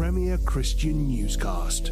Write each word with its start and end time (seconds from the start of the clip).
Premier 0.00 0.38
Christian 0.38 1.08
Newscast. 1.08 1.90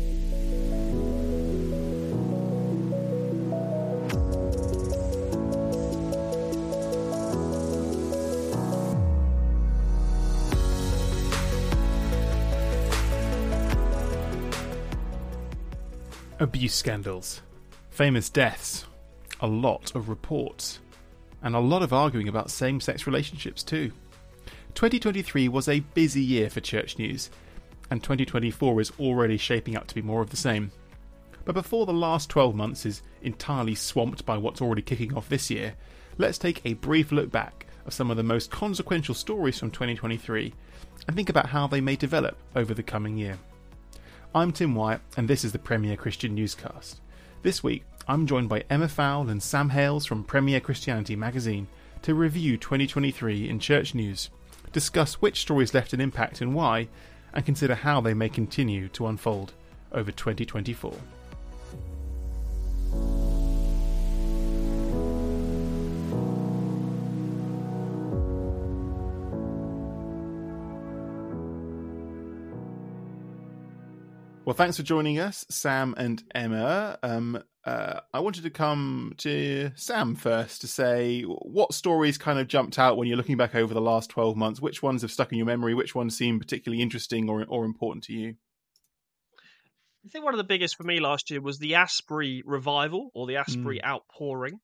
Abuse 16.41 16.73
scandals, 16.73 17.43
famous 17.91 18.31
deaths, 18.31 18.87
a 19.43 19.47
lot 19.47 19.95
of 19.95 20.09
reports, 20.09 20.79
and 21.43 21.55
a 21.55 21.59
lot 21.59 21.83
of 21.83 21.93
arguing 21.93 22.29
about 22.29 22.51
same 22.51 22.81
sex 22.81 23.07
relationships 23.07 23.63
too. 23.63 23.93
2023 24.75 25.49
was 25.49 25.69
a 25.69 25.81
busy 25.81 26.23
year 26.23 26.49
for 26.49 26.63
church 26.63 26.99
news, 26.99 27.29
and 27.91 28.03
2024 28.03 28.81
is 28.81 28.93
already 28.99 29.37
shaping 29.37 29.77
up 29.77 29.87
to 29.87 29.95
be 29.95 30.03
more 30.03 30.23
of 30.23 30.31
the 30.31 30.37
same. 30.37 30.71
But 31.45 31.55
before 31.55 31.87
the 31.87 31.93
last 31.93 32.29
12 32.29 32.55
months 32.55 32.85
is 32.85 33.03
entirely 33.23 33.75
swamped 33.75 34.27
by 34.27 34.37
what's 34.37 34.61
already 34.61 34.83
kicking 34.83 35.15
off 35.15 35.29
this 35.29 35.51
year, 35.51 35.75
let's 36.19 36.39
take 36.39 36.61
a 36.65 36.75
brief 36.75 37.11
look 37.11 37.31
back 37.31 37.67
of 37.87 37.95
some 37.95 38.11
of 38.11 38.17
the 38.17 38.23
most 38.23 38.51
consequential 38.51 39.15
stories 39.15 39.59
from 39.59 39.71
2023 39.71 40.53
and 41.07 41.17
think 41.17 41.31
about 41.31 41.47
how 41.47 41.67
they 41.67 41.81
may 41.81 41.97
develop 41.97 42.37
over 42.55 42.75
the 42.75 42.83
coming 42.83 43.17
year. 43.17 43.39
I'm 44.35 44.53
Tim 44.53 44.75
White, 44.75 45.01
and 45.17 45.27
this 45.27 45.43
is 45.43 45.53
the 45.53 45.59
Premier 45.59 45.97
Christian 45.97 46.35
Newscast. 46.35 47.01
This 47.43 47.63
week, 47.63 47.85
I'm 48.07 48.27
joined 48.27 48.51
by 48.51 48.65
Emma 48.69 48.89
Fowle 48.89 49.31
and 49.31 49.43
Sam 49.43 49.71
Hailes 49.71 50.05
from 50.05 50.23
Premier 50.23 50.61
Christianity 50.61 51.17
magazine 51.17 51.67
to 52.03 52.15
review 52.15 52.59
2023 52.59 53.49
in 53.49 53.59
church 53.59 53.95
news, 53.95 54.29
discuss 54.71 55.15
which 55.15 55.41
stories 55.41 55.73
left 55.73 55.95
an 55.95 56.01
impact 56.01 56.43
and 56.43 56.55
why, 56.55 56.89
and 57.39 57.47
consider 57.47 57.77
how 57.77 58.01
they 58.01 58.15
may 58.15 58.29
continue 58.29 58.89
to 58.89 59.07
unfold 59.07 59.53
over 59.93 60.11
2024. 60.11 60.93
Well, 74.49 74.57
thanks 74.57 74.79
for 74.79 74.83
joining 74.83 75.19
us, 75.19 75.45
Sam 75.51 75.95
and 75.99 76.25
Emma. 76.35 76.99
Um, 77.03 77.43
uh, 77.67 78.01
I 78.15 78.21
wanted 78.21 78.45
to 78.45 78.51
come 78.51 79.13
to 79.19 79.73
Sam 79.75 80.15
first 80.15 80.63
to 80.63 80.67
say 80.67 81.21
what 81.25 81.75
stories 81.75 82.17
kind 82.17 82.39
of 82.39 82.49
jumped 82.49 82.79
out 82.79 82.97
when 82.97 83.09
you're 83.09 83.19
looking 83.19 83.37
back 83.37 83.55
over 83.55 83.75
the 83.75 83.83
last 83.83 84.09
12 84.09 84.39
months. 84.39 84.59
Which 84.59 84.83
ones 84.83 85.03
have 85.03 85.13
stuck 85.13 85.33
in 85.33 85.37
your 85.37 85.47
memory? 85.47 85.75
Which 85.75 85.95
ones 85.95 86.17
seem 86.17 86.39
particularly 86.39 86.83
interesting 86.83 87.29
or, 87.29 87.45
or 87.47 87.67
important 87.67 88.05
to 88.05 88.15
you? 88.15 88.37
I 90.07 90.09
think 90.09 90.25
one 90.25 90.33
of 90.33 90.39
the 90.39 90.45
biggest 90.45 90.77
for 90.77 90.85
me 90.85 90.99
last 90.99 91.31
year 91.31 91.43
was 91.43 91.59
the 91.59 91.75
Asbury 91.75 92.43
revival 92.47 93.11
or 93.13 93.27
the 93.27 93.37
Asbury 93.37 93.81
mm. 93.85 93.87
outpouring. 93.87 94.61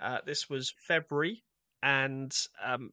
Uh, 0.00 0.20
this 0.24 0.48
was 0.48 0.72
February, 0.88 1.44
and 1.82 2.32
um, 2.64 2.88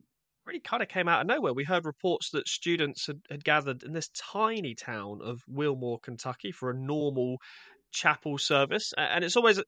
really 0.46 0.60
kind 0.60 0.84
of 0.84 0.90
came 0.90 1.08
out 1.08 1.22
of 1.22 1.28
nowhere. 1.28 1.54
We 1.54 1.64
heard 1.64 1.86
reports 1.86 2.32
that 2.32 2.48
students 2.48 3.08
had, 3.08 3.22
had 3.30 3.44
gathered 3.44 3.84
in 3.84 3.94
this 3.94 4.10
tiny 4.10 4.76
town 4.76 5.20
of 5.24 5.42
Wilmore, 5.48 6.00
Kentucky, 6.00 6.52
for 6.52 6.70
a 6.70 6.78
normal 6.78 7.38
chapel 7.92 8.38
service, 8.38 8.94
and 8.98 9.24
it's 9.24 9.38
always 9.38 9.60
a, 9.60 9.64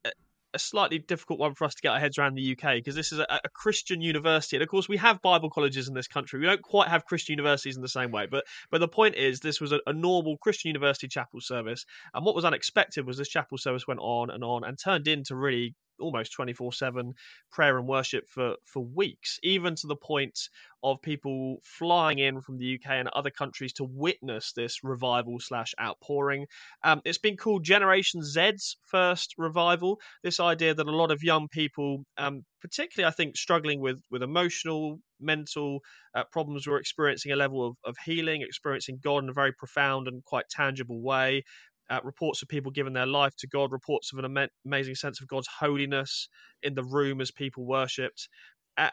a 0.55 0.59
slightly 0.59 0.97
difficult 0.97 1.37
one 1.37 1.53
for 1.53 1.65
us 1.65 1.75
to 1.75 1.81
get 1.81 1.91
our 1.91 1.99
heads 1.99 2.17
around 2.17 2.35
the 2.35 2.57
UK 2.57 2.75
because 2.75 2.95
this 2.95 3.11
is 3.11 3.19
a, 3.19 3.25
a, 3.29 3.49
Christian 3.49 4.01
university, 4.01 4.55
and 4.55 4.63
of 4.63 4.69
course 4.69 4.89
we 4.89 4.97
have 4.97 5.21
Bible 5.21 5.49
colleges 5.49 5.87
in 5.87 5.93
this 5.93 6.07
country. 6.07 6.39
We 6.39 6.45
don't 6.45 6.61
quite 6.61 6.87
have 6.87 7.05
Christian 7.05 7.33
universities 7.33 7.75
in 7.75 7.81
the 7.81 7.89
same 7.89 8.11
way, 8.11 8.25
but 8.25 8.45
but 8.71 8.79
the 8.79 8.87
point 8.87 9.15
is 9.15 9.39
this 9.39 9.61
was 9.61 9.73
a, 9.73 9.79
a 9.85 9.93
normal 9.93 10.37
Christian 10.37 10.69
university 10.69 11.07
chapel 11.07 11.41
service, 11.41 11.85
and 12.13 12.25
what 12.25 12.35
was 12.35 12.45
unexpected 12.45 13.05
was 13.05 13.17
this 13.17 13.29
chapel 13.29 13.57
service 13.57 13.87
went 13.87 13.99
on 14.01 14.29
and 14.31 14.43
on 14.43 14.63
and 14.63 14.79
turned 14.81 15.07
into 15.07 15.35
really 15.35 15.75
almost 15.99 16.33
24 16.33 16.73
7 16.73 17.13
prayer 17.51 17.77
and 17.77 17.87
worship 17.87 18.27
for, 18.29 18.55
for 18.65 18.83
weeks, 18.83 19.39
even 19.43 19.75
to 19.75 19.87
the 19.87 19.95
point 19.95 20.37
of 20.83 21.01
people 21.01 21.57
flying 21.63 22.19
in 22.19 22.41
from 22.41 22.57
the 22.57 22.75
UK 22.75 22.91
and 22.91 23.07
other 23.09 23.31
countries 23.31 23.73
to 23.73 23.83
witness 23.83 24.53
this 24.53 24.83
revival 24.83 25.39
slash 25.39 25.73
outpouring. 25.81 26.45
Um, 26.83 27.01
it's 27.05 27.17
been 27.17 27.37
called 27.37 27.63
Generation 27.63 28.21
Z's 28.21 28.77
first 28.85 29.33
revival. 29.37 29.99
This 30.23 30.39
idea 30.39 30.75
that 30.75 30.87
a 30.87 30.95
lot 30.95 31.11
of 31.11 31.23
young 31.23 31.47
people, 31.47 32.03
um, 32.17 32.43
particularly 32.61 33.11
I 33.11 33.15
think 33.15 33.35
struggling 33.35 33.79
with, 33.79 33.99
with 34.11 34.21
emotional, 34.21 34.99
mental 35.19 35.79
uh, 36.13 36.25
problems, 36.31 36.67
were 36.67 36.77
experiencing 36.77 37.31
a 37.31 37.35
level 37.35 37.65
of, 37.65 37.75
of 37.83 37.95
healing, 38.05 38.43
experiencing 38.43 38.99
God 39.03 39.23
in 39.23 39.29
a 39.29 39.33
very 39.33 39.53
profound 39.53 40.07
and 40.07 40.23
quite 40.23 40.45
tangible 40.49 41.01
way 41.01 41.43
uh, 41.89 41.99
reports 42.03 42.41
of 42.41 42.47
people 42.47 42.71
giving 42.71 42.93
their 42.93 43.05
life 43.05 43.35
to 43.37 43.47
God, 43.47 43.71
reports 43.71 44.11
of 44.13 44.19
an 44.19 44.37
am- 44.37 44.49
amazing 44.65 44.95
sense 44.95 45.21
of 45.21 45.27
God's 45.27 45.47
holiness 45.47 46.29
in 46.63 46.73
the 46.73 46.83
room 46.83 47.21
as 47.21 47.31
people 47.31 47.65
worshipped. 47.65 48.27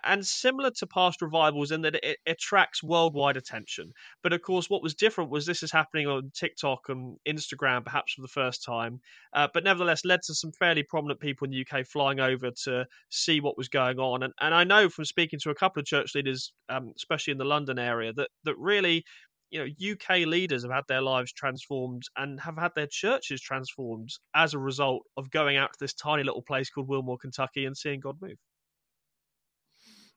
And 0.05 0.25
similar 0.25 0.71
to 0.77 0.87
past 0.87 1.21
revivals 1.23 1.73
in 1.73 1.83
that 1.83 1.97
it, 1.97 2.05
it, 2.05 2.19
attracts 2.25 2.85
worldwide 2.85 3.37
attention. 3.37 3.91
But 4.23 4.33
of 4.33 4.41
course, 4.41 4.71
what 4.71 4.81
was 4.81 4.95
different 4.95 5.31
was 5.31 5.45
this 5.45 5.65
is 5.65 5.73
happening 5.73 6.07
on 6.07 6.31
TikTok 6.37 6.89
and 6.89 7.17
Instagram, 7.29 7.85
perhaps 7.85 8.13
for 8.13 8.23
the 8.23 8.29
first 8.29 8.63
time, 8.63 9.01
uh, 9.33 9.49
but 9.53 9.65
nevertheless 9.65 10.05
led 10.05 10.23
to 10.23 10.35
some 10.37 10.53
fairly 10.53 10.85
prominent 10.85 11.19
people 11.19 11.47
in 11.47 11.51
the 11.51 11.67
UK 11.67 11.85
flying 11.85 12.21
over 12.21 12.53
to 12.63 12.87
see 13.09 13.41
what 13.41 13.59
was 13.59 13.69
going 13.69 13.99
on. 13.99 14.23
And, 14.23 14.33
and 14.41 14.55
I 14.55 14.63
know 14.63 14.89
from 14.89 15.05
speaking 15.05 15.41
to 15.41 15.51
a 15.51 15.55
couple 15.55 15.81
of 15.81 15.87
church 15.87 16.15
leaders, 16.15 16.53
um, 16.69 16.93
especially 16.95 17.33
in 17.33 17.39
the 17.39 17.45
London 17.45 17.81
area, 17.81 18.13
that, 18.13 18.29
that 18.45 18.57
really 18.59 19.05
you 19.53 19.61
know 19.61 19.93
UK 19.93 20.27
leaders 20.27 20.63
have 20.63 20.73
had 20.73 20.85
their 20.89 21.03
lives 21.03 21.33
transformed 21.33 22.03
and 22.17 22.41
have 22.41 22.57
had 22.57 22.73
their 22.75 22.89
churches 22.91 23.41
transformed 23.41 24.09
as 24.35 24.55
a 24.55 24.59
result 24.59 25.03
of 25.17 25.31
going 25.31 25.59
out 25.59 25.73
to 25.75 25.79
this 25.79 25.93
tiny 25.93 26.25
little 26.25 26.43
place 26.43 26.71
called 26.71 26.89
Wilmore, 26.89 27.19
Kentucky, 27.19 27.67
and 27.67 27.77
seeing 27.77 28.01
God 28.01 28.17
move. 28.21 28.39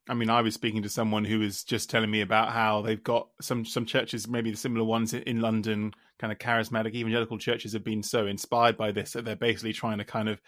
I 0.08 0.14
mean, 0.14 0.30
I 0.30 0.42
was 0.42 0.54
speaking 0.54 0.84
to 0.84 0.90
someone 0.90 1.26
who 1.26 1.40
was 1.40 1.64
just 1.64 1.90
telling 1.90 2.12
me 2.12 2.22
about 2.22 2.52
how 2.52 2.82
they've 2.82 3.04
got 3.04 3.28
some 3.42 3.66
some 3.66 3.86
churches, 3.86 4.28
maybe 4.28 4.52
the 4.52 4.58
similar 4.58 4.86
ones 4.86 5.14
in 5.14 5.42
London, 5.42 5.94
kind 6.18 6.32
of 6.32 6.40
charismatic 6.40 6.94
evangelical 6.94 7.38
churches, 7.38 7.74
have 7.74 7.84
been 7.84 8.04
so 8.04 8.28
inspired 8.28 8.78
by 8.78 8.92
this 8.92 9.14
that 9.14 9.26
they're 9.26 9.36
basically 9.36 9.74
trying 9.74 9.98
to 9.98 10.06
kind 10.06 10.30
of 10.30 10.40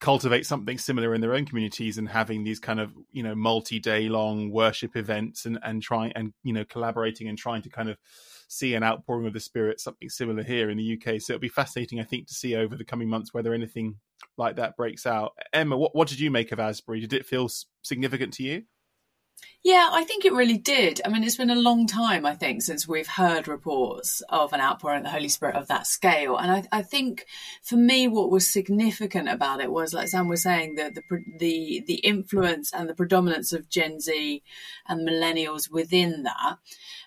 cultivate 0.00 0.44
something 0.44 0.76
similar 0.76 1.14
in 1.14 1.20
their 1.20 1.34
own 1.34 1.46
communities 1.46 1.96
and 1.96 2.08
having 2.08 2.44
these 2.44 2.60
kind 2.60 2.80
of 2.80 2.92
you 3.12 3.22
know 3.22 3.34
multi-day 3.34 4.08
long 4.08 4.50
worship 4.50 4.94
events 4.94 5.46
and 5.46 5.58
and 5.62 5.82
trying 5.82 6.12
and 6.12 6.32
you 6.42 6.52
know 6.52 6.64
collaborating 6.66 7.28
and 7.28 7.38
trying 7.38 7.62
to 7.62 7.70
kind 7.70 7.88
of 7.88 7.96
see 8.48 8.74
an 8.74 8.82
outpouring 8.82 9.26
of 9.26 9.32
the 9.32 9.40
spirit 9.40 9.80
something 9.80 10.08
similar 10.08 10.42
here 10.42 10.68
in 10.68 10.76
the 10.76 10.94
UK 10.94 11.20
so 11.20 11.32
it'll 11.32 11.40
be 11.40 11.48
fascinating 11.48 11.98
I 11.98 12.04
think 12.04 12.28
to 12.28 12.34
see 12.34 12.54
over 12.54 12.76
the 12.76 12.84
coming 12.84 13.08
months 13.08 13.32
whether 13.32 13.54
anything 13.54 13.96
like 14.36 14.56
that 14.56 14.76
breaks 14.76 15.06
out. 15.06 15.32
Emma 15.52 15.76
what 15.76 15.94
what 15.94 16.08
did 16.08 16.20
you 16.20 16.30
make 16.30 16.52
of 16.52 16.60
Asbury? 16.60 17.00
Did 17.00 17.14
it 17.14 17.26
feel 17.26 17.48
significant 17.82 18.34
to 18.34 18.42
you 18.42 18.64
yeah, 19.62 19.88
I 19.90 20.04
think 20.04 20.24
it 20.24 20.32
really 20.32 20.58
did. 20.58 21.00
I 21.04 21.08
mean, 21.08 21.24
it's 21.24 21.36
been 21.36 21.50
a 21.50 21.56
long 21.56 21.88
time, 21.88 22.24
I 22.24 22.36
think, 22.36 22.62
since 22.62 22.86
we've 22.86 23.08
heard 23.08 23.48
reports 23.48 24.22
of 24.28 24.52
an 24.52 24.60
outpouring 24.60 24.98
of 24.98 25.04
the 25.04 25.10
Holy 25.10 25.28
Spirit 25.28 25.56
of 25.56 25.66
that 25.66 25.88
scale. 25.88 26.36
And 26.36 26.52
I, 26.52 26.64
I 26.70 26.82
think 26.82 27.26
for 27.62 27.76
me, 27.76 28.06
what 28.06 28.30
was 28.30 28.46
significant 28.46 29.28
about 29.28 29.60
it 29.60 29.72
was, 29.72 29.92
like 29.92 30.06
Sam 30.06 30.28
was 30.28 30.44
saying, 30.44 30.76
the, 30.76 30.92
the, 30.94 31.24
the, 31.38 31.84
the 31.84 31.94
influence 31.96 32.72
and 32.72 32.88
the 32.88 32.94
predominance 32.94 33.52
of 33.52 33.68
Gen 33.68 33.98
Z 33.98 34.42
and 34.86 35.08
millennials 35.08 35.68
within 35.68 36.22
that. 36.22 36.58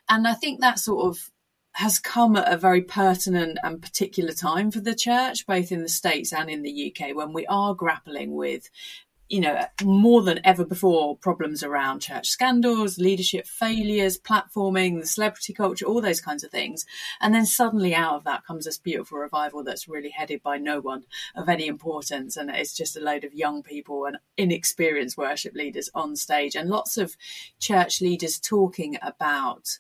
And 0.10 0.28
I 0.28 0.34
think 0.34 0.60
that 0.60 0.80
sort 0.80 1.06
of 1.08 1.32
has 1.74 1.98
come 1.98 2.36
at 2.36 2.52
a 2.52 2.58
very 2.58 2.82
pertinent 2.82 3.58
and 3.64 3.82
particular 3.82 4.34
time 4.34 4.70
for 4.70 4.82
the 4.82 4.96
church, 4.96 5.48
both 5.48 5.72
in 5.72 5.82
the 5.82 5.88
States 5.88 6.34
and 6.34 6.50
in 6.50 6.64
the 6.64 6.94
UK, 6.94 7.16
when 7.16 7.32
we 7.32 7.46
are 7.46 7.74
grappling 7.74 8.36
with 8.36 8.70
you 9.30 9.40
know, 9.40 9.64
more 9.84 10.24
than 10.24 10.40
ever 10.44 10.66
before, 10.66 11.16
problems 11.16 11.64
around 11.64 12.00
church 12.00 12.28
scandals, 12.28 12.98
leadership 12.98 13.46
failures, 13.46 14.20
platforming, 14.20 15.00
the 15.00 15.06
celebrity 15.06 15.54
culture, 15.54 15.86
all 15.86 16.02
those 16.02 16.20
kinds 16.20 16.44
of 16.44 16.50
things. 16.50 16.86
And 17.22 17.34
then 17.34 17.46
suddenly 17.46 17.94
out 17.94 18.16
of 18.16 18.24
that 18.24 18.46
comes 18.46 18.66
this 18.66 18.80
beautiful 18.80 19.20
revival 19.20 19.64
that's 19.64 19.88
really 19.88 20.10
headed 20.10 20.42
by 20.42 20.58
no 20.58 20.80
one 20.82 21.06
of 21.36 21.48
any 21.48 21.68
importance. 21.68 22.38
And 22.38 22.50
it's 22.50 22.76
just 22.76 22.98
a 22.98 23.02
load 23.02 23.24
of 23.24 23.34
young 23.36 23.62
people 23.62 24.06
and 24.06 24.18
inexperienced 24.36 25.18
worship 25.18 25.54
leaders 25.54 25.90
on 25.94 26.16
stage 26.16 26.56
and 26.56 26.68
lots 26.68 26.98
of 26.98 27.16
church 27.60 28.02
leaders 28.02 28.40
talking 28.40 28.98
about 29.02 29.78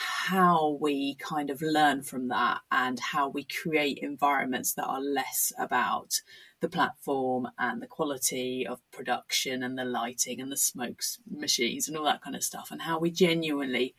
how 0.00 0.78
we 0.80 1.16
kind 1.16 1.50
of 1.50 1.60
learn 1.60 2.02
from 2.02 2.28
that 2.28 2.60
and 2.70 3.00
how 3.00 3.28
we 3.28 3.44
create 3.44 3.98
environments 3.98 4.74
that 4.74 4.86
are 4.86 5.00
less 5.00 5.52
about 5.58 6.20
the 6.60 6.68
platform 6.68 7.48
and 7.58 7.82
the 7.82 7.86
quality 7.86 8.66
of 8.66 8.80
production 8.92 9.62
and 9.62 9.76
the 9.76 9.84
lighting 9.84 10.40
and 10.40 10.52
the 10.52 10.56
smokes 10.56 11.18
machines 11.28 11.88
and 11.88 11.96
all 11.96 12.04
that 12.04 12.22
kind 12.22 12.36
of 12.36 12.44
stuff 12.44 12.70
and 12.70 12.82
how 12.82 12.98
we 12.98 13.10
genuinely 13.10 13.94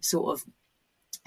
sort 0.00 0.32
of 0.32 0.46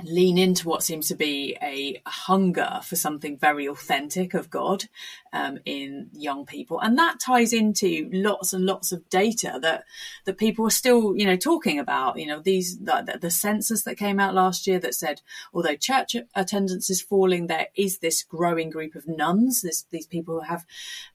lean 0.03 0.37
into 0.37 0.67
what 0.67 0.83
seems 0.83 1.07
to 1.07 1.15
be 1.15 1.57
a 1.61 2.01
hunger 2.05 2.79
for 2.83 2.95
something 2.95 3.37
very 3.37 3.65
authentic 3.67 4.33
of 4.33 4.49
God 4.49 4.85
um, 5.31 5.59
in 5.65 6.09
young 6.13 6.45
people, 6.45 6.79
and 6.81 6.97
that 6.97 7.19
ties 7.19 7.53
into 7.53 8.09
lots 8.11 8.51
and 8.51 8.65
lots 8.65 8.91
of 8.91 9.07
data 9.09 9.57
that 9.61 9.85
that 10.25 10.37
people 10.37 10.67
are 10.67 10.71
still, 10.71 11.15
you 11.15 11.25
know, 11.25 11.37
talking 11.37 11.79
about. 11.79 12.19
You 12.19 12.27
know, 12.27 12.39
these 12.39 12.77
the, 12.79 13.17
the 13.19 13.31
census 13.31 13.83
that 13.83 13.97
came 13.97 14.19
out 14.19 14.35
last 14.35 14.67
year 14.67 14.79
that 14.79 14.95
said 14.95 15.21
although 15.53 15.75
church 15.75 16.15
attendance 16.35 16.89
is 16.89 17.01
falling, 17.01 17.47
there 17.47 17.67
is 17.75 17.99
this 17.99 18.23
growing 18.23 18.69
group 18.69 18.95
of 18.95 19.07
nones, 19.07 19.61
this, 19.61 19.85
these 19.91 20.07
people 20.07 20.35
who 20.35 20.47
have 20.47 20.65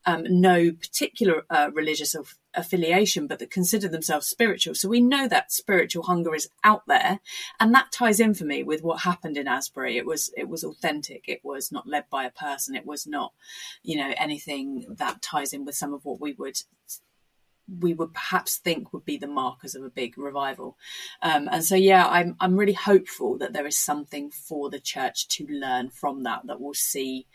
um, 0.07 0.25
no 0.29 0.73
particular 0.73 1.45
uh, 1.51 1.71
religious 1.75 2.15
affiliation, 2.55 3.27
but 3.27 3.39
that 3.39 3.51
consider 3.51 3.89
themselves 3.89 4.27
spiritual. 4.27 4.75
So 4.75 4.89
we 4.89 5.01
know 5.01 5.29
that 5.29 5.53
spiritual 5.53 6.05
hunger 6.05 6.35
is 6.35 6.49
out 6.65 6.83
there, 6.87 7.21
and 7.59 7.75
that 7.75 7.93
ties 7.93 8.21
in 8.21 8.35
for 8.35 8.45
me 8.45 8.63
with 8.63 8.83
what 8.83 9.03
happened 9.03 9.37
in 9.37 9.49
Asbury. 9.49 9.97
It 9.97 10.07
was 10.07 10.33
it 10.37 10.49
was 10.49 10.65
authentic. 10.65 11.25
It 11.29 11.41
was 11.45 11.71
not 11.71 11.87
led 11.87 12.05
by 12.11 12.25
a 12.25 12.31
person. 12.31 12.75
It 12.75 12.87
was 12.87 13.07
not, 13.07 13.33
you 13.83 13.97
know, 13.97 14.13
anything 14.17 14.87
that 14.89 15.23
ties 15.23 15.53
in 15.53 15.65
with 15.65 15.75
some 15.75 15.95
of 15.95 16.05
what 16.05 16.21
we 16.21 16.33
would 16.33 16.61
we 17.79 17.95
would 17.95 18.13
perhaps 18.13 18.57
think 18.57 18.93
would 18.93 19.05
be 19.05 19.17
the 19.17 19.29
markers 19.29 19.75
of 19.75 19.85
a 19.85 19.91
big 19.91 20.19
revival. 20.19 20.77
Um, 21.23 21.49
and 21.51 21.65
so, 21.65 21.77
yeah, 21.77 22.07
I'm 22.07 22.37
I'm 22.41 22.57
really 22.57 22.73
hopeful 22.73 23.39
that 23.39 23.53
there 23.53 23.67
is 23.67 23.79
something 23.79 24.31
for 24.31 24.71
the 24.71 24.81
church 24.81 25.29
to 25.29 25.47
learn 25.47 25.91
from 25.91 26.25
that 26.25 26.47
that 26.47 26.61
will 26.61 26.75
see 26.75 27.27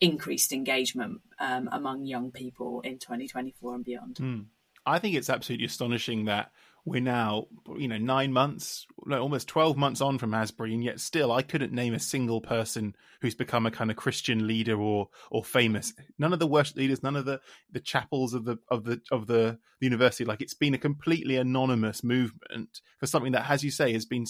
increased 0.00 0.52
engagement 0.52 1.20
um, 1.38 1.68
among 1.72 2.06
young 2.06 2.30
people 2.30 2.80
in 2.82 2.98
2024 2.98 3.74
and 3.74 3.84
beyond. 3.84 4.16
Mm. 4.16 4.44
I 4.90 4.98
think 4.98 5.14
it's 5.14 5.30
absolutely 5.30 5.66
astonishing 5.66 6.24
that 6.24 6.50
we're 6.84 7.00
now, 7.00 7.46
you 7.76 7.88
know, 7.88 7.98
nine 7.98 8.32
months, 8.32 8.86
almost 9.10 9.48
12 9.48 9.76
months 9.76 10.00
on 10.00 10.18
from 10.18 10.34
Asbury, 10.34 10.74
and 10.74 10.82
yet 10.82 10.98
still 10.98 11.30
I 11.30 11.42
couldn't 11.42 11.72
name 11.72 11.94
a 11.94 12.00
single 12.00 12.40
person 12.40 12.96
who's 13.20 13.34
become 13.34 13.66
a 13.66 13.70
kind 13.70 13.90
of 13.90 13.96
Christian 13.96 14.46
leader 14.46 14.80
or 14.80 15.08
or 15.30 15.44
famous. 15.44 15.92
None 16.18 16.32
of 16.32 16.38
the 16.38 16.46
worship 16.46 16.76
leaders, 16.76 17.02
none 17.02 17.16
of 17.16 17.26
the, 17.26 17.40
the 17.70 17.80
chapels 17.80 18.34
of 18.34 18.44
the 18.44 18.58
of 18.68 18.84
the 18.84 19.00
of 19.12 19.26
the, 19.26 19.58
the 19.80 19.86
university. 19.86 20.24
Like 20.24 20.40
it's 20.40 20.54
been 20.54 20.74
a 20.74 20.78
completely 20.78 21.36
anonymous 21.36 22.02
movement 22.02 22.80
for 22.98 23.06
something 23.06 23.32
that, 23.32 23.48
as 23.48 23.62
you 23.62 23.70
say, 23.70 23.92
has 23.92 24.06
been 24.06 24.26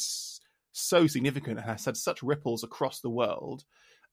so 0.73 1.07
significant 1.07 1.59
and 1.59 1.67
has 1.67 1.85
had 1.85 1.97
such 1.97 2.23
ripples 2.23 2.65
across 2.65 3.01
the 3.01 3.11
world 3.11 3.65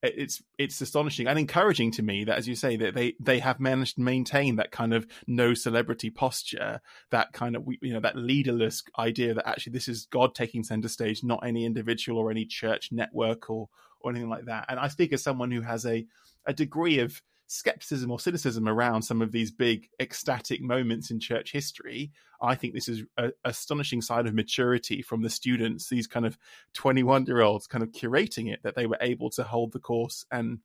it's 0.03 0.41
it's 0.57 0.79
astonishing 0.79 1.27
and 1.27 1.39
encouraging 1.39 1.91
to 1.91 2.03
me 2.03 2.23
that, 2.25 2.38
as 2.38 2.47
you 2.47 2.55
say, 2.55 2.75
that 2.77 2.94
they 2.94 3.15
they 3.19 3.39
have 3.39 3.59
managed 3.59 3.95
to 3.95 4.01
maintain 4.01 4.57
that 4.57 4.71
kind 4.71 4.94
of 4.94 5.07
no 5.25 5.53
celebrity 5.53 6.09
posture, 6.09 6.81
that 7.09 7.33
kind 7.33 7.55
of 7.55 7.65
you 7.81 7.94
know 7.94 7.99
that 7.99 8.15
leaderless 8.15 8.83
idea 8.99 9.33
that 9.33 9.47
actually 9.47 9.73
this 9.73 9.88
is 9.88 10.05
God 10.05 10.35
taking 10.35 10.63
center 10.63 10.88
stage, 10.88 11.23
not 11.23 11.45
any 11.45 11.65
individual 11.65 12.19
or 12.19 12.29
any 12.29 12.45
church 12.45 12.89
network 12.91 13.49
or 13.49 13.69
or 13.99 14.11
anything 14.11 14.29
like 14.29 14.45
that. 14.45 14.65
And 14.69 14.79
I 14.79 14.88
speak 14.88 15.13
as 15.13 15.23
someone 15.23 15.51
who 15.51 15.61
has 15.61 15.85
a 15.85 16.05
a 16.45 16.53
degree 16.53 16.99
of 16.99 17.21
skepticism 17.47 18.11
or 18.11 18.19
cynicism 18.19 18.67
around 18.67 19.01
some 19.01 19.21
of 19.21 19.31
these 19.31 19.51
big 19.51 19.89
ecstatic 19.99 20.61
moments 20.61 21.11
in 21.11 21.19
church 21.19 21.51
history. 21.51 22.11
I 22.41 22.55
think 22.55 22.73
this 22.73 22.89
is 22.89 23.03
an 23.17 23.31
astonishing 23.45 24.01
sign 24.01 24.27
of 24.27 24.33
maturity 24.33 25.01
from 25.01 25.21
the 25.23 25.29
students, 25.29 25.89
these 25.89 26.07
kind 26.07 26.25
of 26.25 26.38
21 26.73 27.25
year 27.25 27.41
olds 27.41 27.65
kind 27.65 27.83
of 27.83 27.91
curating 27.91 28.51
it, 28.51 28.61
that 28.63 28.75
they 28.75 28.85
were 28.85 28.97
able 29.01 29.29
to 29.31 29.44
hold 29.44 29.71
the 29.71 29.79
course 29.79 30.25
and 30.31 30.59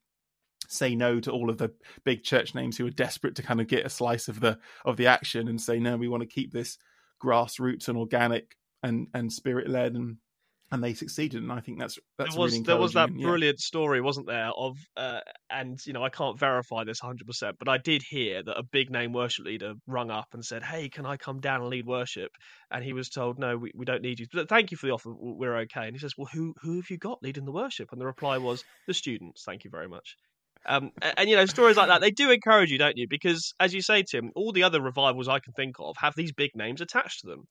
say 0.69 0.94
no 0.94 1.20
to 1.20 1.31
all 1.31 1.50
of 1.50 1.58
the 1.58 1.73
big 2.05 2.23
church 2.23 2.55
names 2.55 2.76
who 2.76 2.87
are 2.87 2.90
desperate 2.90 3.37
to 3.37 3.43
kind 3.43 3.61
of 3.61 3.69
get 3.69 3.87
a 3.87 3.90
slice 3.90 4.29
of 4.29 4.40
the 4.40 4.58
of 4.84 4.96
the 4.96 5.06
action 5.06 5.49
and 5.49 5.61
say 5.61 5.79
no 5.79 5.96
we 5.96 6.08
want 6.08 6.23
to 6.23 6.26
keep 6.26 6.52
this 6.52 6.79
grassroots 7.23 7.88
and 7.88 7.99
organic 7.99 8.56
and 8.82 9.08
and 9.12 9.32
spirit 9.32 9.69
led 9.69 9.94
and 9.94 10.17
and 10.72 10.82
they 10.82 10.94
succeeded 10.94 11.42
and 11.42 11.52
i 11.52 11.60
think 11.60 11.78
that's 11.78 11.98
that's 12.19 12.34
there 12.34 12.40
was 12.40 12.52
really 12.52 12.64
there 12.64 12.76
was 12.76 12.92
that 12.94 13.10
yeah. 13.14 13.26
brilliant 13.26 13.60
story 13.60 14.00
wasn't 14.00 14.26
there 14.26 14.50
of 14.56 14.76
uh, 14.96 15.20
and 15.50 15.78
you 15.86 15.92
know 15.92 16.02
i 16.02 16.08
can't 16.08 16.38
verify 16.38 16.82
this 16.82 17.00
100% 17.00 17.52
but 17.58 17.69
i 17.69 17.78
did 17.78 18.02
hear 18.02 18.42
that 18.42 18.58
a 18.58 18.62
big 18.62 18.90
name 18.90 19.12
worship 19.12 19.44
leader 19.44 19.74
rung 19.86 20.10
up 20.10 20.28
and 20.32 20.44
said 20.44 20.64
hey 20.64 20.88
can 20.88 21.06
i 21.06 21.16
come 21.16 21.40
down 21.40 21.60
and 21.60 21.70
lead 21.70 21.86
worship? 21.86 22.32
And 22.70 22.84
he 22.84 22.92
was 22.92 23.08
told 23.08 23.38
no 23.38 23.56
we, 23.56 23.72
we 23.74 23.84
don't 23.84 24.02
need 24.02 24.20
you. 24.20 24.26
But 24.32 24.48
thank 24.48 24.70
you 24.70 24.76
for 24.76 24.86
the 24.86 24.92
offer 24.92 25.12
we're 25.12 25.56
okay. 25.58 25.86
And 25.86 25.94
he 25.94 25.98
says 25.98 26.14
well 26.16 26.28
who 26.32 26.54
who 26.60 26.76
have 26.76 26.90
you 26.90 26.98
got 26.98 27.22
leading 27.22 27.44
the 27.44 27.52
worship? 27.52 27.88
And 27.92 28.00
the 28.00 28.06
reply 28.06 28.38
was 28.38 28.64
the 28.86 28.94
students. 28.94 29.44
Thank 29.44 29.64
you 29.64 29.70
very 29.70 29.88
much. 29.88 30.16
Um, 30.64 30.92
and, 31.00 31.14
and, 31.16 31.28
you 31.28 31.34
know 31.34 31.46
stories 31.46 31.76
like 31.76 31.88
that 31.88 32.00
they 32.00 32.12
do 32.12 32.30
encourage 32.30 32.70
you, 32.70 32.78
don't 32.78 32.96
you? 32.96 33.08
Because 33.08 33.52
as 33.58 33.74
you 33.74 33.82
say, 33.82 34.04
Tim, 34.04 34.30
all 34.36 34.52
the 34.52 34.62
other 34.62 34.80
revivals 34.80 35.28
I 35.28 35.40
can 35.40 35.52
think 35.54 35.76
of 35.80 35.96
have 35.98 36.14
these 36.14 36.32
big 36.32 36.52
names 36.54 36.80
attached 36.80 37.20
to 37.20 37.26
them, 37.26 37.44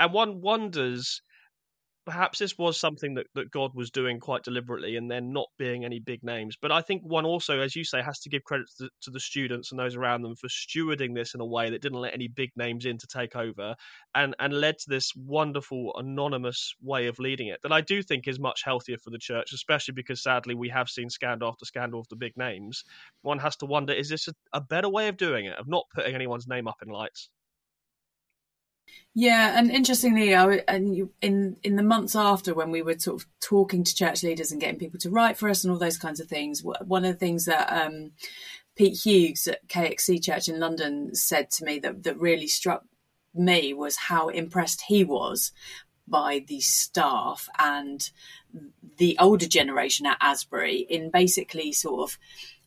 and 0.00 0.12
one 0.12 0.40
wonders 0.40 1.22
perhaps 2.06 2.38
this 2.38 2.56
was 2.56 2.78
something 2.78 3.14
that, 3.14 3.26
that 3.34 3.50
God 3.50 3.72
was 3.74 3.90
doing 3.90 4.20
quite 4.20 4.44
deliberately 4.44 4.96
and 4.96 5.10
then 5.10 5.32
not 5.32 5.48
being 5.58 5.84
any 5.84 5.98
big 5.98 6.22
names. 6.22 6.56
But 6.60 6.70
I 6.70 6.80
think 6.80 7.02
one 7.02 7.26
also, 7.26 7.58
as 7.58 7.74
you 7.74 7.84
say, 7.84 8.00
has 8.00 8.20
to 8.20 8.28
give 8.28 8.44
credit 8.44 8.68
to, 8.78 8.88
to, 9.02 9.10
the 9.10 9.18
students 9.18 9.72
and 9.72 9.80
those 9.80 9.96
around 9.96 10.22
them 10.22 10.36
for 10.36 10.46
stewarding 10.46 11.14
this 11.14 11.34
in 11.34 11.40
a 11.40 11.44
way 11.44 11.70
that 11.70 11.82
didn't 11.82 11.98
let 11.98 12.14
any 12.14 12.28
big 12.28 12.50
names 12.56 12.86
in 12.86 12.96
to 12.98 13.06
take 13.08 13.34
over 13.34 13.74
and, 14.14 14.36
and 14.38 14.54
led 14.54 14.78
to 14.78 14.88
this 14.88 15.12
wonderful 15.16 15.92
anonymous 15.96 16.74
way 16.80 17.08
of 17.08 17.18
leading 17.18 17.48
it 17.48 17.58
that 17.62 17.72
I 17.72 17.80
do 17.80 18.02
think 18.02 18.28
is 18.28 18.38
much 18.38 18.62
healthier 18.64 18.98
for 18.98 19.10
the 19.10 19.18
church, 19.18 19.52
especially 19.52 19.94
because 19.94 20.22
sadly 20.22 20.54
we 20.54 20.68
have 20.68 20.88
seen 20.88 21.10
scandal 21.10 21.48
after 21.48 21.64
scandal 21.64 21.98
of 21.98 22.08
the 22.08 22.16
big 22.16 22.36
names. 22.36 22.84
One 23.22 23.40
has 23.40 23.56
to 23.56 23.66
wonder 23.66 23.92
is 23.92 24.08
this 24.08 24.28
a, 24.28 24.34
a 24.52 24.60
better 24.60 24.88
way 24.88 25.08
of 25.08 25.16
doing 25.16 25.46
it, 25.46 25.58
of 25.58 25.66
not 25.66 25.86
putting 25.92 26.14
anyone's 26.14 26.46
name 26.46 26.68
up 26.68 26.76
in 26.82 26.88
lights? 26.88 27.30
Yeah, 29.14 29.58
and 29.58 29.70
interestingly, 29.70 30.34
I, 30.34 30.62
and 30.68 31.08
in 31.22 31.56
in 31.62 31.76
the 31.76 31.82
months 31.82 32.14
after 32.14 32.54
when 32.54 32.70
we 32.70 32.82
were 32.82 32.98
sort 32.98 33.22
of 33.22 33.28
talking 33.40 33.82
to 33.82 33.94
church 33.94 34.22
leaders 34.22 34.52
and 34.52 34.60
getting 34.60 34.78
people 34.78 35.00
to 35.00 35.10
write 35.10 35.38
for 35.38 35.48
us 35.48 35.64
and 35.64 35.72
all 35.72 35.78
those 35.78 35.96
kinds 35.96 36.20
of 36.20 36.28
things, 36.28 36.62
one 36.62 37.04
of 37.04 37.12
the 37.12 37.18
things 37.18 37.46
that 37.46 37.72
um, 37.72 38.12
Pete 38.76 39.06
Hughes 39.06 39.46
at 39.48 39.66
KXC 39.68 40.22
Church 40.22 40.48
in 40.48 40.60
London 40.60 41.14
said 41.14 41.50
to 41.52 41.64
me 41.64 41.78
that 41.78 42.02
that 42.02 42.20
really 42.20 42.46
struck 42.46 42.84
me 43.34 43.72
was 43.72 43.96
how 43.96 44.28
impressed 44.28 44.82
he 44.82 45.02
was 45.02 45.52
by 46.06 46.44
the 46.46 46.60
staff 46.60 47.48
and 47.58 48.10
the 48.98 49.16
older 49.18 49.46
generation 49.46 50.06
at 50.06 50.18
Asbury 50.20 50.86
in 50.88 51.10
basically 51.10 51.72
sort 51.72 52.02
of 52.02 52.18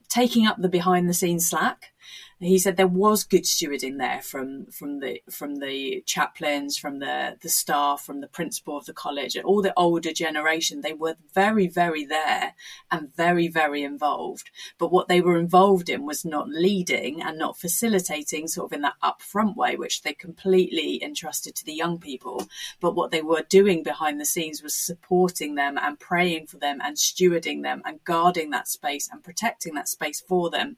taking 0.09 0.45
up 0.45 0.57
the 0.59 0.69
behind 0.69 1.07
the 1.07 1.13
scenes 1.13 1.47
slack 1.47 1.93
he 2.41 2.57
said 2.57 2.77
there 2.77 2.87
was 2.87 3.25
good 3.25 3.43
stewarding 3.43 3.97
there 3.97 4.21
from 4.21 4.67
from 4.67 5.01
the 5.01 5.21
from 5.29 5.57
the 5.57 6.01
chaplains, 6.05 6.77
from 6.77 6.99
the 6.99 7.37
the 7.41 7.49
staff, 7.49 8.01
from 8.01 8.21
the 8.21 8.27
principal 8.27 8.77
of 8.77 8.85
the 8.85 8.93
college, 8.93 9.37
all 9.37 9.61
the 9.61 9.73
older 9.75 10.13
generation. 10.13 10.79
They 10.79 10.93
were 10.93 11.17
very 11.33 11.67
very 11.67 12.05
there 12.05 12.53
and 12.89 13.13
very 13.13 13.49
very 13.49 13.83
involved. 13.83 14.51
But 14.77 14.91
what 14.91 15.09
they 15.09 15.19
were 15.19 15.37
involved 15.37 15.89
in 15.89 16.05
was 16.05 16.23
not 16.23 16.47
leading 16.47 17.21
and 17.21 17.37
not 17.37 17.57
facilitating, 17.57 18.47
sort 18.47 18.71
of 18.71 18.75
in 18.75 18.83
that 18.83 18.95
upfront 19.03 19.57
way, 19.57 19.75
which 19.75 20.03
they 20.03 20.13
completely 20.13 21.03
entrusted 21.03 21.55
to 21.55 21.65
the 21.65 21.73
young 21.73 21.99
people. 21.99 22.47
But 22.79 22.95
what 22.95 23.11
they 23.11 23.21
were 23.21 23.43
doing 23.49 23.83
behind 23.83 24.19
the 24.19 24.25
scenes 24.25 24.63
was 24.63 24.75
supporting 24.75 25.55
them 25.55 25.77
and 25.77 25.99
praying 25.99 26.47
for 26.47 26.57
them 26.57 26.79
and 26.81 26.95
stewarding 26.95 27.63
them 27.63 27.81
and 27.83 28.01
guarding 28.05 28.51
that 28.51 28.69
space 28.69 29.09
and 29.11 29.21
protecting 29.21 29.73
that 29.73 29.89
space 29.89 30.21
for 30.21 30.49
them 30.49 30.77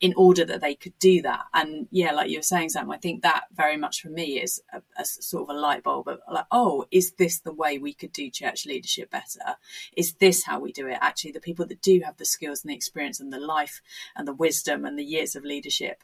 in 0.00 0.12
order 0.16 0.44
that 0.44 0.60
they 0.60 0.74
could 0.74 0.95
do 0.98 1.22
that. 1.22 1.44
And 1.54 1.88
yeah, 1.90 2.12
like 2.12 2.30
you 2.30 2.38
were 2.38 2.42
saying, 2.42 2.70
Sam, 2.70 2.90
I 2.90 2.96
think 2.96 3.22
that 3.22 3.44
very 3.54 3.76
much 3.76 4.00
for 4.00 4.08
me 4.08 4.40
is 4.40 4.62
a, 4.72 4.82
a 4.98 5.04
sort 5.04 5.48
of 5.48 5.56
a 5.56 5.58
light 5.58 5.82
bulb 5.82 6.08
of 6.08 6.20
like, 6.30 6.46
oh, 6.50 6.86
is 6.90 7.12
this 7.12 7.40
the 7.40 7.52
way 7.52 7.78
we 7.78 7.92
could 7.92 8.12
do 8.12 8.30
church 8.30 8.66
leadership 8.66 9.10
better? 9.10 9.56
Is 9.96 10.14
this 10.14 10.44
how 10.44 10.60
we 10.60 10.72
do 10.72 10.86
it? 10.88 10.98
Actually, 11.00 11.32
the 11.32 11.40
people 11.40 11.66
that 11.66 11.82
do 11.82 12.00
have 12.04 12.16
the 12.16 12.24
skills 12.24 12.62
and 12.62 12.70
the 12.70 12.76
experience 12.76 13.20
and 13.20 13.32
the 13.32 13.40
life 13.40 13.82
and 14.14 14.26
the 14.26 14.34
wisdom 14.34 14.84
and 14.84 14.98
the 14.98 15.04
years 15.04 15.36
of 15.36 15.44
leadership 15.44 16.02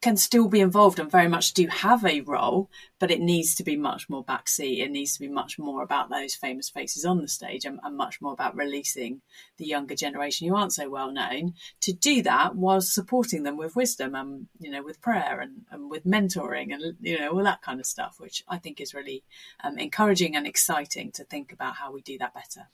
can 0.00 0.16
still 0.16 0.48
be 0.48 0.60
involved 0.60 0.98
and 0.98 1.10
very 1.10 1.28
much 1.28 1.54
do 1.54 1.66
have 1.68 2.04
a 2.04 2.20
role, 2.22 2.70
but 2.98 3.10
it 3.10 3.20
needs 3.20 3.54
to 3.54 3.62
be 3.62 3.76
much 3.76 4.08
more 4.08 4.24
backseat. 4.24 4.78
It 4.78 4.90
needs 4.90 5.14
to 5.14 5.20
be 5.20 5.28
much 5.28 5.58
more 5.58 5.82
about 5.82 6.10
those 6.10 6.34
famous 6.34 6.68
faces 6.68 7.04
on 7.04 7.20
the 7.20 7.28
stage 7.28 7.64
and, 7.64 7.78
and, 7.82 7.96
much 7.96 8.20
more 8.20 8.32
about 8.32 8.56
releasing 8.56 9.20
the 9.58 9.66
younger 9.66 9.94
generation 9.94 10.48
who 10.48 10.56
aren't 10.56 10.72
so 10.72 10.90
well 10.90 11.12
known 11.12 11.54
to 11.80 11.92
do 11.92 12.22
that 12.22 12.56
while 12.56 12.80
supporting 12.80 13.42
them 13.42 13.56
with 13.56 13.76
wisdom 13.76 14.14
and 14.14 14.46
you 14.58 14.70
know 14.70 14.82
with 14.82 15.00
prayer 15.00 15.40
and, 15.40 15.62
and 15.70 15.90
with 15.90 16.04
mentoring 16.04 16.72
and 16.72 16.96
you 17.00 17.18
know 17.18 17.30
all 17.30 17.44
that 17.44 17.62
kind 17.62 17.78
of 17.78 17.86
stuff, 17.86 18.16
which 18.18 18.42
I 18.48 18.58
think 18.58 18.80
is 18.80 18.94
really 18.94 19.22
um, 19.62 19.78
encouraging 19.78 20.36
and 20.36 20.46
exciting 20.46 21.12
to 21.12 21.24
think 21.24 21.52
about 21.52 21.76
how 21.76 21.92
we 21.92 22.02
do 22.02 22.18
that 22.18 22.34
better 22.34 22.68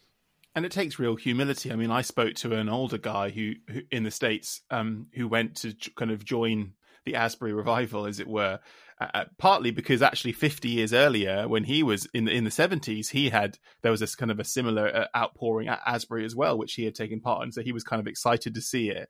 and 0.58 0.66
it 0.66 0.72
takes 0.72 0.98
real 0.98 1.14
humility. 1.14 1.70
I 1.70 1.76
mean, 1.76 1.92
I 1.92 2.02
spoke 2.02 2.34
to 2.36 2.52
an 2.54 2.68
older 2.68 2.98
guy 2.98 3.30
who, 3.30 3.52
who 3.70 3.82
in 3.92 4.02
the 4.02 4.10
states 4.10 4.62
um, 4.72 5.06
who 5.14 5.28
went 5.28 5.54
to 5.58 5.72
kind 5.94 6.10
of 6.10 6.24
join 6.24 6.72
the 7.08 7.16
Asbury 7.16 7.52
revival, 7.52 8.06
as 8.06 8.20
it 8.20 8.28
were. 8.28 8.60
Uh, 9.00 9.26
partly 9.38 9.70
because 9.70 10.02
actually 10.02 10.32
50 10.32 10.68
years 10.68 10.92
earlier, 10.92 11.46
when 11.46 11.62
he 11.62 11.84
was 11.84 12.08
in 12.14 12.24
the 12.24 12.32
in 12.32 12.42
the 12.42 12.50
70s, 12.50 13.10
he 13.10 13.30
had 13.30 13.56
there 13.82 13.92
was 13.92 14.00
this 14.00 14.16
kind 14.16 14.30
of 14.30 14.40
a 14.40 14.44
similar 14.44 14.88
uh, 14.88 15.06
outpouring 15.16 15.68
at 15.68 15.80
Asbury 15.86 16.24
as 16.24 16.34
well, 16.34 16.58
which 16.58 16.74
he 16.74 16.84
had 16.84 16.96
taken 16.96 17.20
part 17.20 17.44
in. 17.44 17.52
So 17.52 17.62
he 17.62 17.72
was 17.72 17.84
kind 17.84 18.00
of 18.00 18.08
excited 18.08 18.54
to 18.54 18.60
see 18.60 18.90
it. 18.90 19.08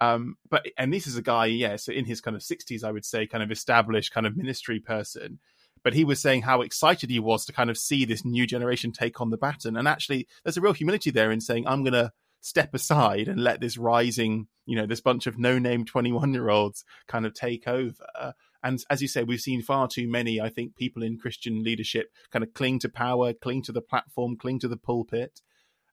Um, 0.00 0.36
but 0.48 0.66
and 0.78 0.92
this 0.92 1.06
is 1.06 1.16
a 1.16 1.22
guy, 1.22 1.46
yeah, 1.46 1.76
so 1.76 1.92
in 1.92 2.06
his 2.06 2.22
kind 2.22 2.34
of 2.34 2.42
60s, 2.42 2.82
I 2.82 2.92
would 2.92 3.04
say, 3.04 3.26
kind 3.26 3.42
of 3.42 3.50
established 3.50 4.12
kind 4.12 4.26
of 4.26 4.36
ministry 4.36 4.80
person 4.80 5.38
but 5.86 5.94
he 5.94 6.04
was 6.04 6.20
saying 6.20 6.42
how 6.42 6.62
excited 6.62 7.10
he 7.10 7.20
was 7.20 7.44
to 7.44 7.52
kind 7.52 7.70
of 7.70 7.78
see 7.78 8.04
this 8.04 8.24
new 8.24 8.44
generation 8.44 8.90
take 8.90 9.20
on 9.20 9.30
the 9.30 9.36
baton. 9.36 9.76
And 9.76 9.86
actually, 9.86 10.26
there's 10.42 10.56
a 10.56 10.60
real 10.60 10.72
humility 10.72 11.12
there 11.12 11.30
in 11.30 11.40
saying, 11.40 11.64
I'm 11.64 11.84
going 11.84 11.92
to 11.92 12.10
step 12.46 12.72
aside 12.74 13.26
and 13.26 13.42
let 13.42 13.60
this 13.60 13.76
rising, 13.76 14.46
you 14.66 14.76
know, 14.76 14.86
this 14.86 15.00
bunch 15.00 15.26
of 15.26 15.36
no 15.36 15.58
name 15.58 15.84
21 15.84 16.32
year 16.32 16.48
olds 16.48 16.84
kind 17.08 17.26
of 17.26 17.34
take 17.34 17.66
over. 17.66 18.34
And 18.62 18.82
as 18.88 19.02
you 19.02 19.08
say, 19.08 19.24
we've 19.24 19.40
seen 19.40 19.62
far 19.62 19.88
too 19.88 20.08
many, 20.08 20.40
I 20.40 20.48
think, 20.48 20.76
people 20.76 21.02
in 21.02 21.18
Christian 21.18 21.64
leadership 21.64 22.10
kind 22.30 22.44
of 22.44 22.54
cling 22.54 22.78
to 22.80 22.88
power, 22.88 23.32
cling 23.32 23.62
to 23.62 23.72
the 23.72 23.80
platform, 23.80 24.36
cling 24.36 24.60
to 24.60 24.68
the 24.68 24.76
pulpit. 24.76 25.40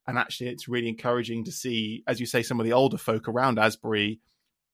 And 0.05 0.17
actually, 0.17 0.49
it's 0.49 0.67
really 0.67 0.89
encouraging 0.89 1.43
to 1.45 1.51
see, 1.51 2.03
as 2.07 2.19
you 2.19 2.25
say, 2.27 2.43
some 2.43 2.59
of 2.59 2.65
the 2.65 2.73
older 2.73 2.97
folk 2.97 3.27
around 3.27 3.57
Asbury 3.57 4.19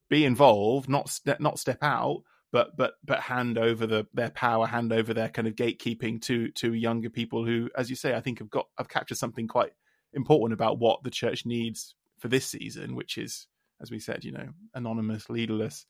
be 0.09 0.25
involved, 0.25 0.89
not 0.89 1.17
not 1.39 1.59
step 1.59 1.81
out, 1.81 2.23
but 2.51 2.75
but 2.75 2.93
but 3.05 3.19
hand 3.21 3.57
over 3.57 3.85
the 3.87 4.07
their 4.13 4.31
power, 4.31 4.65
hand 4.65 4.91
over 4.91 5.13
their 5.13 5.29
kind 5.29 5.47
of 5.47 5.55
gatekeeping 5.55 6.21
to 6.23 6.49
to 6.51 6.73
younger 6.73 7.09
people 7.09 7.45
who, 7.45 7.69
as 7.77 7.89
you 7.89 7.95
say, 7.95 8.15
I 8.15 8.21
think 8.21 8.39
have 8.39 8.49
got 8.49 8.65
have 8.77 8.89
captured 8.89 9.17
something 9.17 9.47
quite 9.47 9.71
important 10.13 10.53
about 10.53 10.79
what 10.79 11.03
the 11.03 11.09
church 11.09 11.45
needs 11.45 11.95
for 12.19 12.27
this 12.27 12.45
season, 12.45 12.95
which 12.95 13.17
is, 13.17 13.47
as 13.81 13.91
we 13.91 13.99
said, 13.99 14.23
you 14.23 14.31
know, 14.31 14.49
anonymous, 14.73 15.29
leaderless, 15.29 15.85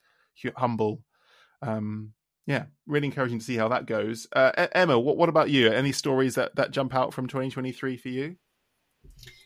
humble. 0.56 1.04
Um, 1.62 2.14
yeah, 2.46 2.66
really 2.88 3.08
encouraging 3.08 3.40
to 3.40 3.46
see 3.46 3.58
how 3.58 3.68
that 3.68 3.86
goes. 3.86 4.28
Uh, 4.34 4.68
Emma, 4.72 4.98
what, 5.00 5.18
what 5.18 5.30
about 5.30 5.50
you? 5.50 5.72
Any 5.72 5.92
stories 5.92 6.36
that, 6.36 6.56
that 6.56 6.72
jump 6.72 6.96
out 6.96 7.14
from 7.14 7.28
2023 7.28 7.98
for 7.98 8.10
you? 8.10 8.36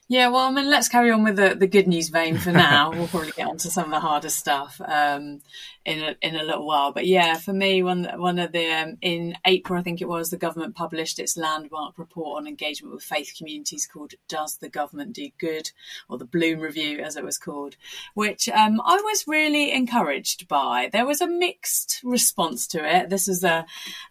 Yeah, 0.10 0.28
well, 0.28 0.48
I 0.48 0.52
mean, 0.52 0.70
let's 0.70 0.90
carry 0.90 1.12
on 1.12 1.24
with 1.24 1.38
the, 1.38 1.56
the 1.56 1.66
good 1.66 1.88
news 1.88 2.10
vein 2.10 2.38
for 2.38 2.52
now. 2.52 2.92
we'll 2.92 3.08
probably 3.08 3.32
get 3.32 3.48
on 3.48 3.58
to 3.60 3.72
some 3.72 3.86
of 3.86 3.92
the 3.92 4.02
harder 4.02 4.30
stuff 4.30 4.82
um, 4.84 5.40
in 5.86 6.04
a, 6.04 6.16
in 6.22 6.36
a 6.36 6.44
little 6.44 6.68
while. 6.68 6.92
But 6.92 7.08
yeah, 7.08 7.38
for 7.38 7.54
me, 7.54 7.82
one 7.84 8.10
one 8.18 8.38
of 8.38 8.52
the 8.52 8.70
um, 8.70 8.98
in 9.02 9.38
April, 9.46 9.80
I 9.80 9.82
think 9.82 10.02
it 10.02 10.10
was, 10.10 10.30
the 10.30 10.38
government 10.38 10.76
published 10.76 11.20
its 11.20 11.38
landmark 11.38 11.98
report 11.98 12.38
on 12.38 12.48
engagement 12.48 12.94
with 12.94 13.04
faith 13.04 13.34
communities 13.38 13.88
called 13.88 14.14
"Does 14.28 14.58
the 14.58 14.68
Government 14.68 15.14
Do 15.14 15.30
God?" 15.40 15.72
or 16.10 16.18
the 16.18 16.26
Bloom 16.26 16.60
Review, 16.60 17.00
as 17.00 17.16
it 17.16 17.24
was 17.24 17.38
called, 17.38 17.78
which 18.14 18.50
um, 18.50 18.82
I 18.82 18.98
was 18.98 19.24
really 19.26 19.72
encouraged 19.72 20.50
by. 20.50 20.90
There 20.92 21.06
was 21.06 21.22
a 21.22 21.28
mixed 21.28 22.02
response 22.04 22.68
to 22.68 22.86
it. 22.86 23.10
This 23.10 23.30
is 23.30 23.42
a 23.46 23.66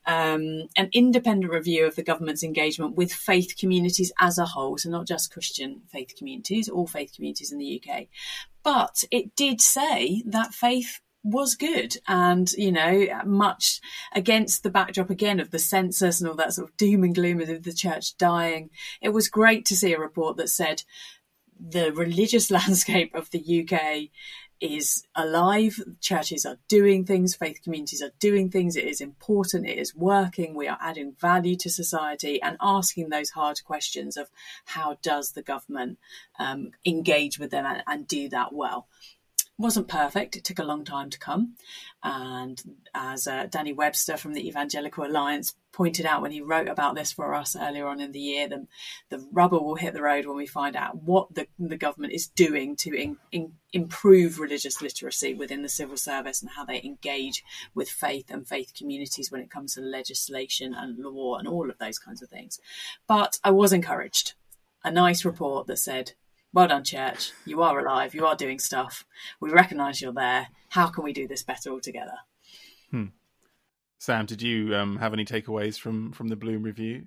um, 0.06 0.68
an 0.75 0.88
independent 0.92 1.52
review 1.52 1.87
of 1.87 1.96
the 1.96 2.02
government's 2.02 2.42
engagement 2.42 2.96
with 2.96 3.12
faith 3.12 3.56
communities 3.58 4.11
as 4.18 4.38
a 4.38 4.46
whole, 4.46 4.78
so 4.78 4.88
not 4.88 5.06
just 5.06 5.30
Christian 5.30 5.81
faith 5.90 6.12
communities, 6.16 6.68
all 6.68 6.86
faith 6.86 7.12
communities 7.14 7.52
in 7.52 7.58
the 7.58 7.82
UK. 7.82 8.06
But 8.62 9.04
it 9.10 9.34
did 9.34 9.60
say 9.60 10.22
that 10.26 10.54
faith 10.54 11.00
was 11.24 11.54
good 11.54 11.96
and 12.08 12.50
you 12.52 12.72
know 12.72 13.06
much 13.24 13.80
against 14.12 14.62
the 14.62 14.70
backdrop 14.70 15.08
again 15.08 15.38
of 15.38 15.50
the 15.52 15.58
census 15.58 16.20
and 16.20 16.28
all 16.28 16.34
that 16.34 16.52
sort 16.52 16.68
of 16.68 16.76
doom 16.76 17.04
and 17.04 17.14
gloom 17.14 17.40
of 17.40 17.62
the 17.62 17.72
church 17.72 18.16
dying 18.16 18.70
it 19.00 19.10
was 19.10 19.28
great 19.28 19.64
to 19.64 19.76
see 19.76 19.92
a 19.92 20.00
report 20.00 20.36
that 20.36 20.48
said 20.48 20.82
the 21.60 21.92
religious 21.92 22.50
landscape 22.50 23.14
of 23.14 23.30
the 23.30 23.62
UK 23.62 24.08
is 24.62 25.04
alive. 25.14 25.81
Churches 26.00 26.47
are 26.47 26.59
doing 26.69 27.04
things, 27.04 27.35
faith 27.35 27.61
communities 27.62 28.00
are 28.02 28.12
doing 28.21 28.49
things. 28.49 28.76
It 28.76 28.85
is 28.85 29.00
important, 29.00 29.69
it 29.69 29.78
is 29.78 29.95
working. 29.95 30.54
We 30.54 30.69
are 30.69 30.78
adding 30.81 31.14
value 31.21 31.57
to 31.57 31.71
society 31.71 32.40
and 32.40 32.57
asking 32.61 33.09
those 33.09 33.31
hard 33.31 33.62
questions 33.64 34.16
of 34.16 34.31
how 34.64 34.99
does 35.02 35.33
the 35.33 35.42
government 35.42 35.99
um, 36.38 36.71
engage 36.87 37.38
with 37.38 37.50
them 37.50 37.66
and, 37.66 37.83
and 37.87 38.07
do 38.07 38.28
that 38.28 38.52
well 38.52 38.87
wasn't 39.62 39.88
perfect. 39.88 40.37
It 40.37 40.45
took 40.45 40.59
a 40.59 40.64
long 40.64 40.85
time 40.85 41.09
to 41.11 41.19
come. 41.19 41.54
And 42.02 42.61
as 42.95 43.26
uh, 43.26 43.47
Danny 43.49 43.73
Webster 43.73 44.16
from 44.16 44.35
the 44.35 44.47
Evangelical 44.47 45.07
Alliance 45.07 45.54
pointed 45.73 46.04
out 46.04 46.21
when 46.21 46.33
he 46.33 46.40
wrote 46.40 46.69
about 46.69 46.95
this 46.95 47.12
for 47.12 47.35
us 47.35 47.57
earlier 47.57 47.87
on 47.87 48.00
in 48.00 48.12
the 48.12 48.21
year, 48.21 48.49
the, 48.49 48.66
the 49.09 49.26
rubber 49.33 49.59
will 49.59 49.76
hit 49.76 49.95
the 49.95 50.02
road 50.02 50.26
when 50.26 50.37
we 50.37 50.47
find 50.47 50.76
out 50.76 51.02
what 51.02 51.35
the, 51.35 51.47
the 51.59 51.76
government 51.76 52.12
is 52.12 52.26
doing 52.26 52.76
to 52.76 52.95
in, 52.95 53.16
in, 53.31 53.52
improve 53.73 54.38
religious 54.38 54.83
literacy 54.83 55.33
within 55.33 55.62
the 55.62 55.69
civil 55.69 55.97
service 55.97 56.42
and 56.42 56.50
how 56.50 56.64
they 56.64 56.83
engage 56.83 57.42
with 57.75 57.88
faith 57.88 58.31
and 58.31 58.47
faith 58.47 58.73
communities 58.76 59.31
when 59.31 59.40
it 59.40 59.50
comes 59.50 59.75
to 59.75 59.81
legislation 59.81 60.75
and 60.75 60.99
law 60.99 61.37
and 61.37 61.49
all 61.49 61.71
of 61.71 61.78
those 61.78 61.99
kinds 61.99 62.21
of 62.21 62.28
things. 62.28 62.59
But 63.07 63.38
I 63.45 63.50
was 63.50 63.73
encouraged. 63.73 64.35
A 64.85 64.90
nice 64.90 65.25
report 65.25 65.69
that 65.69 65.78
said 65.78 66.14
well 66.52 66.68
done, 66.68 66.85
church. 66.85 67.32
You 67.44 67.62
are 67.62 67.78
alive. 67.78 68.14
You 68.14 68.26
are 68.26 68.37
doing 68.37 68.59
stuff. 68.59 69.04
We 69.40 69.50
recognise 69.50 70.00
you're 70.00 70.12
there. 70.12 70.49
How 70.68 70.88
can 70.88 71.04
we 71.04 71.12
do 71.12 71.26
this 71.26 71.42
better 71.42 71.71
all 71.71 71.80
together? 71.80 72.18
Hmm. 72.90 73.06
Sam, 73.99 74.26
did 74.26 74.42
you 74.42 74.75
um, 74.75 74.97
have 74.97 75.12
any 75.12 75.25
takeaways 75.25 75.78
from 75.78 76.12
from 76.12 76.28
the 76.28 76.37
Bloom 76.37 76.62
review? 76.62 77.06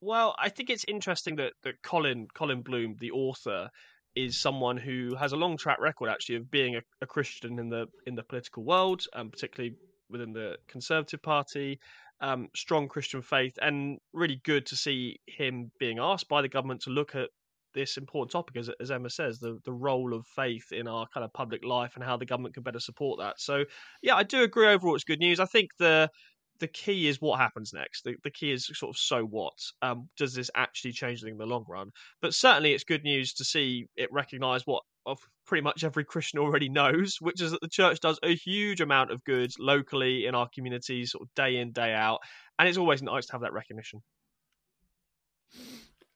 Well, 0.00 0.34
I 0.38 0.50
think 0.50 0.70
it's 0.70 0.84
interesting 0.86 1.36
that, 1.36 1.54
that 1.62 1.82
Colin 1.82 2.28
Colin 2.34 2.62
Bloom, 2.62 2.96
the 2.98 3.12
author, 3.12 3.70
is 4.14 4.38
someone 4.38 4.76
who 4.76 5.14
has 5.14 5.32
a 5.32 5.36
long 5.36 5.56
track 5.56 5.80
record 5.80 6.08
actually 6.10 6.36
of 6.36 6.50
being 6.50 6.76
a, 6.76 6.82
a 7.00 7.06
Christian 7.06 7.58
in 7.58 7.68
the 7.68 7.86
in 8.06 8.14
the 8.14 8.22
political 8.22 8.64
world, 8.64 9.04
um, 9.14 9.30
particularly 9.30 9.76
within 10.10 10.32
the 10.32 10.56
Conservative 10.68 11.22
Party. 11.22 11.80
Um, 12.20 12.48
strong 12.56 12.88
Christian 12.88 13.20
faith, 13.20 13.58
and 13.60 13.98
really 14.12 14.40
good 14.42 14.64
to 14.66 14.76
see 14.76 15.20
him 15.26 15.70
being 15.78 15.98
asked 15.98 16.28
by 16.28 16.40
the 16.40 16.48
government 16.48 16.80
to 16.82 16.90
look 16.90 17.14
at 17.14 17.28
this 17.76 17.98
important 17.98 18.32
topic, 18.32 18.56
as, 18.56 18.70
as 18.80 18.90
Emma 18.90 19.10
says, 19.10 19.38
the, 19.38 19.60
the 19.64 19.72
role 19.72 20.14
of 20.14 20.26
faith 20.26 20.72
in 20.72 20.88
our 20.88 21.06
kind 21.12 21.24
of 21.24 21.32
public 21.32 21.64
life 21.64 21.92
and 21.94 22.02
how 22.02 22.16
the 22.16 22.26
government 22.26 22.54
can 22.54 22.64
better 22.64 22.80
support 22.80 23.20
that. 23.20 23.38
So, 23.38 23.64
yeah, 24.02 24.16
I 24.16 24.24
do 24.24 24.42
agree 24.42 24.66
overall 24.66 24.96
it's 24.96 25.04
good 25.04 25.20
news. 25.20 25.38
I 25.38 25.44
think 25.44 25.70
the 25.78 26.10
the 26.58 26.66
key 26.66 27.06
is 27.06 27.20
what 27.20 27.38
happens 27.38 27.74
next. 27.74 28.02
The, 28.04 28.14
the 28.24 28.30
key 28.30 28.50
is 28.50 28.70
sort 28.72 28.88
of 28.88 28.98
so 28.98 29.22
what. 29.22 29.52
Um, 29.82 30.08
does 30.16 30.34
this 30.34 30.50
actually 30.56 30.92
change 30.92 31.22
anything 31.22 31.34
in 31.34 31.38
the 31.38 31.44
long 31.44 31.66
run? 31.68 31.90
But 32.22 32.32
certainly 32.32 32.72
it's 32.72 32.82
good 32.82 33.04
news 33.04 33.34
to 33.34 33.44
see 33.44 33.88
it 33.94 34.10
recognise 34.10 34.62
what 34.66 34.82
of 35.04 35.18
pretty 35.46 35.62
much 35.62 35.84
every 35.84 36.04
Christian 36.04 36.40
already 36.40 36.68
knows, 36.80 37.18
which 37.20 37.42
is 37.42 37.50
that 37.50 37.60
the 37.60 37.68
church 37.68 38.00
does 38.00 38.18
a 38.22 38.34
huge 38.34 38.80
amount 38.80 39.12
of 39.12 39.22
good 39.24 39.52
locally 39.58 40.26
in 40.26 40.34
our 40.34 40.48
communities, 40.48 41.12
sort 41.12 41.22
of 41.22 41.34
day 41.34 41.58
in, 41.58 41.72
day 41.72 41.92
out. 41.92 42.20
And 42.58 42.68
it's 42.68 42.78
always 42.78 43.02
nice 43.02 43.26
to 43.26 43.32
have 43.32 43.42
that 43.42 43.52
recognition. 43.52 44.02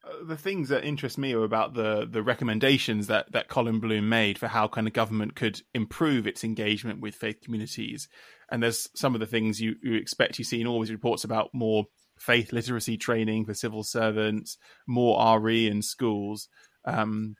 Uh, 0.02 0.24
the 0.24 0.36
things 0.36 0.68
that 0.70 0.84
interest 0.84 1.18
me 1.18 1.34
are 1.34 1.44
about 1.44 1.74
the 1.74 2.06
the 2.10 2.22
recommendations 2.22 3.06
that 3.08 3.30
that 3.32 3.48
Colin 3.48 3.80
Bloom 3.80 4.08
made 4.08 4.38
for 4.38 4.48
how 4.48 4.66
kind 4.66 4.86
of 4.86 4.92
government 4.92 5.34
could 5.34 5.60
improve 5.74 6.26
its 6.26 6.44
engagement 6.44 7.00
with 7.00 7.14
faith 7.14 7.40
communities. 7.42 8.08
And 8.50 8.62
there's 8.62 8.88
some 8.94 9.14
of 9.14 9.20
the 9.20 9.26
things 9.26 9.60
you, 9.60 9.76
you 9.82 9.94
expect 9.94 10.38
you 10.38 10.44
see 10.44 10.60
in 10.60 10.66
all 10.66 10.80
these 10.80 10.90
reports 10.90 11.24
about 11.24 11.50
more 11.52 11.84
faith 12.18 12.52
literacy 12.52 12.96
training 12.96 13.44
for 13.44 13.54
civil 13.54 13.84
servants, 13.84 14.58
more 14.86 15.38
RE 15.38 15.66
in 15.66 15.82
schools, 15.82 16.48
um, 16.84 17.36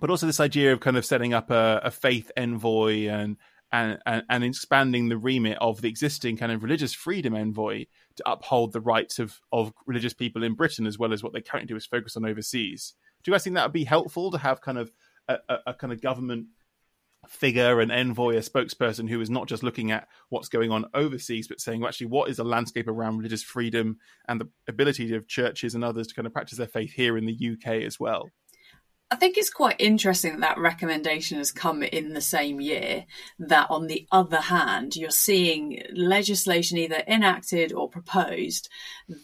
but 0.00 0.10
also 0.10 0.26
this 0.26 0.40
idea 0.40 0.72
of 0.72 0.80
kind 0.80 0.96
of 0.96 1.04
setting 1.04 1.34
up 1.34 1.50
a, 1.50 1.80
a 1.84 1.90
faith 1.90 2.30
envoy 2.36 3.08
and 3.08 3.36
and, 3.74 3.98
and, 4.06 4.22
and 4.30 4.44
expanding 4.44 5.08
the 5.08 5.18
remit 5.18 5.58
of 5.60 5.80
the 5.80 5.88
existing 5.88 6.36
kind 6.36 6.52
of 6.52 6.62
religious 6.62 6.94
freedom 6.94 7.34
envoy 7.34 7.86
to 8.14 8.30
uphold 8.30 8.72
the 8.72 8.80
rights 8.80 9.18
of, 9.18 9.40
of 9.52 9.72
religious 9.84 10.14
people 10.14 10.44
in 10.44 10.54
Britain 10.54 10.86
as 10.86 10.96
well 10.96 11.12
as 11.12 11.24
what 11.24 11.32
they 11.32 11.40
currently 11.40 11.66
do 11.66 11.76
is 11.76 11.84
focus 11.84 12.16
on 12.16 12.24
overseas. 12.24 12.94
Do 13.22 13.30
you 13.30 13.34
guys 13.34 13.42
think 13.42 13.56
that 13.56 13.64
would 13.64 13.72
be 13.72 13.84
helpful 13.84 14.30
to 14.30 14.38
have 14.38 14.60
kind 14.60 14.78
of 14.78 14.92
a, 15.26 15.38
a, 15.48 15.58
a 15.68 15.74
kind 15.74 15.92
of 15.92 16.00
government 16.00 16.46
figure, 17.28 17.80
an 17.80 17.90
envoy, 17.90 18.36
a 18.36 18.40
spokesperson 18.40 19.08
who 19.08 19.20
is 19.20 19.30
not 19.30 19.48
just 19.48 19.64
looking 19.64 19.90
at 19.90 20.06
what's 20.28 20.48
going 20.48 20.70
on 20.70 20.84
overseas, 20.94 21.48
but 21.48 21.60
saying 21.60 21.80
well, 21.80 21.88
actually 21.88 22.06
what 22.06 22.30
is 22.30 22.36
the 22.36 22.44
landscape 22.44 22.86
around 22.86 23.16
religious 23.16 23.42
freedom 23.42 23.98
and 24.28 24.40
the 24.40 24.48
ability 24.68 25.12
of 25.16 25.26
churches 25.26 25.74
and 25.74 25.82
others 25.82 26.06
to 26.06 26.14
kind 26.14 26.26
of 26.26 26.32
practice 26.32 26.58
their 26.58 26.68
faith 26.68 26.92
here 26.92 27.16
in 27.16 27.26
the 27.26 27.56
UK 27.56 27.82
as 27.82 27.98
well? 27.98 28.28
I 29.10 29.16
think 29.16 29.36
it's 29.36 29.50
quite 29.50 29.76
interesting 29.78 30.32
that 30.32 30.40
that 30.40 30.58
recommendation 30.58 31.38
has 31.38 31.52
come 31.52 31.82
in 31.82 32.14
the 32.14 32.20
same 32.20 32.60
year. 32.60 33.04
That, 33.38 33.70
on 33.70 33.86
the 33.86 34.06
other 34.10 34.40
hand, 34.40 34.96
you're 34.96 35.10
seeing 35.10 35.82
legislation 35.92 36.78
either 36.78 37.02
enacted 37.06 37.72
or 37.72 37.88
proposed 37.88 38.68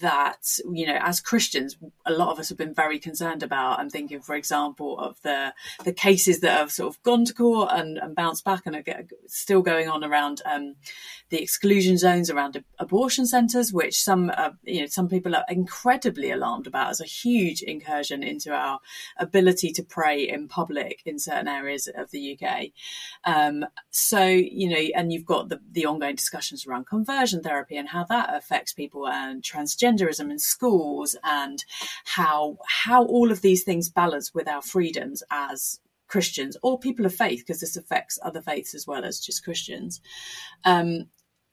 that, 0.01 0.59
you 0.71 0.87
know, 0.87 0.99
as 1.01 1.21
Christians, 1.21 1.79
a 2.05 2.13
lot 2.13 2.31
of 2.31 2.39
us 2.39 2.51
have 2.51 2.59
been 2.59 2.75
very 2.75 2.99
concerned 2.99 3.43
about. 3.43 3.79
I'm 3.79 3.91
thinking, 3.91 4.21
for 4.21 4.35
example, 4.35 4.99
of 4.99 5.21
the 5.23 5.55
the 5.85 5.93
cases 5.93 6.41
that 6.41 6.59
have 6.59 6.71
sort 6.71 6.95
of 6.95 7.03
gone 7.03 7.25
to 7.25 7.35
court 7.35 7.71
and, 7.73 7.99
and 7.99 8.15
bounced 8.15 8.45
back 8.45 8.67
and 8.67 8.77
are 8.77 8.85
still 9.27 9.63
going 9.63 9.89
on 9.89 10.05
around 10.05 10.43
um, 10.45 10.77
the 11.31 11.43
exclusion 11.43 11.97
zones 11.97 12.29
around 12.29 12.63
abortion 12.79 13.27
centres, 13.27 13.73
which 13.73 14.03
some, 14.03 14.31
uh, 14.37 14.51
you 14.65 14.81
know, 14.81 14.87
some 14.87 15.09
people 15.09 15.35
are 15.35 15.45
incredibly 15.49 16.31
alarmed 16.31 16.67
about 16.67 16.91
as 16.91 17.01
a 17.01 17.05
huge 17.05 17.63
incursion 17.63 18.23
into 18.23 18.53
our 18.53 18.79
ability 19.17 19.70
to 19.73 19.83
pray 19.83 20.29
in 20.29 20.49
public 20.49 21.01
in 21.05 21.19
certain 21.19 21.49
areas 21.49 21.89
of 21.95 22.11
the 22.11 22.39
UK. 22.39 22.67
Um, 23.25 23.65
so, 23.91 24.25
you 24.25 24.69
know, 24.69 24.89
and 24.95 25.13
you've 25.13 25.25
got 25.25 25.49
the, 25.49 25.61
the 25.71 25.87
ongoing 25.87 26.17
discussions 26.17 26.67
around 26.67 26.87
conversion 26.87 27.43
therapy 27.43 27.77
and 27.77 27.89
how 27.89 28.05
that 28.05 28.35
affects 28.35 28.73
people 28.73 29.07
and 29.09 29.43
transgenderism 29.43 30.31
in 30.31 30.39
schools 30.39 31.17
and 31.25 31.65
how 32.05 32.59
how 32.67 33.05
all 33.05 33.31
of 33.31 33.43
these 33.43 33.65
things 33.65 33.89
balance 33.89 34.35
with 34.35 34.49
our 34.49 34.63
freedoms 34.63 35.23
as 35.31 35.81
Christians 36.11 36.57
or 36.63 36.79
people 36.79 37.07
of 37.07 37.15
faith, 37.15 37.41
because 37.41 37.61
this 37.61 37.77
affects 37.77 38.19
other 38.23 38.43
faiths 38.43 38.75
as 38.75 38.87
well 38.87 39.05
as 39.05 39.21
just 39.21 39.45
Christians. 39.45 40.01
Um, 40.65 41.07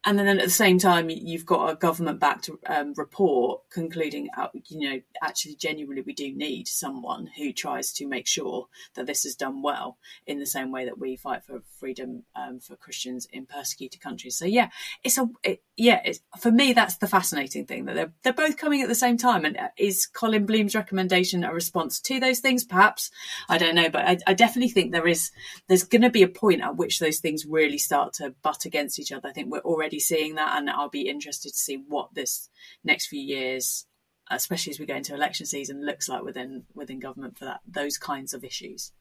and 0.07 0.17
then 0.17 0.39
at 0.39 0.45
the 0.45 0.49
same 0.49 0.79
time, 0.79 1.09
you've 1.09 1.45
got 1.45 1.69
a 1.69 1.75
government-backed 1.75 2.49
um, 2.67 2.93
report 2.95 3.69
concluding, 3.69 4.29
uh, 4.37 4.47
you 4.67 4.89
know, 4.89 5.01
actually, 5.21 5.55
genuinely, 5.55 6.01
we 6.01 6.13
do 6.13 6.33
need 6.33 6.69
someone 6.69 7.27
who 7.37 7.51
tries 7.51 7.91
to 7.91 8.07
make 8.07 8.25
sure 8.25 8.67
that 8.95 9.05
this 9.05 9.25
is 9.25 9.35
done 9.35 9.61
well 9.61 9.97
in 10.25 10.39
the 10.39 10.45
same 10.45 10.71
way 10.71 10.85
that 10.85 10.97
we 10.97 11.17
fight 11.17 11.43
for 11.43 11.61
freedom 11.77 12.23
um, 12.35 12.61
for 12.61 12.77
Christians 12.77 13.27
in 13.33 13.45
persecuted 13.45 13.99
countries. 13.99 14.37
So 14.37 14.45
yeah, 14.45 14.69
it's 15.03 15.17
a 15.17 15.27
it, 15.43 15.61
yeah, 15.77 16.01
for 16.39 16.51
me 16.51 16.73
that's 16.73 16.97
the 16.97 17.07
fascinating 17.07 17.67
thing 17.67 17.85
that 17.85 17.93
they're 17.93 18.11
they're 18.23 18.33
both 18.33 18.57
coming 18.57 18.81
at 18.81 18.89
the 18.89 18.95
same 18.95 19.15
time. 19.15 19.45
And 19.45 19.55
uh, 19.55 19.69
is 19.77 20.07
Colin 20.07 20.47
Bloom's 20.47 20.73
recommendation 20.73 21.43
a 21.43 21.53
response 21.53 21.99
to 22.01 22.19
those 22.19 22.39
things? 22.39 22.65
Perhaps 22.65 23.11
I 23.47 23.59
don't 23.59 23.75
know, 23.75 23.89
but 23.89 24.01
I, 24.01 24.17
I 24.25 24.33
definitely 24.33 24.71
think 24.71 24.91
there 24.91 25.07
is 25.07 25.31
there's 25.67 25.83
going 25.83 26.01
to 26.01 26.09
be 26.09 26.23
a 26.23 26.27
point 26.27 26.61
at 26.61 26.75
which 26.75 26.97
those 26.99 27.19
things 27.19 27.45
really 27.45 27.77
start 27.77 28.13
to 28.13 28.33
butt 28.41 28.65
against 28.65 28.99
each 28.99 29.11
other. 29.11 29.29
I 29.29 29.33
think 29.33 29.51
we're 29.51 29.59
already 29.59 29.99
seeing 29.99 30.35
that, 30.35 30.57
and 30.57 30.67
I'll 30.67 30.89
be 30.89 31.07
interested 31.07 31.49
to 31.49 31.57
see 31.57 31.83
what 31.87 32.13
this 32.15 32.49
next 32.83 33.07
few 33.07 33.21
years, 33.21 33.85
especially 34.31 34.71
as 34.71 34.79
we 34.79 34.87
go 34.87 34.95
into 34.95 35.13
election 35.13 35.45
season, 35.45 35.85
looks 35.85 36.09
like 36.09 36.23
within 36.23 36.63
within 36.73 36.99
government 36.99 37.37
for 37.37 37.45
that 37.45 37.59
those 37.67 37.99
kinds 37.99 38.33
of 38.33 38.43
issues. 38.43 38.93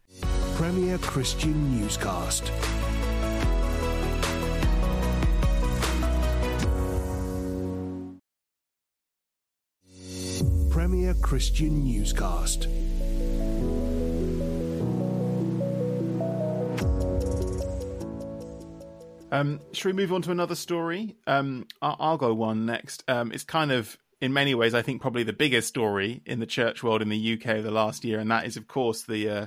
Premier 0.56 0.98
Christian 0.98 1.80
Newscast. 1.80 2.52
Christian 11.14 11.84
Newscast. 11.84 12.66
Um, 19.32 19.60
should 19.72 19.86
we 19.86 19.92
move 19.92 20.12
on 20.12 20.22
to 20.22 20.30
another 20.30 20.54
story? 20.54 21.16
Um, 21.26 21.66
I'll, 21.82 21.96
I'll 21.98 22.16
go 22.16 22.32
one 22.32 22.64
next. 22.64 23.04
Um, 23.08 23.32
it's 23.32 23.44
kind 23.44 23.72
of, 23.72 23.98
in 24.20 24.32
many 24.32 24.54
ways, 24.54 24.74
I 24.74 24.82
think 24.82 25.02
probably 25.02 25.24
the 25.24 25.32
biggest 25.32 25.68
story 25.68 26.22
in 26.24 26.40
the 26.40 26.46
church 26.46 26.82
world 26.82 27.02
in 27.02 27.08
the 27.08 27.34
UK 27.34 27.62
the 27.62 27.70
last 27.70 28.04
year, 28.04 28.18
and 28.18 28.30
that 28.30 28.46
is, 28.46 28.56
of 28.56 28.66
course, 28.66 29.02
the 29.02 29.28
uh, 29.28 29.46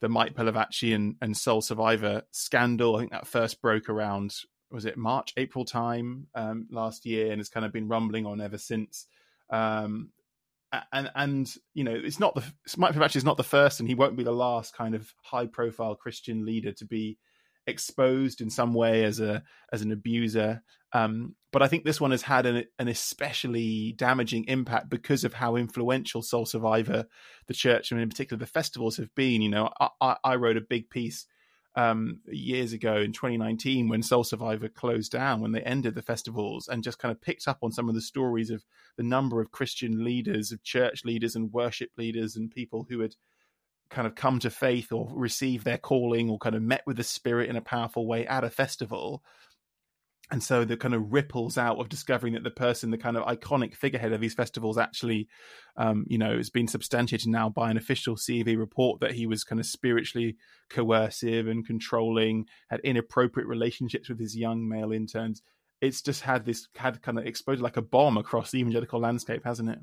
the 0.00 0.08
Mike 0.08 0.34
Pilavachi 0.34 0.94
and, 0.94 1.16
and 1.22 1.34
Soul 1.34 1.62
Survivor 1.62 2.22
scandal. 2.30 2.96
I 2.96 3.00
think 3.00 3.12
that 3.12 3.26
first 3.26 3.62
broke 3.62 3.88
around 3.88 4.34
was 4.70 4.84
it 4.84 4.98
March, 4.98 5.32
April 5.36 5.64
time 5.64 6.26
um, 6.34 6.66
last 6.70 7.06
year, 7.06 7.32
and 7.32 7.40
it's 7.40 7.48
kind 7.48 7.64
of 7.64 7.72
been 7.72 7.88
rumbling 7.88 8.26
on 8.26 8.40
ever 8.40 8.58
since. 8.58 9.06
Um, 9.48 10.10
and 10.92 11.10
and 11.14 11.54
you 11.74 11.84
know, 11.84 11.94
it's 11.94 12.20
not 12.20 12.34
the 12.34 12.44
Mike 12.76 12.94
Pilavachi 12.94 13.16
is 13.16 13.24
not 13.24 13.36
the 13.36 13.42
first, 13.42 13.80
and 13.80 13.88
he 13.88 13.94
won't 13.94 14.16
be 14.16 14.24
the 14.24 14.32
last 14.32 14.74
kind 14.74 14.94
of 14.94 15.12
high 15.22 15.46
profile 15.46 15.94
Christian 15.94 16.44
leader 16.44 16.72
to 16.72 16.84
be 16.84 17.18
exposed 17.66 18.40
in 18.40 18.50
some 18.50 18.74
way 18.74 19.04
as 19.04 19.20
a 19.20 19.42
as 19.72 19.82
an 19.82 19.92
abuser. 19.92 20.62
Um, 20.92 21.34
but 21.52 21.62
I 21.62 21.66
think 21.66 21.84
this 21.84 22.00
one 22.00 22.12
has 22.12 22.22
had 22.22 22.46
an, 22.46 22.64
an 22.78 22.88
especially 22.88 23.94
damaging 23.96 24.44
impact 24.46 24.90
because 24.90 25.24
of 25.24 25.34
how 25.34 25.56
influential 25.56 26.22
Soul 26.22 26.46
Survivor, 26.46 27.06
the 27.48 27.54
church, 27.54 27.90
and 27.90 28.00
in 28.00 28.08
particular 28.08 28.38
the 28.38 28.46
festivals 28.46 28.96
have 28.98 29.12
been. 29.14 29.42
You 29.42 29.50
know, 29.50 29.70
I, 30.00 30.16
I 30.22 30.36
wrote 30.36 30.56
a 30.56 30.62
big 30.62 30.90
piece 30.90 31.26
um, 31.76 32.20
years 32.26 32.72
ago 32.72 32.96
in 32.96 33.12
2019 33.12 33.88
when 33.88 34.02
Soul 34.02 34.24
Survivor 34.24 34.68
closed 34.68 35.12
down, 35.12 35.40
when 35.40 35.52
they 35.52 35.62
ended 35.62 35.94
the 35.94 36.02
festivals, 36.02 36.68
and 36.68 36.84
just 36.84 36.98
kind 36.98 37.12
of 37.12 37.20
picked 37.20 37.48
up 37.48 37.58
on 37.62 37.72
some 37.72 37.88
of 37.88 37.94
the 37.94 38.00
stories 38.00 38.50
of 38.50 38.64
the 38.96 39.02
number 39.02 39.40
of 39.40 39.50
Christian 39.50 40.04
leaders, 40.04 40.52
of 40.52 40.62
church 40.62 41.04
leaders, 41.04 41.34
and 41.34 41.52
worship 41.52 41.90
leaders, 41.96 42.36
and 42.36 42.50
people 42.50 42.86
who 42.88 43.00
had 43.00 43.16
kind 43.90 44.06
of 44.06 44.14
come 44.14 44.38
to 44.40 44.50
faith 44.50 44.92
or 44.92 45.08
received 45.14 45.64
their 45.64 45.78
calling 45.78 46.30
or 46.30 46.38
kind 46.38 46.56
of 46.56 46.62
met 46.62 46.82
with 46.86 46.96
the 46.96 47.04
spirit 47.04 47.50
in 47.50 47.56
a 47.56 47.60
powerful 47.60 48.06
way 48.06 48.26
at 48.26 48.44
a 48.44 48.50
festival 48.50 49.22
and 50.34 50.42
so 50.42 50.64
the 50.64 50.76
kind 50.76 50.94
of 50.94 51.12
ripples 51.12 51.56
out 51.56 51.78
of 51.78 51.88
discovering 51.88 52.32
that 52.32 52.42
the 52.42 52.50
person 52.50 52.90
the 52.90 52.98
kind 52.98 53.16
of 53.16 53.24
iconic 53.24 53.76
figurehead 53.76 54.12
of 54.12 54.20
these 54.20 54.34
festivals 54.34 54.76
actually 54.76 55.28
um, 55.76 56.04
you 56.08 56.18
know 56.18 56.36
has 56.36 56.50
been 56.50 56.66
substantiated 56.66 57.28
now 57.28 57.48
by 57.48 57.70
an 57.70 57.76
official 57.76 58.16
cv 58.16 58.58
report 58.58 58.98
that 58.98 59.12
he 59.12 59.28
was 59.28 59.44
kind 59.44 59.60
of 59.60 59.66
spiritually 59.66 60.36
coercive 60.68 61.46
and 61.46 61.64
controlling 61.64 62.46
had 62.68 62.80
inappropriate 62.80 63.48
relationships 63.48 64.08
with 64.08 64.18
his 64.18 64.36
young 64.36 64.68
male 64.68 64.90
interns. 64.90 65.40
It's 65.80 66.02
just 66.02 66.22
had 66.22 66.44
this 66.44 66.66
had 66.74 67.00
kind 67.00 67.16
of 67.16 67.26
exploded 67.26 67.62
like 67.62 67.76
a 67.76 67.82
bomb 67.82 68.16
across 68.16 68.50
the 68.50 68.58
evangelical 68.58 68.98
landscape 68.98 69.42
hasn't 69.44 69.70
it? 69.70 69.78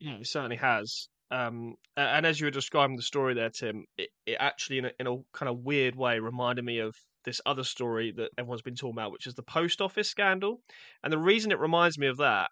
Yeah 0.00 0.16
it 0.16 0.26
certainly 0.26 0.56
has. 0.56 1.06
Um, 1.30 1.76
and 1.96 2.26
as 2.26 2.40
you 2.40 2.46
were 2.48 2.50
describing 2.50 2.96
the 2.96 3.02
story 3.02 3.34
there, 3.34 3.50
Tim, 3.50 3.84
it, 3.96 4.08
it 4.26 4.36
actually, 4.40 4.78
in 4.78 4.86
a, 4.86 4.90
in 4.98 5.06
a 5.06 5.16
kind 5.32 5.48
of 5.48 5.60
weird 5.60 5.94
way, 5.94 6.18
reminded 6.18 6.64
me 6.64 6.80
of 6.80 6.96
this 7.24 7.40
other 7.46 7.64
story 7.64 8.12
that 8.16 8.30
everyone's 8.38 8.62
been 8.62 8.74
talking 8.74 8.94
about, 8.94 9.12
which 9.12 9.26
is 9.26 9.34
the 9.34 9.42
post 9.42 9.80
office 9.80 10.08
scandal. 10.08 10.60
And 11.02 11.12
the 11.12 11.18
reason 11.18 11.52
it 11.52 11.58
reminds 11.58 11.98
me 11.98 12.08
of 12.08 12.18
that 12.18 12.48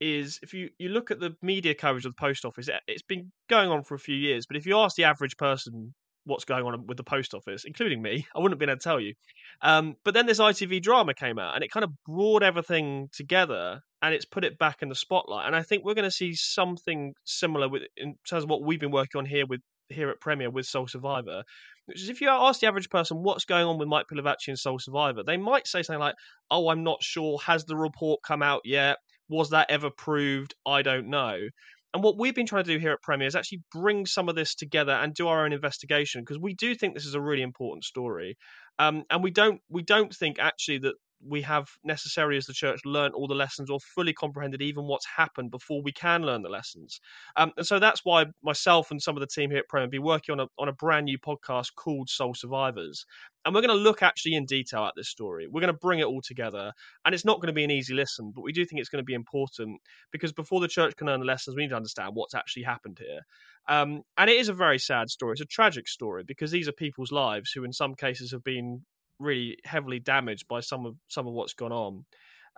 is 0.00 0.38
if 0.42 0.52
you, 0.52 0.70
you 0.78 0.90
look 0.90 1.10
at 1.10 1.20
the 1.20 1.34
media 1.42 1.74
coverage 1.74 2.04
of 2.04 2.12
the 2.14 2.20
post 2.20 2.44
office, 2.44 2.68
it, 2.68 2.80
it's 2.86 3.02
been 3.02 3.32
going 3.48 3.70
on 3.70 3.82
for 3.82 3.94
a 3.94 3.98
few 3.98 4.16
years. 4.16 4.46
But 4.46 4.56
if 4.56 4.66
you 4.66 4.78
ask 4.78 4.96
the 4.96 5.04
average 5.04 5.36
person 5.36 5.94
what's 6.24 6.44
going 6.44 6.64
on 6.64 6.86
with 6.86 6.96
the 6.96 7.04
post 7.04 7.34
office, 7.34 7.64
including 7.64 8.02
me, 8.02 8.26
I 8.34 8.38
wouldn't 8.38 8.52
have 8.52 8.58
been 8.58 8.68
able 8.68 8.78
to 8.78 8.84
tell 8.84 9.00
you. 9.00 9.14
Um, 9.62 9.96
but 10.04 10.12
then 10.12 10.26
this 10.26 10.40
ITV 10.40 10.82
drama 10.82 11.14
came 11.14 11.38
out 11.38 11.54
and 11.54 11.64
it 11.64 11.70
kind 11.70 11.84
of 11.84 11.90
brought 12.04 12.42
everything 12.42 13.08
together 13.12 13.80
and 14.02 14.14
it's 14.14 14.26
put 14.26 14.44
it 14.44 14.58
back 14.58 14.82
in 14.82 14.88
the 14.88 14.94
spotlight. 14.94 15.46
And 15.46 15.56
I 15.56 15.62
think 15.62 15.84
we're 15.84 15.94
going 15.94 16.04
to 16.04 16.10
see 16.10 16.34
something 16.34 17.14
similar 17.24 17.68
with 17.68 17.82
in 17.96 18.16
terms 18.28 18.44
of 18.44 18.50
what 18.50 18.62
we've 18.62 18.80
been 18.80 18.90
working 18.90 19.18
on 19.18 19.24
here 19.24 19.46
with 19.46 19.60
here 19.88 20.10
at 20.10 20.20
Premier 20.20 20.50
with 20.50 20.66
Soul 20.66 20.86
Survivor. 20.86 21.44
Which 21.86 22.02
is 22.02 22.08
if 22.08 22.20
you 22.20 22.28
ask 22.28 22.60
the 22.60 22.66
average 22.66 22.90
person 22.90 23.22
what's 23.22 23.44
going 23.44 23.66
on 23.66 23.78
with 23.78 23.88
Mike 23.88 24.06
Pilavachi 24.12 24.48
and 24.48 24.58
Soul 24.58 24.78
Survivor, 24.78 25.22
they 25.22 25.36
might 25.36 25.66
say 25.66 25.82
something 25.82 26.00
like, 26.00 26.16
"Oh, 26.50 26.68
I'm 26.68 26.82
not 26.82 27.02
sure. 27.02 27.38
Has 27.40 27.64
the 27.64 27.76
report 27.76 28.20
come 28.26 28.42
out 28.42 28.62
yet? 28.64 28.98
Was 29.28 29.50
that 29.50 29.70
ever 29.70 29.90
proved? 29.90 30.54
I 30.66 30.82
don't 30.82 31.08
know." 31.08 31.48
And 31.94 32.02
what 32.02 32.18
we've 32.18 32.34
been 32.34 32.46
trying 32.46 32.64
to 32.64 32.74
do 32.74 32.78
here 32.78 32.92
at 32.92 33.02
Premier 33.02 33.26
is 33.26 33.34
actually 33.34 33.62
bring 33.72 34.04
some 34.04 34.28
of 34.28 34.34
this 34.34 34.54
together 34.54 34.92
and 34.92 35.14
do 35.14 35.28
our 35.28 35.44
own 35.44 35.52
investigation 35.54 36.20
because 36.20 36.38
we 36.38 36.52
do 36.52 36.74
think 36.74 36.92
this 36.92 37.06
is 37.06 37.14
a 37.14 37.20
really 37.20 37.42
important 37.42 37.84
story. 37.84 38.36
Um, 38.78 39.04
and 39.10 39.22
we 39.22 39.30
don't 39.30 39.60
we 39.70 39.82
don't 39.82 40.14
think 40.14 40.38
actually 40.38 40.78
that 40.78 40.96
we 41.24 41.42
have 41.42 41.68
necessarily 41.84 42.36
as 42.36 42.46
the 42.46 42.52
church 42.52 42.80
learned 42.84 43.14
all 43.14 43.26
the 43.26 43.34
lessons 43.34 43.70
or 43.70 43.80
fully 43.80 44.12
comprehended 44.12 44.62
even 44.62 44.84
what's 44.84 45.06
happened 45.06 45.50
before 45.50 45.82
we 45.82 45.92
can 45.92 46.22
learn 46.22 46.42
the 46.42 46.48
lessons. 46.48 47.00
Um, 47.36 47.52
and 47.56 47.66
so 47.66 47.78
that's 47.78 48.04
why 48.04 48.26
myself 48.42 48.90
and 48.90 49.00
some 49.00 49.16
of 49.16 49.20
the 49.20 49.26
team 49.26 49.50
here 49.50 49.60
at 49.60 49.68
Premier 49.68 49.88
be 49.88 49.98
working 49.98 50.34
on 50.34 50.40
a 50.40 50.46
on 50.58 50.68
a 50.68 50.72
brand 50.72 51.06
new 51.06 51.18
podcast 51.18 51.74
called 51.74 52.08
Soul 52.08 52.34
Survivors. 52.34 53.04
And 53.44 53.54
we're 53.54 53.60
going 53.60 53.76
to 53.76 53.82
look 53.82 54.02
actually 54.02 54.34
in 54.34 54.44
detail 54.44 54.84
at 54.86 54.94
this 54.96 55.08
story. 55.08 55.46
We're 55.46 55.60
going 55.60 55.72
to 55.72 55.78
bring 55.78 56.00
it 56.00 56.06
all 56.06 56.20
together. 56.20 56.72
And 57.04 57.14
it's 57.14 57.24
not 57.24 57.36
going 57.36 57.46
to 57.46 57.52
be 57.52 57.62
an 57.62 57.70
easy 57.70 57.94
listen, 57.94 58.32
but 58.34 58.42
we 58.42 58.52
do 58.52 58.64
think 58.64 58.80
it's 58.80 58.88
going 58.88 59.02
to 59.02 59.06
be 59.06 59.14
important 59.14 59.80
because 60.10 60.32
before 60.32 60.60
the 60.60 60.68
church 60.68 60.96
can 60.96 61.06
learn 61.06 61.20
the 61.20 61.26
lessons, 61.26 61.54
we 61.54 61.62
need 61.62 61.70
to 61.70 61.76
understand 61.76 62.10
what's 62.14 62.34
actually 62.34 62.64
happened 62.64 62.98
here. 63.00 63.20
Um, 63.68 64.02
and 64.16 64.28
it 64.28 64.36
is 64.36 64.48
a 64.48 64.52
very 64.52 64.78
sad 64.78 65.10
story. 65.10 65.32
It's 65.32 65.40
a 65.40 65.46
tragic 65.46 65.86
story 65.86 66.24
because 66.26 66.50
these 66.50 66.68
are 66.68 66.72
people's 66.72 67.12
lives 67.12 67.52
who, 67.52 67.62
in 67.64 67.72
some 67.72 67.94
cases, 67.94 68.32
have 68.32 68.42
been 68.42 68.82
really 69.18 69.58
heavily 69.64 69.98
damaged 69.98 70.48
by 70.48 70.60
some 70.60 70.86
of 70.86 70.96
some 71.08 71.26
of 71.26 71.32
what's 71.32 71.54
gone 71.54 71.72
on. 71.72 72.04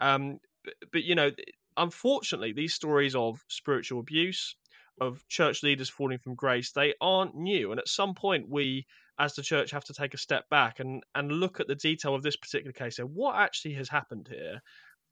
Um, 0.01 0.39
but, 0.65 0.75
but 0.93 1.05
you 1.05 1.15
know, 1.15 1.31
unfortunately, 1.77 2.53
these 2.53 2.75
stories 2.75 3.15
of 3.15 3.43
spiritual 3.49 4.01
abuse, 4.01 4.57
of 5.01 5.27
church 5.29 5.63
leaders 5.63 5.89
falling 5.89 6.19
from 6.19 6.35
grace, 6.35 6.73
they 6.73 6.95
aren't 7.01 7.35
new. 7.35 7.71
And 7.71 7.81
at 7.81 7.89
some 7.89 8.15
point, 8.15 8.49
we 8.49 8.87
as 9.19 9.35
the 9.35 9.43
church 9.43 9.73
have 9.73 9.85
to 9.85 9.95
take 9.95 10.15
a 10.15 10.19
step 10.19 10.49
back 10.49 10.81
and 10.81 11.03
and 11.15 11.33
look 11.33 11.61
at 11.61 11.67
the 11.67 11.75
detail 11.75 12.15
of 12.15 12.23
this 12.23 12.37
particular 12.37 12.73
case. 12.73 12.97
So, 12.97 13.05
what 13.05 13.37
actually 13.37 13.75
has 13.75 13.89
happened 13.89 14.29
here, 14.31 14.61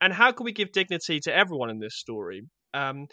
and 0.00 0.12
how 0.12 0.32
can 0.32 0.44
we 0.44 0.52
give 0.52 0.72
dignity 0.72 1.20
to 1.20 1.34
everyone 1.34 1.70
in 1.70 1.78
this 1.78 1.96
story? 1.96 2.42
Um, 2.74 3.06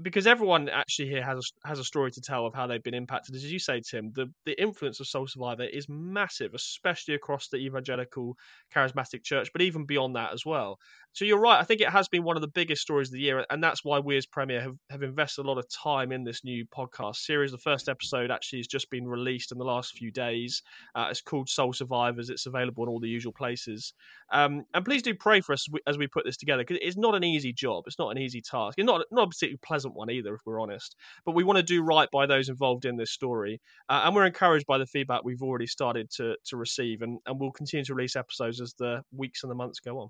because 0.00 0.26
everyone 0.26 0.68
actually 0.68 1.08
here 1.08 1.24
has 1.24 1.38
a, 1.38 1.68
has 1.68 1.78
a 1.78 1.84
story 1.84 2.10
to 2.12 2.20
tell 2.20 2.46
of 2.46 2.54
how 2.54 2.66
they've 2.66 2.82
been 2.82 2.94
impacted. 2.94 3.34
As 3.34 3.50
you 3.50 3.58
say, 3.58 3.80
Tim, 3.80 4.12
the, 4.14 4.26
the 4.46 4.60
influence 4.60 5.00
of 5.00 5.06
Soul 5.06 5.26
Survivor 5.26 5.64
is 5.64 5.86
massive, 5.88 6.54
especially 6.54 7.14
across 7.14 7.48
the 7.48 7.56
evangelical 7.56 8.36
charismatic 8.74 9.24
church, 9.24 9.50
but 9.52 9.62
even 9.62 9.86
beyond 9.86 10.16
that 10.16 10.32
as 10.32 10.44
well. 10.46 10.78
So 11.12 11.24
you're 11.24 11.40
right. 11.40 11.58
I 11.58 11.64
think 11.64 11.80
it 11.80 11.88
has 11.88 12.06
been 12.08 12.22
one 12.22 12.36
of 12.36 12.42
the 12.42 12.48
biggest 12.48 12.82
stories 12.82 13.08
of 13.08 13.14
the 13.14 13.20
year, 13.20 13.44
and 13.50 13.62
that's 13.62 13.84
why 13.84 13.98
we 13.98 14.16
as 14.16 14.26
Premier 14.26 14.60
have, 14.60 14.76
have 14.90 15.02
invested 15.02 15.44
a 15.44 15.48
lot 15.48 15.58
of 15.58 15.66
time 15.68 16.12
in 16.12 16.22
this 16.22 16.44
new 16.44 16.64
podcast 16.66 17.16
series. 17.16 17.50
The 17.50 17.58
first 17.58 17.88
episode 17.88 18.30
actually 18.30 18.60
has 18.60 18.68
just 18.68 18.90
been 18.90 19.08
released 19.08 19.50
in 19.50 19.58
the 19.58 19.64
last 19.64 19.96
few 19.96 20.12
days. 20.12 20.62
Uh, 20.94 21.08
it's 21.10 21.20
called 21.20 21.48
Soul 21.48 21.72
Survivors. 21.72 22.30
It's 22.30 22.46
available 22.46 22.84
in 22.84 22.88
all 22.88 23.00
the 23.00 23.08
usual 23.08 23.32
places. 23.32 23.94
Um, 24.30 24.64
and 24.74 24.84
please 24.84 25.02
do 25.02 25.14
pray 25.14 25.40
for 25.40 25.54
us 25.54 25.66
as 25.68 25.72
we, 25.72 25.80
as 25.86 25.98
we 25.98 26.06
put 26.06 26.24
this 26.24 26.36
together 26.36 26.62
because 26.62 26.78
it's 26.82 26.96
not 26.96 27.14
an 27.14 27.24
easy 27.24 27.52
job. 27.52 27.84
It's 27.86 27.98
not 27.98 28.10
an 28.10 28.18
easy 28.18 28.40
task. 28.40 28.78
It's 28.78 28.86
not 28.86 29.04
not 29.10 29.24
a 29.24 29.28
particularly 29.28 29.58
pleasant 29.64 29.87
one 29.94 30.10
either, 30.10 30.34
if 30.34 30.40
we're 30.46 30.60
honest. 30.60 30.96
But 31.24 31.34
we 31.34 31.44
want 31.44 31.58
to 31.58 31.62
do 31.62 31.82
right 31.82 32.08
by 32.12 32.26
those 32.26 32.48
involved 32.48 32.84
in 32.84 32.96
this 32.96 33.12
story, 33.12 33.60
uh, 33.88 34.02
and 34.04 34.14
we're 34.14 34.26
encouraged 34.26 34.66
by 34.66 34.78
the 34.78 34.86
feedback 34.86 35.22
we've 35.24 35.42
already 35.42 35.66
started 35.66 36.10
to 36.16 36.36
to 36.46 36.56
receive, 36.56 37.02
and 37.02 37.18
and 37.26 37.38
we'll 37.40 37.52
continue 37.52 37.84
to 37.84 37.94
release 37.94 38.16
episodes 38.16 38.60
as 38.60 38.74
the 38.78 39.02
weeks 39.12 39.42
and 39.42 39.50
the 39.50 39.56
months 39.56 39.80
go 39.80 39.98
on. 39.98 40.08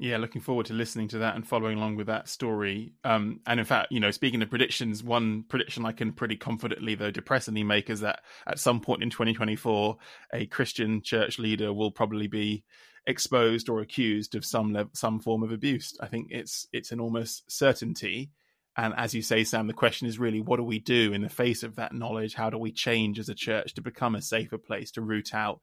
Yeah, 0.00 0.18
looking 0.18 0.40
forward 0.40 0.66
to 0.66 0.74
listening 0.74 1.08
to 1.08 1.18
that 1.18 1.34
and 1.34 1.46
following 1.46 1.76
along 1.76 1.96
with 1.96 2.06
that 2.06 2.28
story. 2.28 2.92
Um, 3.02 3.40
and 3.48 3.58
in 3.58 3.66
fact, 3.66 3.90
you 3.90 3.98
know, 3.98 4.12
speaking 4.12 4.40
of 4.42 4.48
predictions, 4.48 5.02
one 5.02 5.42
prediction 5.48 5.84
I 5.84 5.90
can 5.90 6.12
pretty 6.12 6.36
confidently, 6.36 6.94
though 6.94 7.10
depressingly, 7.10 7.64
make 7.64 7.90
is 7.90 7.98
that 8.00 8.20
at 8.46 8.60
some 8.60 8.80
point 8.80 9.02
in 9.02 9.10
2024, 9.10 9.96
a 10.34 10.46
Christian 10.46 11.02
church 11.02 11.40
leader 11.40 11.72
will 11.72 11.90
probably 11.90 12.28
be 12.28 12.62
exposed 13.06 13.68
or 13.68 13.80
accused 13.80 14.34
of 14.34 14.44
some 14.44 14.90
some 14.92 15.20
form 15.20 15.42
of 15.42 15.52
abuse. 15.52 15.96
I 16.00 16.06
think 16.06 16.28
it's 16.30 16.66
it's 16.72 16.92
an 16.92 17.00
almost 17.00 17.50
certainty. 17.50 18.30
And 18.76 18.94
as 18.96 19.12
you 19.12 19.22
say, 19.22 19.42
Sam, 19.42 19.66
the 19.66 19.72
question 19.72 20.06
is 20.06 20.18
really 20.18 20.40
what 20.40 20.58
do 20.58 20.62
we 20.62 20.78
do 20.78 21.12
in 21.12 21.22
the 21.22 21.28
face 21.28 21.62
of 21.62 21.76
that 21.76 21.92
knowledge? 21.92 22.34
How 22.34 22.48
do 22.50 22.58
we 22.58 22.70
change 22.70 23.18
as 23.18 23.28
a 23.28 23.34
church 23.34 23.74
to 23.74 23.82
become 23.82 24.14
a 24.14 24.22
safer 24.22 24.58
place 24.58 24.92
to 24.92 25.00
root 25.00 25.34
out 25.34 25.60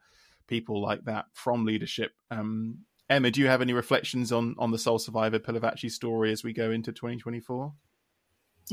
people 0.48 0.82
like 0.82 1.06
that 1.06 1.26
from 1.34 1.66
leadership? 1.66 2.12
Um, 2.30 2.80
Emma, 3.10 3.32
do 3.32 3.40
you 3.40 3.48
have 3.48 3.62
any 3.62 3.74
reflections 3.74 4.32
on 4.32 4.56
on 4.58 4.72
the 4.72 4.78
Soul 4.78 5.00
Survivor 5.00 5.40
Pilavachi 5.40 5.92
story 5.92 6.32
as 6.32 6.44
we 6.44 6.54
go 6.54 6.72
into 6.72 6.92
2024? 6.92 7.74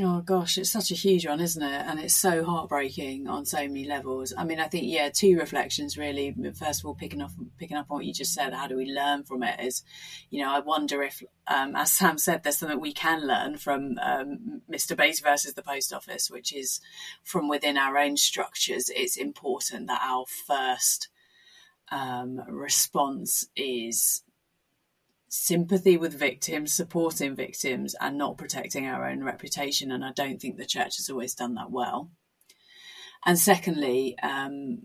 Oh 0.00 0.22
gosh, 0.22 0.57
it's 0.57 0.70
such 0.70 0.90
a 0.90 0.94
huge 0.94 1.26
one, 1.26 1.38
isn't 1.38 1.62
it? 1.62 1.85
And 1.87 2.00
it's 2.00 2.16
so 2.16 2.44
heartbreaking 2.44 3.28
on 3.28 3.44
so 3.44 3.59
many 3.59 3.85
levels. 3.85 4.33
I 4.38 4.42
mean, 4.44 4.59
I 4.59 4.66
think 4.66 4.85
yeah, 4.87 5.11
two 5.11 5.38
reflections 5.38 5.98
really. 5.98 6.35
First 6.59 6.81
of 6.81 6.87
all, 6.87 6.94
picking 6.94 7.20
up 7.20 7.31
picking 7.59 7.76
up 7.76 7.90
on 7.90 7.98
what 7.98 8.07
you 8.07 8.14
just 8.14 8.33
said, 8.33 8.55
how 8.55 8.66
do 8.66 8.76
we 8.76 8.87
learn 8.87 9.24
from 9.24 9.42
it? 9.42 9.61
Is 9.61 9.83
you 10.31 10.42
know, 10.42 10.50
I 10.50 10.61
wonder 10.61 11.02
if, 11.02 11.22
um, 11.46 11.76
as 11.76 11.92
Sam 11.92 12.16
said, 12.16 12.42
there's 12.42 12.57
something 12.57 12.81
we 12.81 12.94
can 12.94 13.26
learn 13.26 13.59
from 13.59 13.98
um, 14.00 14.62
Mr. 14.70 14.96
Bates 14.96 15.20
versus 15.20 15.52
the 15.52 15.62
Post 15.62 15.92
Office, 15.92 16.31
which 16.31 16.55
is 16.55 16.81
from 17.22 17.50
within 17.50 17.76
our 17.76 17.98
own 17.98 18.16
structures. 18.16 18.88
It's 18.88 19.18
important 19.18 19.88
that 19.88 20.00
our 20.02 20.24
first 20.46 21.09
um, 21.90 22.40
response 22.48 23.46
is 23.55 24.22
sympathy 25.35 25.97
with 25.97 26.12
victims, 26.12 26.75
supporting 26.75 27.35
victims, 27.35 27.97
and 28.03 28.18
not 28.18 28.37
protecting 28.37 28.87
our 28.87 29.09
own 29.09 29.25
reputation. 29.25 29.90
And 29.90 30.05
I 30.05 30.12
don't 30.12 30.38
think 30.38 30.59
the 30.59 30.66
church 30.66 30.99
has 30.99 31.09
always 31.09 31.35
done 31.35 31.55
that 31.55 31.71
well. 31.71 32.11
And 33.25 33.38
secondly, 33.38 34.14
um, 34.23 34.83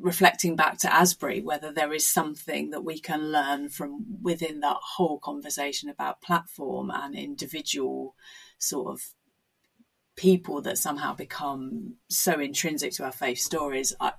reflecting 0.00 0.56
back 0.56 0.78
to 0.78 0.92
Asbury, 0.92 1.42
whether 1.42 1.70
there 1.70 1.92
is 1.92 2.06
something 2.06 2.70
that 2.70 2.84
we 2.84 2.98
can 2.98 3.30
learn 3.30 3.68
from 3.68 4.06
within 4.22 4.60
that 4.60 4.78
whole 4.96 5.18
conversation 5.18 5.90
about 5.90 6.22
platform 6.22 6.90
and 6.90 7.14
individual 7.14 8.14
sort 8.56 8.94
of 8.94 9.02
people 10.16 10.62
that 10.62 10.78
somehow 10.78 11.14
become 11.14 11.94
so 12.08 12.38
intrinsic 12.38 12.92
to 12.92 13.04
our 13.04 13.12
faith 13.12 13.38
stories. 13.38 13.92
I, 14.00 14.12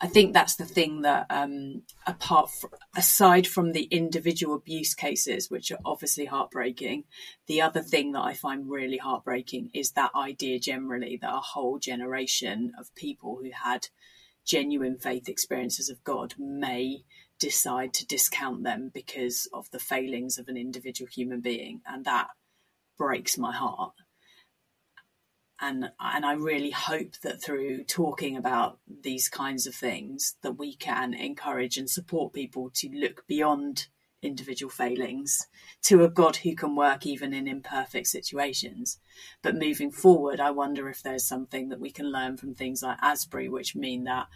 I 0.00 0.06
think 0.06 0.32
that's 0.32 0.56
the 0.56 0.64
thing 0.64 1.02
that, 1.02 1.26
um, 1.30 1.82
apart 2.06 2.50
from, 2.50 2.70
aside 2.96 3.46
from 3.46 3.72
the 3.72 3.84
individual 3.84 4.54
abuse 4.54 4.94
cases, 4.94 5.50
which 5.50 5.70
are 5.70 5.78
obviously 5.84 6.24
heartbreaking, 6.24 7.04
the 7.46 7.60
other 7.60 7.82
thing 7.82 8.12
that 8.12 8.22
I 8.22 8.34
find 8.34 8.70
really 8.70 8.98
heartbreaking 8.98 9.70
is 9.74 9.92
that 9.92 10.14
idea 10.14 10.58
generally 10.58 11.18
that 11.20 11.34
a 11.34 11.40
whole 11.40 11.78
generation 11.78 12.72
of 12.78 12.94
people 12.94 13.40
who 13.42 13.50
had 13.52 13.88
genuine 14.46 14.98
faith 14.98 15.28
experiences 15.28 15.90
of 15.90 16.04
God 16.04 16.34
may 16.38 17.04
decide 17.38 17.92
to 17.94 18.06
discount 18.06 18.62
them 18.62 18.90
because 18.92 19.48
of 19.52 19.70
the 19.70 19.78
failings 19.78 20.38
of 20.38 20.48
an 20.48 20.56
individual 20.56 21.08
human 21.10 21.40
being, 21.40 21.80
and 21.86 22.04
that 22.04 22.28
breaks 22.96 23.36
my 23.36 23.52
heart 23.52 23.92
and 25.64 25.90
and 25.98 26.26
I 26.26 26.34
really 26.34 26.70
hope 26.70 27.16
that 27.22 27.42
through 27.42 27.84
talking 27.84 28.36
about 28.36 28.78
these 29.02 29.28
kinds 29.28 29.66
of 29.66 29.74
things 29.74 30.36
that 30.42 30.58
we 30.58 30.74
can 30.74 31.14
encourage 31.14 31.78
and 31.78 31.88
support 31.88 32.34
people 32.34 32.70
to 32.74 32.90
look 32.90 33.26
beyond 33.26 33.88
individual 34.20 34.70
failings 34.70 35.46
to 35.82 36.02
a 36.02 36.08
God 36.08 36.36
who 36.36 36.54
can 36.54 36.76
work 36.76 37.04
even 37.06 37.34
in 37.34 37.46
imperfect 37.46 38.06
situations. 38.06 38.98
But 39.42 39.56
moving 39.56 39.90
forward, 39.90 40.40
I 40.40 40.50
wonder 40.50 40.88
if 40.88 41.02
there's 41.02 41.26
something 41.26 41.68
that 41.68 41.80
we 41.80 41.90
can 41.90 42.10
learn 42.10 42.36
from 42.36 42.54
things 42.54 42.82
like 42.82 42.98
Asbury, 43.02 43.48
which 43.48 43.76
mean 43.76 44.04
that 44.04 44.26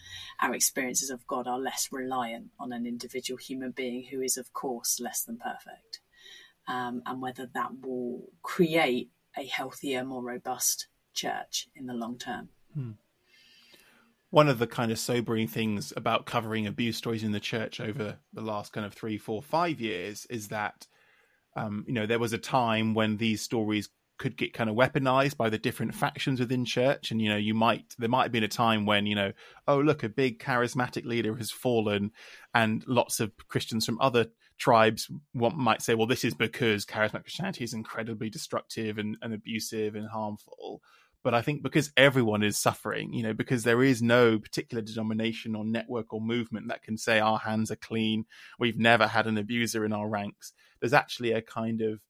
our 0.41 0.55
experiences 0.55 1.09
of 1.09 1.27
God 1.27 1.47
are 1.47 1.59
less 1.59 1.89
reliant 1.91 2.49
on 2.61 2.73
an 2.73 2.87
individual 2.87 3.39
human 3.39 3.71
being 3.71 4.05
who 4.11 4.21
is, 4.21 4.37
of 4.37 4.53
course, 4.53 5.01
less 5.01 5.23
than 5.23 5.39
perfect. 5.39 6.01
Um, 6.67 7.03
and 7.07 7.23
whether 7.23 7.49
that 7.55 7.71
will 7.81 8.25
create 8.43 9.11
a 9.39 9.47
healthier, 9.47 10.05
more 10.05 10.23
robust 10.23 10.87
church 11.19 11.69
in 11.75 11.87
the 11.87 11.95
long 11.95 12.17
term. 12.17 12.49
Hmm. 12.75 12.93
One 14.31 14.49
of 14.49 14.59
the 14.59 14.67
kind 14.67 14.93
of 14.93 14.99
sobering 14.99 15.49
things 15.49 15.93
about 15.97 16.27
covering 16.27 16.67
abuse 16.67 16.97
stories 16.97 17.25
in 17.25 17.33
the 17.33 17.41
church 17.41 17.81
over 17.81 18.19
the 18.33 18.43
last 18.43 18.73
kind 18.73 18.85
of 18.87 18.93
three, 18.93 19.17
four, 19.17 19.43
five 19.43 19.81
years 19.81 20.27
is 20.29 20.49
that, 20.49 20.87
um, 21.57 21.85
you 21.89 21.95
know, 21.95 22.07
there 22.07 22.19
was 22.19 22.35
a 22.35 22.39
time 22.39 22.93
when 22.93 23.17
these 23.17 23.41
stories 23.41 23.89
could 24.19 24.37
get 24.37 24.53
kind 24.53 24.69
of 24.69 24.77
weaponized 24.77 25.37
by 25.37 25.49
the 25.49 25.59
different 25.59 25.95
factions 25.95 26.41
within 26.41 26.65
church 26.65 27.11
and 27.11 27.23
you 27.23 27.29
know 27.29 27.37
you 27.37 27.55
might 27.55 27.95
there 27.99 28.09
might 28.09 28.25
have 28.25 28.33
been 28.33 28.43
a 28.43 28.49
time 28.49 28.85
when 28.85 29.07
you 29.07 29.15
know 29.15 29.33
oh 29.69 29.79
look 29.79 30.03
a 30.03 30.09
big 30.09 30.41
charismatic 30.41 31.05
leader 31.05 31.35
has 31.37 31.51
fallen 31.51 32.11
and 32.53 32.85
lots 32.87 33.21
of 33.21 33.31
christians 33.47 33.87
from 33.87 34.01
other 34.01 34.27
tribes 34.59 35.09
what 35.33 35.55
might 35.55 35.81
say 35.81 35.95
well 35.95 36.07
this 36.07 36.25
is 36.25 36.35
because 36.35 36.85
charismatic 36.85 37.23
christianity 37.23 37.65
is 37.65 37.75
incredibly 37.75 38.29
destructive 38.29 38.99
and, 38.99 39.17
and 39.23 39.33
abusive 39.33 39.95
and 39.95 40.09
harmful 40.09 40.83
but 41.29 41.35
I 41.35 41.43
think 41.43 41.63
because 41.63 41.93
everyone 41.95 42.43
is 42.43 42.57
suffering, 42.57 43.13
you 43.13 43.23
know, 43.23 43.35
because 43.35 43.63
there 43.63 43.83
is 43.83 44.01
no 44.01 44.39
particular 44.39 44.83
denomination 44.83 45.55
or 45.55 45.63
network 45.63 46.15
or 46.15 46.23
movement 46.23 46.69
that 46.69 46.83
can 46.83 46.97
say 46.97 47.21
our 47.21 47.37
hands 47.37 47.71
are 47.71 47.77
clean, 47.77 48.25
we've 48.59 48.79
never 48.79 49.07
had 49.07 49.27
an 49.27 49.37
abuser 49.37 49.85
in 49.85 49.93
our 49.93 50.09
ranks, 50.09 50.55
there's 50.81 50.95
actually 50.95 51.33
a 51.33 51.43
kind 51.43 51.83
of 51.83 52.01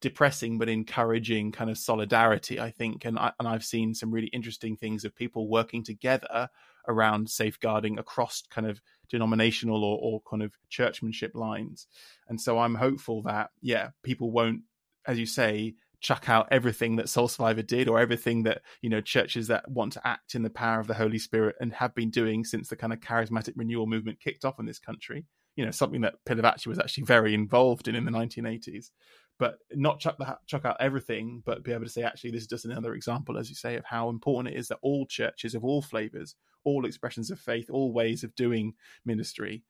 depressing 0.00 0.56
but 0.56 0.70
encouraging 0.70 1.52
kind 1.52 1.68
of 1.68 1.76
solidarity, 1.76 2.58
I 2.58 2.70
think. 2.70 3.04
And, 3.04 3.18
I, 3.18 3.32
and 3.38 3.46
I've 3.46 3.66
seen 3.66 3.94
some 3.94 4.10
really 4.10 4.28
interesting 4.28 4.78
things 4.78 5.04
of 5.04 5.14
people 5.14 5.46
working 5.46 5.84
together 5.84 6.48
around 6.88 7.28
safeguarding 7.28 7.98
across 7.98 8.44
kind 8.50 8.66
of 8.66 8.80
denominational 9.10 9.84
or, 9.84 9.98
or 10.00 10.22
kind 10.22 10.42
of 10.42 10.52
churchmanship 10.70 11.34
lines. 11.34 11.86
And 12.30 12.40
so 12.40 12.58
I'm 12.58 12.76
hopeful 12.76 13.20
that, 13.24 13.50
yeah, 13.60 13.90
people 14.02 14.30
won't, 14.30 14.62
as 15.06 15.18
you 15.18 15.26
say, 15.26 15.74
chuck 16.00 16.28
out 16.28 16.48
everything 16.50 16.96
that 16.96 17.08
Soul 17.08 17.28
Survivor 17.28 17.62
did 17.62 17.88
or 17.88 17.98
everything 17.98 18.44
that, 18.44 18.62
you 18.82 18.90
know, 18.90 19.00
churches 19.00 19.48
that 19.48 19.68
want 19.70 19.92
to 19.94 20.06
act 20.06 20.34
in 20.34 20.42
the 20.42 20.50
power 20.50 20.80
of 20.80 20.86
the 20.86 20.94
Holy 20.94 21.18
Spirit 21.18 21.56
and 21.60 21.72
have 21.72 21.94
been 21.94 22.10
doing 22.10 22.44
since 22.44 22.68
the 22.68 22.76
kind 22.76 22.92
of 22.92 23.00
charismatic 23.00 23.54
renewal 23.56 23.86
movement 23.86 24.20
kicked 24.20 24.44
off 24.44 24.58
in 24.58 24.66
this 24.66 24.78
country. 24.78 25.26
You 25.56 25.64
know, 25.64 25.72
something 25.72 26.02
that 26.02 26.24
Pilavachi 26.24 26.68
was 26.68 26.78
actually 26.78 27.04
very 27.04 27.34
involved 27.34 27.88
in 27.88 27.96
in 27.96 28.04
the 28.04 28.12
1980s. 28.12 28.90
But 29.38 29.58
not 29.72 30.00
chuck, 30.00 30.18
the, 30.18 30.36
chuck 30.46 30.64
out 30.64 30.76
everything, 30.80 31.42
but 31.44 31.62
be 31.62 31.72
able 31.72 31.84
to 31.84 31.90
say, 31.90 32.02
actually, 32.02 32.32
this 32.32 32.42
is 32.42 32.48
just 32.48 32.64
another 32.64 32.94
example, 32.94 33.38
as 33.38 33.48
you 33.48 33.54
say, 33.54 33.76
of 33.76 33.84
how 33.84 34.08
important 34.08 34.54
it 34.54 34.58
is 34.58 34.68
that 34.68 34.78
all 34.82 35.06
churches 35.06 35.54
of 35.54 35.64
all 35.64 35.80
flavors, 35.80 36.34
all 36.64 36.84
expressions 36.84 37.30
of 37.30 37.38
faith, 37.38 37.70
all 37.70 37.92
ways 37.92 38.24
of 38.24 38.34
doing 38.34 38.74
ministry 39.04 39.62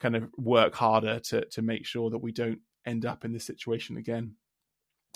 kind 0.00 0.16
of 0.16 0.28
work 0.36 0.74
harder 0.74 1.20
to, 1.20 1.44
to 1.46 1.62
make 1.62 1.86
sure 1.86 2.10
that 2.10 2.18
we 2.18 2.32
don't 2.32 2.60
end 2.86 3.06
up 3.06 3.24
in 3.24 3.32
this 3.32 3.44
situation 3.44 3.96
again. 3.96 4.34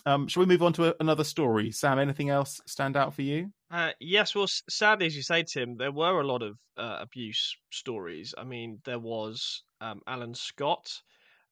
Um, 0.07 0.29
shall 0.29 0.43
we 0.43 0.47
move 0.47 0.63
on 0.63 0.73
to 0.75 0.91
a, 0.91 0.95
another 1.01 1.25
story? 1.25 1.71
Sam, 1.71 1.99
anything 1.99 2.31
else 2.31 2.61
stand 2.67 2.97
out 2.97 3.15
for 3.15 3.23
you? 3.23 3.51
Uh, 3.71 3.91
yes, 4.01 4.35
well, 4.35 4.47
sadly, 4.71 5.07
as 5.07 5.17
you 5.17 5.23
say, 5.23 5.45
Tim, 5.45 5.77
there 5.77 5.93
were 5.93 6.21
a 6.21 6.27
lot 6.27 6.43
of 6.43 6.57
uh, 6.77 6.99
abuse 7.01 7.55
stories. 7.71 8.35
I 8.39 8.45
mean, 8.45 8.79
there 8.85 8.99
was 8.99 9.63
um, 9.81 10.01
Alan 10.07 10.35
Scott. 10.35 10.87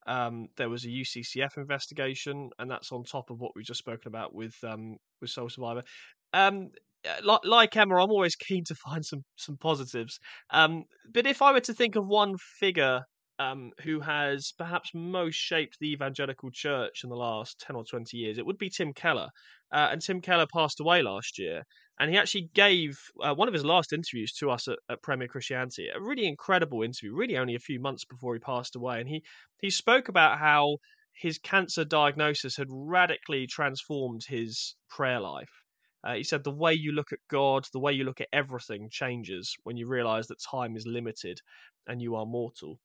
Um, 0.07 0.47
there 0.57 0.71
was 0.71 0.85
a 0.85 0.89
UCCF 0.89 1.57
investigation, 1.57 2.51
and 2.59 2.71
that's 2.71 2.93
on 2.93 3.03
top 3.03 3.31
of 3.31 3.39
what 3.41 3.53
we've 3.55 3.67
just 3.67 3.81
spoken 3.81 4.09
about 4.09 4.35
with 4.35 4.55
um, 4.63 4.97
with 5.21 5.31
Soul 5.31 5.49
Survivor. 5.49 5.83
Um, 6.33 6.69
uh, 7.07 7.21
like, 7.25 7.41
like 7.45 7.77
Emma, 7.77 7.97
I'm 7.97 8.11
always 8.11 8.37
keen 8.37 8.65
to 8.65 8.75
find 8.87 9.05
some 9.05 9.25
some 9.37 9.57
positives. 9.57 10.19
Um, 10.51 10.85
but 11.13 11.27
if 11.27 11.43
I 11.43 11.53
were 11.53 11.61
to 11.61 11.75
think 11.75 11.97
of 11.97 12.07
one 12.07 12.37
figure 12.61 13.03
um, 13.39 13.73
who 13.83 14.01
has 14.01 14.53
perhaps 14.57 14.91
most 14.95 15.35
shaped 15.35 15.79
the 15.79 15.93
evangelical 15.93 16.51
church 16.51 17.03
in 17.05 17.11
the 17.11 17.17
last 17.17 17.61
10 17.61 17.77
or 17.77 17.85
20 17.85 18.17
years, 18.17 18.39
it 18.39 18.47
would 18.47 18.59
be 18.59 18.71
Tim 18.71 18.93
Keller. 18.93 19.29
Uh, 19.73 19.89
and 19.91 20.01
Tim 20.01 20.21
Keller 20.21 20.47
passed 20.53 20.81
away 20.81 21.03
last 21.03 21.39
year. 21.39 21.65
And 21.99 22.11
he 22.11 22.19
actually 22.19 22.51
gave 22.55 22.99
uh, 23.23 23.35
one 23.35 23.49
of 23.49 23.55
his 23.55 23.65
last 23.65 23.93
interviews 23.93 24.33
to 24.35 24.51
us 24.51 24.69
at, 24.69 24.79
at, 24.91 25.03
Premier 25.03 25.29
Christianity, 25.29 25.89
a 25.89 26.01
really 26.01 26.27
incredible 26.27 26.83
interview, 26.83 27.15
really 27.15 27.39
only 27.39 27.55
a 27.55 27.61
few 27.61 27.81
months 27.81 28.05
before 28.05 28.35
he 28.35 28.41
passed 28.41 28.77
away. 28.77 29.01
And 29.01 29.09
he, 29.09 29.23
he 29.61 29.71
spoke 29.71 30.09
about 30.09 30.39
how 30.39 30.77
his 31.15 31.39
cancer 31.39 31.85
diagnosis 31.85 32.57
had 32.57 32.69
radically 32.71 33.47
transformed 33.47 34.23
his 34.29 34.77
prayer 34.91 35.21
life. 35.21 35.51
Uh, 36.05 36.15
he 36.15 36.23
said 36.23 36.45
the 36.45 36.53
way 36.53 36.75
you 36.75 36.93
look 36.93 37.13
at 37.13 37.19
God, 37.29 37.67
the 37.73 37.81
way 37.81 37.93
you 37.93 38.05
look 38.05 38.21
at 38.21 38.29
everything 38.33 38.89
changes 38.91 39.57
when 39.65 39.77
you 39.77 39.89
realize 39.89 40.27
that 40.29 40.41
time 40.51 40.77
is 40.77 40.87
limited 40.87 41.41
and 41.87 42.01
you 42.01 42.15
are 42.15 42.27
mortal. 42.27 42.79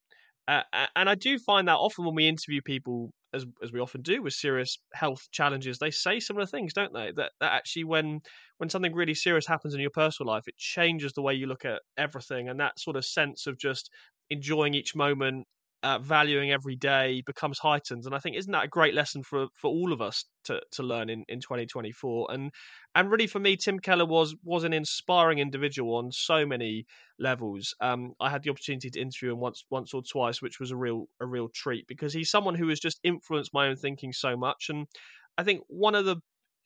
Uh, 0.52 0.88
and 0.96 1.10
I 1.10 1.16
do 1.16 1.40
find 1.40 1.68
that 1.68 1.76
often 1.78 2.06
when 2.06 2.16
we 2.16 2.28
interview 2.28 2.62
people, 2.62 3.14
as 3.34 3.46
as 3.64 3.72
we 3.72 3.80
often 3.80 4.02
do 4.02 4.22
with 4.22 4.34
serious 4.34 4.78
health 4.94 5.30
challenges, 5.32 5.80
they 5.80 5.92
say 5.92 6.20
similar 6.20 6.46
things, 6.46 6.74
don't 6.74 6.94
they? 6.94 7.12
That 7.14 7.32
that 7.40 7.54
actually 7.54 7.86
when 7.86 8.20
when 8.58 8.70
something 8.70 8.94
really 8.94 9.14
serious 9.14 9.48
happens 9.48 9.74
in 9.74 9.80
your 9.80 9.92
personal 9.92 10.32
life, 10.34 10.48
it 10.48 10.58
changes 10.58 11.14
the 11.14 11.22
way 11.22 11.34
you 11.36 11.48
look 11.48 11.64
at 11.64 11.82
everything, 11.98 12.50
and 12.50 12.60
that 12.60 12.80
sort 12.80 12.98
of 12.98 13.06
sense 13.06 13.48
of 13.48 13.58
just 13.58 13.90
enjoying 14.30 14.74
each 14.74 14.94
moment, 14.96 15.48
uh, 15.84 16.00
valuing 16.00 16.52
every 16.52 16.76
day 16.76 17.24
becomes 17.26 17.60
heightened. 17.60 18.06
And 18.06 18.14
I 18.14 18.20
think 18.20 18.36
isn't 18.36 18.52
that 18.52 18.66
a 18.66 18.70
great 18.70 18.94
lesson 18.94 19.24
for 19.24 19.48
for 19.56 19.70
all 19.70 19.94
of 19.94 20.02
us 20.02 20.26
to 20.46 20.62
to 20.74 20.84
learn 20.84 21.10
in 21.10 21.24
in 21.28 21.40
2024? 21.40 22.28
And 22.32 22.52
and 22.96 23.10
really 23.12 23.28
for 23.28 23.40
me, 23.40 23.58
Tim 23.58 23.80
Keller 23.80 24.06
was 24.06 24.36
was 24.44 24.64
an 24.64 24.74
inspiring 24.74 25.40
individual 25.40 25.96
on 25.96 26.12
so 26.12 26.46
many 26.46 26.86
levels. 27.20 27.74
Um, 27.82 28.14
I 28.20 28.30
had 28.30 28.44
the 28.44 28.50
opportunity 28.50 28.90
to 28.92 29.02
interview 29.02 29.32
him 29.32 29.40
once 29.40 29.64
once 29.70 29.94
or 29.94 30.04
twice, 30.04 30.42
which 30.42 30.60
was 30.60 30.72
a 30.72 30.78
real 30.78 31.06
a 31.20 31.26
real 31.26 31.50
treat 31.50 31.88
because 31.88 32.14
he's 32.14 32.30
someone 32.30 32.56
who 32.56 32.68
has 32.70 32.80
just 32.80 33.00
influenced 33.04 33.54
my 33.54 33.68
own 33.68 33.76
thinking 33.76 34.14
so 34.14 34.38
much. 34.38 34.68
And 34.70 34.88
I 35.38 35.44
think 35.44 35.64
one 35.68 35.96
of 35.96 36.06
the 36.06 36.18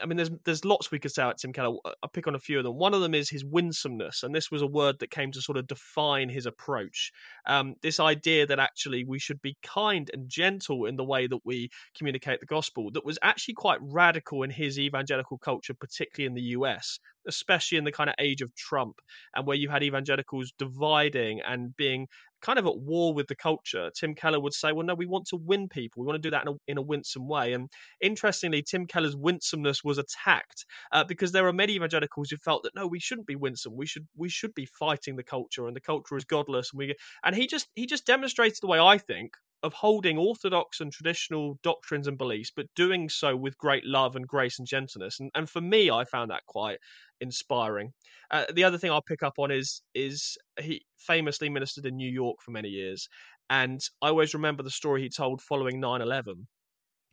I 0.02 0.06
mean, 0.06 0.18
there's 0.18 0.32
there's 0.44 0.66
lots 0.66 0.92
we 0.92 1.00
could 1.00 1.12
say 1.12 1.24
about 1.24 1.38
Tim 1.38 1.54
Keller. 1.54 1.78
I'll 2.04 2.10
pick 2.10 2.28
on 2.28 2.36
a 2.36 2.40
few 2.40 2.58
of 2.58 2.66
them. 2.66 2.76
One 2.76 2.94
of 2.94 3.02
them 3.02 3.14
is 3.14 3.30
his 3.30 3.46
winsomeness, 3.46 4.24
and 4.24 4.36
this 4.36 4.52
was 4.52 4.62
a 4.62 4.68
word 4.68 5.00
that 5.00 5.10
came 5.10 5.32
to 5.32 5.42
sort 5.42 5.58
of 5.58 5.68
define 5.68 6.28
his 6.28 6.46
approach. 6.46 7.12
Um, 7.46 7.76
this 7.82 8.00
idea 8.00 8.46
that 8.48 8.60
actually 8.60 9.06
we 9.06 9.20
should 9.20 9.42
be 9.42 9.58
kind 9.64 10.10
and 10.14 10.30
gentle 10.30 10.86
in 10.86 10.98
the 10.98 11.04
way 11.06 11.28
that 11.28 11.40
we 11.46 11.70
communicate 11.98 12.42
the 12.42 12.46
gospel, 12.46 12.92
that 12.92 13.06
was 13.06 13.18
actually 13.22 13.54
quite 13.54 13.80
radical 13.82 14.44
in 14.44 14.50
his 14.50 14.78
evangelical 14.78 15.38
culture, 15.38 15.74
particularly 15.74 16.28
in 16.28 16.36
the 16.36 16.56
US, 16.58 17.00
especially 17.28 17.78
in 17.78 17.84
the 17.84 17.92
kind 17.92 18.10
of 18.10 18.16
age 18.20 18.42
of 18.42 18.54
Trump, 18.56 18.96
and 19.36 19.46
where 19.46 19.58
you 19.58 19.70
had 19.70 19.84
evangelicals 19.84 20.54
dividing 20.58 21.42
and 21.42 21.76
being 21.76 22.08
kind 22.42 22.60
of 22.60 22.68
at 22.68 22.78
war 22.78 23.14
with 23.14 23.28
the 23.28 23.36
culture, 23.36 23.90
Tim 23.98 24.14
Keller 24.14 24.40
would 24.40 24.54
say, 24.54 24.72
well, 24.72 24.86
no, 24.86 24.94
we 24.94 25.08
want 25.08 25.26
to 25.28 25.36
win 25.36 25.68
people. 25.68 26.02
We 26.04 26.08
want 26.08 26.22
to 26.22 26.28
do 26.28 26.32
that 26.32 26.44
in 26.44 26.50
a, 26.50 26.56
in 26.68 26.78
a 26.78 26.82
winsome 26.82 27.28
way. 27.28 27.54
And 27.54 27.70
interestingly, 28.02 28.62
Tim 28.62 28.86
Keller's 28.86 29.16
winsomeness 29.16 29.84
was 29.84 29.98
attacked 29.98 30.66
uh, 30.92 31.04
because 31.04 31.32
there 31.32 31.48
are 31.48 31.54
many 31.54 31.74
evangelicals 31.74 32.30
who 32.30 32.38
felt 32.38 32.64
that 32.64 32.76
no, 32.76 32.86
we 32.86 33.00
shouldn't 33.00 33.28
be 33.28 33.36
winsome. 33.36 33.76
We 33.76 33.88
should 33.88 34.08
we 34.16 34.30
should 34.30 34.54
be 34.54 34.68
fighting 34.68 35.16
the 35.16 35.24
culture, 35.24 35.66
and 35.68 35.76
the 35.76 35.82
culture 35.82 36.18
is 36.18 36.26
godless. 36.26 36.72
And 36.72 36.78
we 36.78 36.96
and 37.24 37.36
he 37.36 37.48
just 37.48 37.68
he 37.76 37.88
just 37.88 38.06
demonstrated 38.06 38.60
the 38.62 38.68
way 38.68 38.80
I 38.80 38.98
think 39.00 39.32
of 39.66 39.74
holding 39.74 40.16
orthodox 40.16 40.80
and 40.80 40.94
traditional 40.94 41.58
doctrines 41.64 42.08
and 42.08 42.20
beliefs, 42.20 42.52
but 42.56 42.68
doing 42.76 43.10
so 43.10 43.36
with 43.36 43.58
great 43.58 43.84
love 43.84 44.16
and 44.16 44.28
grace 44.28 44.60
and 44.60 44.68
gentleness. 44.68 45.20
And, 45.20 45.32
and 45.34 45.50
for 45.50 45.60
me, 45.60 45.90
I 45.90 46.06
found 46.06 46.30
that 46.30 46.46
quite 46.46 46.78
inspiring. 47.20 47.92
Uh, 48.30 48.46
the 48.54 48.64
other 48.64 48.78
thing 48.78 48.92
I'll 48.92 49.02
pick 49.02 49.24
up 49.24 49.34
on 49.40 49.50
is 49.50 49.82
is 49.96 50.38
he 50.62 50.86
famously 51.00 51.50
ministered 51.50 51.88
in 51.88 51.96
New 51.96 52.10
York 52.12 52.38
for 52.46 52.52
many 52.52 52.70
years, 52.70 53.08
and 53.50 53.82
I 54.04 54.10
always 54.10 54.36
remember 54.36 54.62
the 54.62 54.70
story 54.70 55.02
he 55.02 55.10
told 55.10 55.42
following 55.42 55.82
9/11 55.82 56.46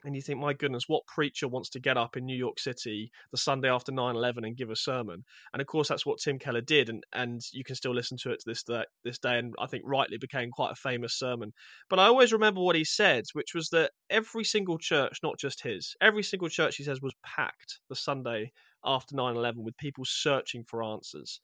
and 0.04 0.14
you 0.16 0.22
think, 0.22 0.40
my 0.40 0.52
goodness, 0.52 0.88
what 0.88 1.06
preacher 1.06 1.48
wants 1.48 1.70
to 1.70 1.80
get 1.80 1.96
up 1.96 2.16
in 2.16 2.24
New 2.24 2.36
York 2.36 2.58
City 2.58 3.10
the 3.30 3.36
Sunday 3.36 3.68
after 3.68 3.92
9/11 3.92 4.44
and 4.44 4.56
give 4.56 4.70
a 4.70 4.76
sermon? 4.76 5.24
And 5.52 5.60
of 5.60 5.66
course, 5.66 5.88
that's 5.88 6.04
what 6.06 6.18
Tim 6.18 6.38
Keller 6.38 6.60
did, 6.60 6.88
and 6.88 7.04
and 7.12 7.40
you 7.52 7.64
can 7.64 7.76
still 7.76 7.94
listen 7.94 8.16
to 8.18 8.30
it 8.32 8.40
to 8.40 8.44
this 8.46 8.62
day, 8.62 8.84
this 9.04 9.18
day, 9.18 9.38
and 9.38 9.54
I 9.58 9.66
think 9.66 9.84
rightly 9.86 10.18
became 10.18 10.50
quite 10.50 10.72
a 10.72 10.76
famous 10.76 11.14
sermon. 11.18 11.52
But 11.88 11.98
I 11.98 12.06
always 12.06 12.32
remember 12.32 12.60
what 12.60 12.76
he 12.76 12.84
said, 12.84 13.24
which 13.32 13.54
was 13.54 13.68
that 13.70 13.92
every 14.10 14.44
single 14.44 14.78
church, 14.78 15.18
not 15.22 15.38
just 15.38 15.62
his, 15.62 15.96
every 16.00 16.22
single 16.22 16.48
church 16.48 16.76
he 16.76 16.84
says 16.84 17.00
was 17.00 17.14
packed 17.24 17.80
the 17.88 17.96
Sunday 17.96 18.52
after 18.84 19.14
9/11 19.14 19.62
with 19.62 19.76
people 19.76 20.04
searching 20.04 20.64
for 20.64 20.82
answers. 20.82 21.40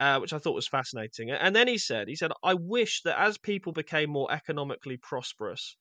Uh, 0.00 0.20
which 0.20 0.32
I 0.32 0.38
thought 0.38 0.54
was 0.54 0.68
fascinating. 0.68 1.32
And 1.32 1.56
then 1.56 1.66
he 1.66 1.76
said, 1.76 2.06
he 2.06 2.14
said, 2.14 2.30
I 2.44 2.54
wish 2.54 3.02
that 3.02 3.20
as 3.20 3.36
people 3.36 3.72
became 3.72 4.10
more 4.10 4.30
economically 4.30 4.96
prosperous, 4.96 5.76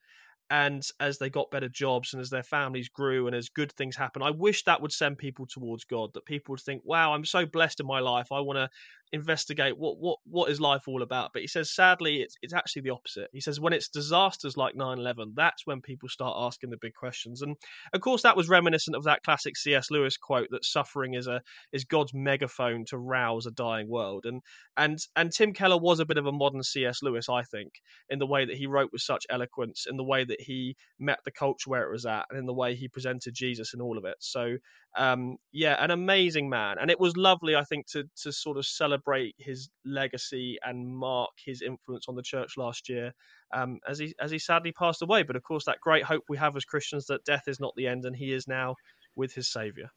and 0.50 0.88
as 1.00 1.18
they 1.18 1.30
got 1.30 1.52
better 1.52 1.70
jobs 1.70 2.14
and 2.14 2.22
as 2.22 2.30
their 2.30 2.44
families 2.44 2.90
grew 2.90 3.28
and 3.28 3.36
as 3.36 3.50
good 3.50 3.72
things 3.74 3.96
happened 3.96 4.24
i 4.24 4.32
wish 4.32 4.64
that 4.64 4.82
would 4.82 4.92
send 4.92 5.18
people 5.18 5.46
towards 5.46 5.84
god 5.84 6.14
that 6.14 6.26
people 6.26 6.54
would 6.54 6.62
think 6.62 6.82
wow 6.86 7.14
i'm 7.14 7.26
so 7.26 7.46
blessed 7.46 7.80
in 7.80 7.86
my 7.88 8.00
life. 8.00 8.32
I 8.32 8.40
want 8.40 8.58
to 8.58 8.70
investigate 9.14 9.78
what 9.78 9.98
what 10.00 10.20
what 10.26 10.52
is 10.52 10.60
life 10.60 10.84
all 10.88 11.02
about 11.02 11.32
but 11.34 11.42
he 11.42 11.48
says 11.48 11.74
sadly 11.74 12.18
it's 12.22 12.36
it's 12.42 12.54
actually 12.54 12.82
the 12.82 12.90
opposite. 12.90 13.30
He 13.32 13.42
says 13.42 13.60
when 13.60 13.74
it's 13.74 13.90
disasters 13.90 14.58
like 14.58 14.76
9-11 14.76 15.34
that's 15.36 15.66
when 15.66 15.82
people 15.82 16.10
start 16.10 16.36
asking 16.38 16.70
the 16.70 16.78
big 16.78 16.94
questions. 16.94 17.42
And 17.42 17.56
of 17.94 18.02
course 18.02 18.24
that 18.24 18.38
was 18.38 18.50
reminiscent 18.50 18.96
of 18.96 19.06
that 19.06 19.24
classic 19.24 19.56
cs 19.58 19.90
lewis 19.92 20.18
quote 20.18 20.50
that 20.52 20.66
suffering 20.66 21.14
is 21.14 21.28
a 21.28 21.42
is 21.72 21.86
god's 21.86 22.14
megaphone 22.14 22.86
to 22.86 22.98
rouse 22.98 23.46
a 23.46 23.52
dying 23.52 23.90
world. 23.90 24.26
And 24.26 24.42
and 24.76 25.00
and 25.16 25.32
tim 25.32 25.54
keller 25.54 25.78
was 25.78 26.00
a 26.00 26.06
bit 26.06 26.18
of 26.18 26.26
a 26.26 26.32
modern 26.32 26.64
cs 26.64 27.02
lewis 27.02 27.30
i 27.30 27.44
think 27.44 27.72
in 28.10 28.20
the 28.20 28.28
way 28.28 28.46
that 28.46 28.58
he 28.58 28.68
wrote 28.68 28.92
with 28.92 29.02
such 29.02 29.26
eloquence 29.30 29.86
in 29.90 29.98
the 29.98 30.04
way 30.04 30.24
that 30.26 30.42
he 30.42 30.76
met 31.00 31.20
the 31.24 31.32
culture 31.32 31.70
where 31.70 31.84
it 31.84 31.92
was 31.92 32.06
at 32.06 32.26
and 32.30 32.40
in 32.40 32.46
the 32.46 32.54
way 32.54 32.76
he 32.76 32.88
presented 32.88 33.34
jesus 33.34 33.74
in 33.74 33.82
all 33.82 33.98
of 33.98 34.06
it. 34.06 34.16
So 34.20 34.58
um, 34.98 35.38
yeah, 35.52 35.82
an 35.84 35.92
amazing 35.92 36.50
man, 36.50 36.78
and 36.82 36.90
it 36.90 37.00
was 37.00 37.16
lovely, 37.16 37.56
I 37.56 37.64
think, 37.64 37.88
to 37.88 38.04
to 38.24 38.32
sort 38.32 38.58
of 38.58 38.66
celebrate 38.66 39.36
his 39.38 39.70
legacy 39.86 40.58
and 40.64 40.88
mark 40.88 41.30
his 41.44 41.62
influence 41.62 42.06
on 42.08 42.16
the 42.16 42.24
church 42.24 42.58
last 42.58 42.90
year, 42.90 43.14
um, 43.54 43.80
as 43.88 44.00
he 44.00 44.14
as 44.20 44.32
he 44.32 44.40
sadly 44.40 44.72
passed 44.72 45.02
away. 45.02 45.24
But 45.24 45.36
of 45.36 45.44
course, 45.44 45.66
that 45.66 45.80
great 45.82 46.04
hope 46.04 46.24
we 46.28 46.38
have 46.38 46.56
as 46.58 46.66
Christians 46.66 47.06
that 47.06 47.24
death 47.26 47.44
is 47.48 47.60
not 47.60 47.74
the 47.78 47.88
end, 47.88 48.06
and 48.06 48.16
he 48.16 48.34
is 48.34 48.48
now 48.48 48.76
with 49.16 49.34
his 49.34 49.50
Savior, 49.50 49.90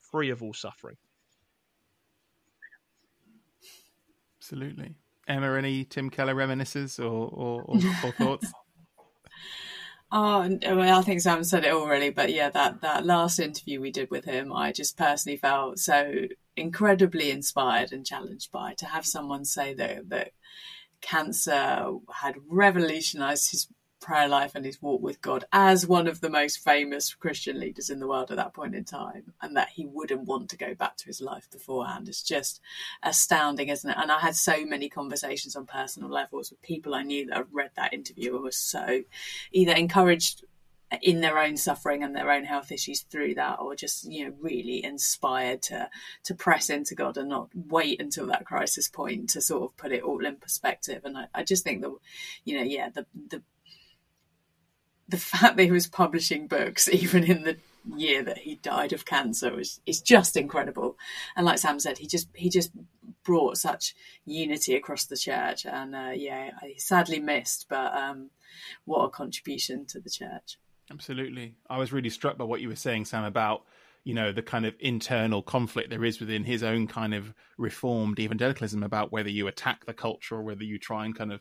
free 0.00 0.30
of 0.30 0.42
all 0.42 0.54
suffering. 0.54 0.96
Absolutely, 4.38 4.96
Emma. 5.28 5.54
Any 5.54 5.84
Tim 5.84 6.10
Keller 6.10 6.34
reminiscences 6.34 6.98
or, 6.98 7.28
or, 7.28 7.62
or, 7.62 7.76
or 8.04 8.12
thoughts? 8.18 8.52
Oh, 10.14 10.42
uh, 10.42 10.58
well, 10.76 10.98
I 10.98 11.02
think 11.02 11.22
Sam 11.22 11.42
said 11.42 11.64
it 11.64 11.72
already, 11.72 12.10
but 12.10 12.30
yeah, 12.32 12.50
that, 12.50 12.82
that 12.82 13.06
last 13.06 13.38
interview 13.38 13.80
we 13.80 13.90
did 13.90 14.10
with 14.10 14.26
him, 14.26 14.52
I 14.52 14.70
just 14.70 14.98
personally 14.98 15.38
felt 15.38 15.78
so 15.78 16.26
incredibly 16.54 17.30
inspired 17.30 17.92
and 17.92 18.04
challenged 18.04 18.52
by 18.52 18.74
to 18.74 18.84
have 18.84 19.06
someone 19.06 19.46
say 19.46 19.72
that 19.72 20.10
that 20.10 20.32
cancer 21.00 21.94
had 22.12 22.34
revolutionized 22.46 23.52
his 23.52 23.68
prayer 24.02 24.28
life 24.28 24.54
and 24.54 24.64
his 24.64 24.82
walk 24.82 25.00
with 25.00 25.22
God 25.22 25.44
as 25.52 25.86
one 25.86 26.06
of 26.06 26.20
the 26.20 26.28
most 26.28 26.58
famous 26.58 27.14
Christian 27.14 27.58
leaders 27.58 27.88
in 27.88 28.00
the 28.00 28.08
world 28.08 28.30
at 28.30 28.36
that 28.36 28.52
point 28.52 28.74
in 28.74 28.84
time, 28.84 29.32
and 29.40 29.56
that 29.56 29.70
he 29.70 29.86
wouldn't 29.86 30.26
want 30.26 30.50
to 30.50 30.56
go 30.56 30.74
back 30.74 30.96
to 30.98 31.06
his 31.06 31.20
life 31.20 31.50
beforehand. 31.50 32.08
It's 32.08 32.22
just 32.22 32.60
astounding, 33.02 33.68
isn't 33.68 33.88
it? 33.88 33.96
And 33.98 34.12
I 34.12 34.20
had 34.20 34.36
so 34.36 34.66
many 34.66 34.88
conversations 34.88 35.56
on 35.56 35.66
personal 35.66 36.10
levels 36.10 36.50
with 36.50 36.60
people 36.60 36.94
I 36.94 37.02
knew 37.02 37.26
that 37.26 37.36
had 37.36 37.46
read 37.52 37.70
that 37.76 37.94
interview 37.94 38.34
and 38.34 38.44
were 38.44 38.50
so 38.50 39.02
either 39.52 39.72
encouraged 39.72 40.44
in 41.00 41.20
their 41.20 41.38
own 41.38 41.56
suffering 41.56 42.02
and 42.02 42.14
their 42.14 42.30
own 42.30 42.44
health 42.44 42.70
issues 42.70 43.02
through 43.02 43.34
that 43.34 43.58
or 43.60 43.74
just 43.74 44.04
you 44.04 44.26
know 44.26 44.34
really 44.40 44.84
inspired 44.84 45.62
to 45.62 45.88
to 46.22 46.34
press 46.34 46.68
into 46.68 46.94
god 46.94 47.16
and 47.16 47.30
not 47.30 47.48
wait 47.54 48.00
until 48.00 48.26
that 48.26 48.44
crisis 48.44 48.88
point 48.88 49.30
to 49.30 49.40
sort 49.40 49.62
of 49.62 49.76
put 49.76 49.92
it 49.92 50.02
all 50.02 50.24
in 50.26 50.36
perspective 50.36 51.02
and 51.04 51.16
i, 51.16 51.26
I 51.34 51.44
just 51.44 51.64
think 51.64 51.80
that 51.80 51.94
you 52.44 52.58
know 52.58 52.64
yeah 52.64 52.90
the 52.90 53.06
the 53.28 53.42
the 55.08 55.18
fact 55.18 55.56
that 55.56 55.64
he 55.64 55.70
was 55.70 55.86
publishing 55.86 56.46
books 56.46 56.88
even 56.92 57.24
in 57.24 57.42
the 57.44 57.56
year 57.96 58.22
that 58.22 58.38
he 58.38 58.56
died 58.56 58.92
of 58.92 59.04
cancer 59.04 59.54
was 59.54 59.80
is 59.86 60.00
just 60.00 60.36
incredible. 60.36 60.96
And 61.36 61.46
like 61.46 61.58
Sam 61.58 61.80
said, 61.80 61.98
he 61.98 62.06
just 62.06 62.28
he 62.34 62.48
just 62.48 62.70
brought 63.24 63.56
such 63.56 63.94
unity 64.24 64.74
across 64.74 65.04
the 65.06 65.16
church. 65.16 65.66
And 65.66 65.94
uh, 65.94 66.12
yeah, 66.14 66.50
I 66.60 66.74
sadly 66.78 67.20
missed, 67.20 67.66
but 67.68 67.94
um, 67.94 68.30
what 68.84 69.04
a 69.04 69.10
contribution 69.10 69.86
to 69.86 70.00
the 70.00 70.10
church. 70.10 70.58
Absolutely, 70.90 71.54
I 71.68 71.78
was 71.78 71.92
really 71.92 72.10
struck 72.10 72.36
by 72.36 72.44
what 72.44 72.60
you 72.60 72.68
were 72.68 72.76
saying, 72.76 73.06
Sam, 73.06 73.24
about 73.24 73.64
you 74.04 74.14
know 74.14 74.32
the 74.32 74.42
kind 74.42 74.66
of 74.66 74.74
internal 74.80 75.42
conflict 75.42 75.90
there 75.90 76.04
is 76.04 76.20
within 76.20 76.44
his 76.44 76.62
own 76.62 76.86
kind 76.86 77.14
of 77.14 77.32
reformed 77.56 78.18
evangelicalism 78.18 78.82
about 78.82 79.12
whether 79.12 79.30
you 79.30 79.46
attack 79.46 79.86
the 79.86 79.94
culture 79.94 80.36
or 80.36 80.42
whether 80.42 80.64
you 80.64 80.78
try 80.78 81.04
and 81.04 81.16
kind 81.16 81.32
of 81.32 81.40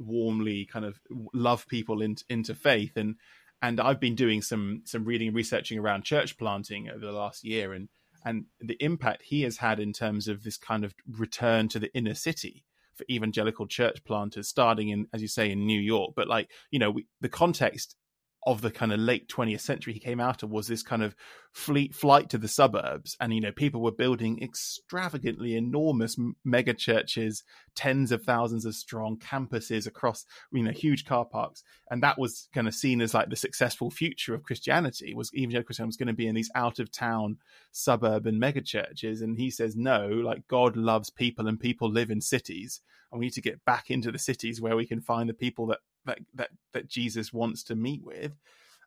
warmly 0.00 0.64
kind 0.64 0.84
of 0.84 0.98
love 1.32 1.66
people 1.68 2.02
into 2.02 2.24
into 2.28 2.54
faith. 2.54 2.96
And 2.96 3.16
and 3.62 3.80
I've 3.80 4.00
been 4.00 4.14
doing 4.14 4.42
some 4.42 4.82
some 4.84 5.04
reading 5.04 5.28
and 5.28 5.36
researching 5.36 5.78
around 5.78 6.04
church 6.04 6.38
planting 6.38 6.88
over 6.88 7.04
the 7.04 7.12
last 7.12 7.44
year. 7.44 7.72
And 7.72 7.88
and 8.24 8.46
the 8.60 8.76
impact 8.80 9.22
he 9.22 9.42
has 9.42 9.58
had 9.58 9.80
in 9.80 9.92
terms 9.92 10.28
of 10.28 10.42
this 10.42 10.56
kind 10.56 10.84
of 10.84 10.94
return 11.08 11.68
to 11.68 11.78
the 11.78 11.94
inner 11.94 12.14
city 12.14 12.64
for 12.94 13.04
evangelical 13.10 13.66
church 13.66 14.04
planters 14.04 14.48
starting 14.48 14.90
in 14.90 15.06
as 15.12 15.22
you 15.22 15.28
say 15.28 15.50
in 15.50 15.66
New 15.66 15.80
York. 15.80 16.12
But 16.16 16.28
like 16.28 16.50
you 16.70 16.78
know 16.78 16.90
we, 16.90 17.06
the 17.20 17.28
context 17.28 17.96
of 18.46 18.62
the 18.62 18.70
kind 18.70 18.92
of 18.92 18.98
late 18.98 19.28
20th 19.28 19.60
century 19.60 19.92
he 19.92 20.00
came 20.00 20.20
out 20.20 20.42
of 20.42 20.50
was 20.50 20.66
this 20.66 20.82
kind 20.82 21.02
of 21.02 21.14
fleet 21.52 21.94
flight 21.94 22.30
to 22.30 22.38
the 22.38 22.48
suburbs. 22.48 23.16
And 23.20 23.34
you 23.34 23.40
know 23.40 23.52
people 23.52 23.82
were 23.82 23.92
building 23.92 24.42
extravagantly 24.42 25.56
enormous 25.56 26.16
mega 26.44 26.72
churches 26.72 27.42
tens 27.74 28.12
of 28.12 28.22
thousands 28.22 28.64
of 28.64 28.74
strong 28.74 29.18
campuses 29.18 29.86
across 29.86 30.24
you 30.52 30.62
know 30.62 30.70
huge 30.70 31.04
car 31.04 31.24
parks. 31.24 31.62
And 31.90 32.02
that 32.02 32.18
was 32.18 32.48
kind 32.54 32.66
of 32.66 32.74
seen 32.74 33.02
as 33.02 33.12
like 33.12 33.28
the 33.28 33.36
successful 33.36 33.90
future 33.90 34.34
of 34.34 34.42
christianity 34.42 35.14
was 35.14 35.32
evangelical 35.34 35.66
christianity 35.66 35.88
was 35.90 35.96
going 35.96 36.06
to 36.08 36.14
be 36.14 36.26
in 36.26 36.34
these 36.34 36.50
out 36.54 36.78
of 36.78 36.90
town 36.90 37.36
suburban 37.72 38.38
mega 38.38 38.62
churches. 38.62 39.20
And 39.20 39.36
he 39.36 39.50
says 39.50 39.76
no 39.76 40.06
like 40.06 40.48
god 40.48 40.76
loves 40.76 41.10
people 41.10 41.46
and 41.46 41.60
people 41.60 41.90
live 41.90 42.10
in 42.10 42.20
cities. 42.20 42.80
And 43.12 43.18
we 43.18 43.26
need 43.26 43.34
to 43.34 43.42
get 43.42 43.64
back 43.64 43.90
into 43.90 44.12
the 44.12 44.18
cities 44.18 44.60
where 44.60 44.76
we 44.76 44.86
can 44.86 45.00
find 45.00 45.28
the 45.28 45.34
people 45.34 45.66
that 45.66 45.80
that 46.06 46.18
that 46.34 46.50
that 46.72 46.88
Jesus 46.88 47.32
wants 47.32 47.64
to 47.64 47.74
meet 47.74 48.04
with, 48.04 48.32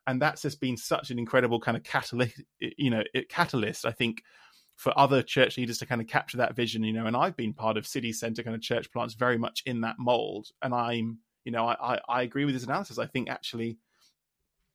and 0.06 0.20
that's 0.20 0.42
just 0.42 0.60
been 0.60 0.76
such 0.76 1.10
an 1.10 1.18
incredible 1.18 1.60
kind 1.60 1.76
of 1.76 1.82
catalyst, 1.82 2.42
you 2.60 2.90
know, 2.90 3.02
catalyst. 3.28 3.84
I 3.84 3.92
think 3.92 4.22
for 4.76 4.92
other 4.98 5.22
church 5.22 5.56
leaders 5.56 5.78
to 5.78 5.86
kind 5.86 6.00
of 6.00 6.08
capture 6.08 6.38
that 6.38 6.56
vision, 6.56 6.82
you 6.82 6.92
know, 6.92 7.06
and 7.06 7.16
I've 7.16 7.36
been 7.36 7.52
part 7.52 7.76
of 7.76 7.86
city 7.86 8.12
center 8.12 8.42
kind 8.42 8.56
of 8.56 8.62
church 8.62 8.90
plants 8.92 9.14
very 9.14 9.38
much 9.38 9.62
in 9.66 9.82
that 9.82 9.96
mold, 9.98 10.48
and 10.62 10.74
I'm 10.74 11.18
you 11.44 11.52
know, 11.52 11.66
I, 11.66 11.94
I, 11.94 12.00
I 12.08 12.22
agree 12.22 12.44
with 12.46 12.54
his 12.54 12.64
analysis. 12.64 12.98
I 12.98 13.06
think 13.06 13.28
actually 13.28 13.78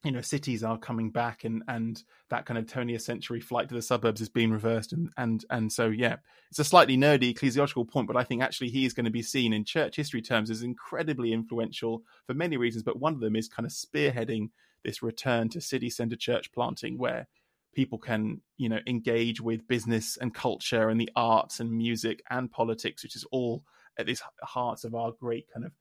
you 0.04 0.12
know 0.12 0.22
cities 0.22 0.64
are 0.64 0.78
coming 0.78 1.10
back 1.10 1.44
and 1.44 1.64
and 1.68 2.04
that 2.30 2.46
kind 2.46 2.58
of 2.58 2.66
20th 2.66 3.02
century 3.02 3.40
flight 3.40 3.68
to 3.68 3.76
the 3.76 3.82
suburbs 3.82 4.22
is 4.22 4.30
being 4.30 4.52
reversed 4.52 4.94
and 4.94 5.10
and 5.18 5.46
and 5.50 5.72
so 5.72 5.88
yeah 5.88 6.18
it's 6.50 6.60
a 6.60 6.64
slightly 6.64 6.98
nerdy 6.98 7.32
ecclesiastical 7.32 7.86
point 7.86 8.08
but 8.08 8.16
i 8.16 8.24
think 8.24 8.42
actually 8.42 8.70
he 8.70 8.86
is 8.86 8.94
going 8.94 9.06
to 9.06 9.12
be 9.12 9.22
seen 9.22 9.52
in 9.52 9.66
church 9.66 9.96
history 9.96 10.22
terms 10.22 10.50
as 10.50 10.64
incredibly 10.64 11.34
influential 11.34 12.04
for 12.26 12.34
many 12.34 12.56
reasons 12.58 12.84
but 12.84 13.00
one 13.00 13.14
of 13.14 13.20
them 13.20 13.36
is 13.36 13.50
kind 13.50 13.66
of 13.66 13.72
spearheading 13.72 14.50
this 14.84 15.04
return 15.04 15.50
to 15.50 15.60
city 15.60 15.90
center 15.90 16.16
church 16.16 16.52
planting 16.54 16.98
where 16.98 17.28
people 17.74 17.98
can 17.98 18.42
you 18.58 18.70
know 18.70 18.80
engage 18.88 19.42
with 19.42 19.68
business 19.68 20.18
and 20.18 20.34
culture 20.34 20.90
and 20.90 21.00
the 21.00 21.12
arts 21.16 21.60
and 21.60 21.72
music 21.72 22.24
and 22.30 22.52
politics 22.52 23.04
which 23.04 23.16
is 23.16 23.26
all 23.32 23.64
at 23.98 24.06
this 24.06 24.22
heart 24.42 24.86
of 24.86 24.96
our 24.96 25.12
great 25.12 25.46
kind 25.54 25.66
of 25.66 25.74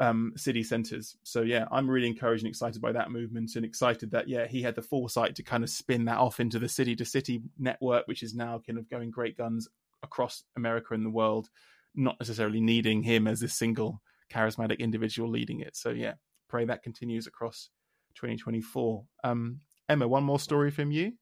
um, 0.00 0.32
city 0.34 0.62
centres. 0.62 1.16
So 1.22 1.42
yeah, 1.42 1.66
I'm 1.70 1.88
really 1.88 2.08
encouraged 2.08 2.42
and 2.42 2.48
excited 2.48 2.80
by 2.80 2.92
that 2.92 3.10
movement, 3.10 3.54
and 3.54 3.64
excited 3.64 4.10
that 4.10 4.28
yeah 4.28 4.46
he 4.46 4.62
had 4.62 4.74
the 4.74 4.82
foresight 4.82 5.36
to 5.36 5.42
kind 5.42 5.62
of 5.62 5.70
spin 5.70 6.06
that 6.06 6.18
off 6.18 6.40
into 6.40 6.58
the 6.58 6.68
city 6.68 6.96
to 6.96 7.04
city 7.04 7.42
network, 7.58 8.08
which 8.08 8.22
is 8.22 8.34
now 8.34 8.60
kind 8.66 8.78
of 8.78 8.88
going 8.88 9.10
great 9.10 9.36
guns 9.36 9.68
across 10.02 10.42
America 10.56 10.94
and 10.94 11.04
the 11.04 11.10
world, 11.10 11.50
not 11.94 12.16
necessarily 12.18 12.60
needing 12.60 13.02
him 13.02 13.28
as 13.28 13.40
this 13.40 13.54
single 13.54 14.00
charismatic 14.32 14.78
individual 14.78 15.28
leading 15.28 15.60
it. 15.60 15.76
So 15.76 15.90
yeah, 15.90 16.14
pray 16.48 16.64
that 16.64 16.82
continues 16.82 17.26
across 17.26 17.68
2024. 18.14 19.04
Um, 19.22 19.60
Emma, 19.88 20.08
one 20.08 20.24
more 20.24 20.38
story 20.38 20.70
from 20.70 20.90
you. 20.90 21.12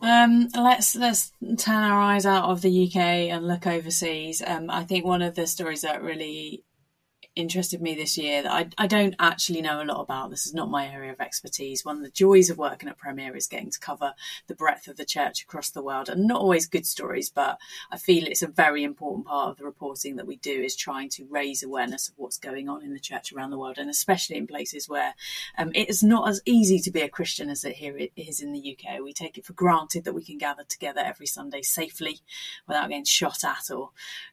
Um, 0.00 0.48
let's 0.54 0.94
let's 0.94 1.32
turn 1.58 1.82
our 1.82 2.00
eyes 2.00 2.26
out 2.26 2.44
of 2.44 2.62
the 2.62 2.86
UK 2.86 2.96
and 2.96 3.46
look 3.46 3.66
overseas. 3.66 4.42
Um, 4.46 4.70
I 4.70 4.84
think 4.84 5.04
one 5.04 5.22
of 5.22 5.34
the 5.34 5.46
stories 5.46 5.82
that 5.82 6.02
really 6.02 6.64
interested 7.36 7.82
me 7.82 7.94
this 7.94 8.16
year 8.16 8.42
that 8.42 8.52
I, 8.52 8.68
I 8.78 8.86
don't 8.86 9.14
actually 9.18 9.60
know 9.60 9.82
a 9.82 9.84
lot 9.84 10.00
about. 10.00 10.30
This 10.30 10.46
is 10.46 10.54
not 10.54 10.70
my 10.70 10.88
area 10.88 11.12
of 11.12 11.20
expertise. 11.20 11.84
One 11.84 11.98
of 11.98 12.02
the 12.02 12.10
joys 12.10 12.50
of 12.50 12.58
working 12.58 12.88
at 12.88 12.98
Premier 12.98 13.36
is 13.36 13.46
getting 13.46 13.70
to 13.70 13.78
cover 13.78 14.14
the 14.46 14.54
breadth 14.54 14.88
of 14.88 14.96
the 14.96 15.04
church 15.04 15.42
across 15.42 15.70
the 15.70 15.82
world, 15.82 16.08
and 16.08 16.26
not 16.26 16.40
always 16.40 16.66
good 16.66 16.86
stories, 16.86 17.30
but 17.30 17.58
I 17.92 17.98
feel 17.98 18.26
it's 18.26 18.42
a 18.42 18.48
very 18.48 18.82
important 18.82 19.26
part 19.26 19.50
of 19.50 19.56
the 19.58 19.64
reporting 19.64 20.16
that 20.16 20.26
we 20.26 20.36
do 20.36 20.50
is 20.50 20.74
trying 20.74 21.10
to 21.10 21.26
raise 21.30 21.62
awareness 21.62 22.08
of 22.08 22.14
what's 22.16 22.38
going 22.38 22.68
on 22.68 22.82
in 22.82 22.94
the 22.94 22.98
church 22.98 23.32
around 23.32 23.50
the 23.50 23.58
world, 23.58 23.78
and 23.78 23.90
especially 23.90 24.36
in 24.36 24.46
places 24.46 24.88
where 24.88 25.14
um, 25.58 25.70
it 25.74 25.90
is 25.90 26.02
not 26.02 26.28
as 26.28 26.40
easy 26.46 26.78
to 26.80 26.90
be 26.90 27.02
a 27.02 27.08
Christian 27.08 27.50
as 27.50 27.64
it 27.64 27.76
here 27.76 27.96
it 27.98 28.12
is 28.16 28.40
in 28.40 28.52
the 28.52 28.76
UK. 28.76 29.00
We 29.02 29.12
take 29.12 29.36
it 29.36 29.44
for 29.44 29.52
granted 29.52 30.04
that 30.04 30.14
we 30.14 30.24
can 30.24 30.38
gather 30.38 30.64
together 30.64 31.02
every 31.04 31.26
Sunday 31.26 31.60
safely 31.60 32.20
without 32.66 32.88
getting 32.88 33.04
shot 33.04 33.44
at 33.44 33.70
or 33.70 33.90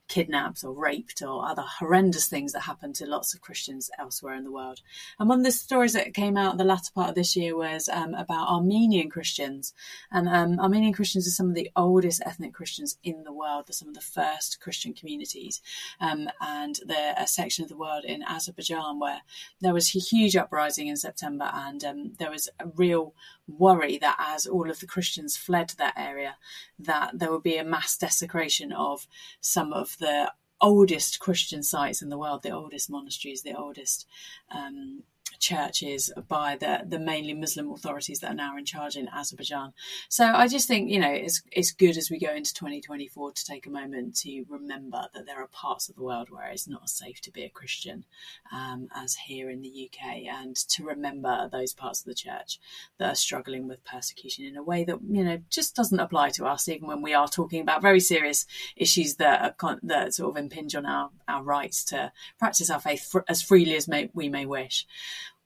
kidnapped 0.07 0.63
or 0.63 0.73
raped 0.73 1.21
or 1.21 1.45
other 1.45 1.63
horrendous 1.79 2.27
things 2.27 2.53
that 2.53 2.61
happen 2.61 2.92
to 2.93 3.05
lots 3.05 3.33
of 3.33 3.41
Christians 3.41 3.89
elsewhere 3.99 4.35
in 4.35 4.43
the 4.43 4.51
world. 4.51 4.81
And 5.19 5.29
one 5.29 5.39
of 5.39 5.45
the 5.45 5.51
stories 5.51 5.93
that 5.93 6.13
came 6.13 6.37
out 6.37 6.57
the 6.57 6.63
latter 6.63 6.91
part 6.93 7.09
of 7.09 7.15
this 7.15 7.35
year 7.35 7.55
was 7.55 7.89
um, 7.89 8.13
about 8.13 8.47
Armenian 8.47 9.09
Christians. 9.09 9.73
And 10.11 10.27
um, 10.27 10.59
Armenian 10.59 10.93
Christians 10.93 11.27
are 11.27 11.31
some 11.31 11.49
of 11.49 11.55
the 11.55 11.71
oldest 11.75 12.21
ethnic 12.25 12.53
Christians 12.53 12.97
in 13.03 13.23
the 13.23 13.33
world. 13.33 13.65
They're 13.67 13.73
some 13.73 13.89
of 13.89 13.95
the 13.95 14.01
first 14.01 14.59
Christian 14.59 14.93
communities. 14.93 15.61
Um, 15.99 16.29
and 16.41 16.79
they're 16.85 17.15
a 17.17 17.27
section 17.27 17.63
of 17.63 17.69
the 17.69 17.77
world 17.77 18.05
in 18.05 18.23
Azerbaijan 18.23 18.99
where 18.99 19.21
there 19.61 19.73
was 19.73 19.95
a 19.95 19.99
huge 19.99 20.35
uprising 20.35 20.87
in 20.87 20.97
September 20.97 21.49
and 21.53 21.83
um, 21.83 22.13
there 22.19 22.31
was 22.31 22.49
a 22.59 22.67
real 22.67 23.13
worry 23.47 23.97
that 23.97 24.17
as 24.19 24.45
all 24.45 24.69
of 24.69 24.79
the 24.79 24.87
Christians 24.87 25.37
fled 25.37 25.73
that 25.77 25.93
area, 25.97 26.37
that 26.79 27.11
there 27.17 27.31
would 27.31 27.43
be 27.43 27.57
a 27.57 27.63
mass 27.63 27.97
desecration 27.97 28.71
of 28.71 29.07
some 29.41 29.73
of 29.73 29.97
the 29.99 30.31
oldest 30.63 31.19
Christian 31.19 31.61
sites 31.61 32.01
in 32.01 32.09
the 32.09 32.17
world, 32.17 32.41
the 32.41 32.51
oldest 32.51 32.89
monasteries, 32.89 33.43
the 33.43 33.53
oldest 33.53 34.07
um, 34.49 35.03
churches 35.43 36.09
by 36.29 36.55
the 36.55 36.81
the 36.87 36.97
mainly 36.97 37.33
Muslim 37.33 37.69
authorities 37.71 38.19
that 38.19 38.31
are 38.31 38.35
now 38.35 38.55
in 38.55 38.63
charge 38.63 38.95
in 38.95 39.09
Azerbaijan. 39.09 39.73
So 40.07 40.25
I 40.25 40.47
just 40.47 40.67
think 40.67 40.89
you 40.89 40.99
know 40.99 41.11
it's 41.11 41.43
it's 41.51 41.71
good 41.71 41.97
as 41.97 42.09
we 42.09 42.17
go 42.17 42.33
into 42.33 42.53
2024 42.53 43.33
to 43.33 43.45
take 43.45 43.67
a 43.67 43.69
moment 43.69 44.15
to 44.19 44.45
remember 44.49 45.03
that 45.13 45.25
there 45.25 45.41
are 45.41 45.47
parts 45.47 45.89
of 45.89 45.95
the 45.95 46.03
world 46.03 46.29
where 46.29 46.49
it's 46.49 46.67
not 46.67 46.83
as 46.85 46.93
safe 46.93 47.19
to 47.21 47.31
be 47.31 47.43
a 47.43 47.49
Christian 47.49 48.05
um, 48.53 48.87
as 48.95 49.15
here 49.15 49.49
in 49.49 49.61
the 49.61 49.89
UK, 49.89 50.23
and 50.31 50.55
to 50.55 50.85
remember 50.85 51.49
those 51.51 51.73
parts 51.73 51.99
of 51.99 52.05
the 52.05 52.15
church 52.15 52.59
that 52.97 53.11
are 53.11 53.15
struggling 53.15 53.67
with 53.67 53.83
persecution 53.83 54.45
in 54.45 54.55
a 54.55 54.63
way 54.63 54.85
that 54.85 54.99
you 55.09 55.25
know 55.25 55.39
just 55.49 55.75
doesn't 55.75 55.99
apply 55.99 56.29
to 56.29 56.45
us, 56.45 56.69
even 56.69 56.87
when 56.87 57.01
we 57.01 57.13
are 57.13 57.27
talking 57.27 57.59
about 57.59 57.81
very 57.81 57.99
serious 57.99 58.45
issues 58.77 59.15
that 59.15 59.55
are, 59.61 59.79
that 59.83 60.13
sort 60.13 60.31
of 60.31 60.37
impinge 60.37 60.73
on 60.73 60.85
our 60.85 61.09
our 61.27 61.43
rights 61.43 61.83
to 61.83 62.13
practice 62.39 62.69
our 62.69 62.79
faith 62.79 63.13
as 63.27 63.41
freely 63.41 63.75
as 63.75 63.89
may, 63.89 64.09
we 64.13 64.29
may 64.29 64.45
wish 64.45 64.87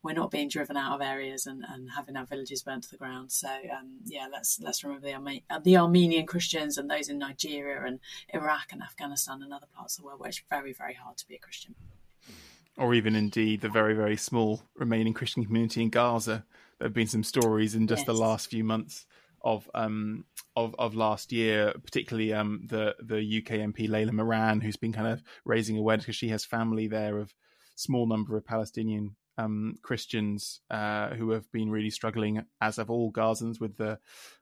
we're 0.08 0.14
not 0.14 0.32
being 0.32 0.48
driven 0.48 0.78
out 0.78 0.96
of 0.96 1.02
areas 1.02 1.46
and, 1.46 1.66
and 1.68 1.92
having 1.92 2.16
our 2.16 2.26
villages 2.26 2.64
burnt 2.64 2.82
to 2.82 2.90
the 2.90 2.96
ground. 2.96 3.30
So 3.30 3.50
um, 3.50 3.98
yeah, 4.06 4.28
let's 4.32 4.58
let's 4.62 4.82
remember 4.82 5.06
the, 5.06 5.42
the 5.62 5.76
Armenian 5.76 6.26
Christians 6.26 6.78
and 6.78 6.90
those 6.90 7.10
in 7.10 7.20
Nigeria 7.20 7.86
and 7.86 8.00
Iraq 8.34 8.72
and 8.72 8.82
Afghanistan 8.82 9.44
and 9.44 9.52
other 9.54 9.68
parts 9.76 9.98
of 9.98 10.02
the 10.02 10.08
world 10.08 10.22
where 10.22 10.30
it's 10.30 10.42
very 10.50 10.72
very 10.72 10.94
hard 10.94 11.18
to 11.18 11.28
be 11.28 11.36
a 11.36 11.40
Christian. 11.40 11.76
Or 12.78 12.94
even 12.94 13.18
indeed 13.18 13.60
the 13.60 13.68
very 13.68 13.94
very 13.94 14.16
small 14.16 14.62
remaining 14.76 15.14
Christian 15.14 15.44
community 15.44 15.82
in 15.82 15.90
Gaza. 15.90 16.46
There 16.80 16.88
have 16.88 16.94
been 16.94 17.08
some 17.08 17.24
stories 17.24 17.76
in 17.76 17.86
just 17.86 18.02
yes. 18.02 18.06
the 18.06 18.14
last 18.14 18.50
few 18.50 18.64
months 18.64 19.06
of 19.42 19.70
um 19.76 20.24
of 20.56 20.74
of 20.80 20.96
last 20.96 21.34
year, 21.34 21.74
particularly 21.84 22.32
um 22.32 22.62
the 22.70 22.96
the 23.02 23.18
UK 23.40 23.60
MP 23.60 23.90
Layla 23.90 24.14
Moran, 24.14 24.62
who's 24.62 24.78
been 24.78 24.94
kind 24.94 25.08
of 25.08 25.22
raising 25.44 25.78
awareness 25.78 26.06
because 26.06 26.16
she 26.16 26.30
has 26.30 26.46
family 26.46 26.88
there 26.88 27.18
of 27.18 27.34
small 27.76 28.08
number 28.08 28.38
of 28.38 28.46
Palestinian 28.46 29.18
um, 29.38 29.76
Christians 29.82 30.62
uh, 30.70 31.10
who 31.10 31.32
have 31.32 31.52
been 31.52 31.70
really 31.70 31.90
struggling, 31.90 32.44
as 32.62 32.78
have 32.78 32.90
all 32.90 33.12
Gazans, 33.12 33.60
with 33.60 33.78
the 33.78 34.00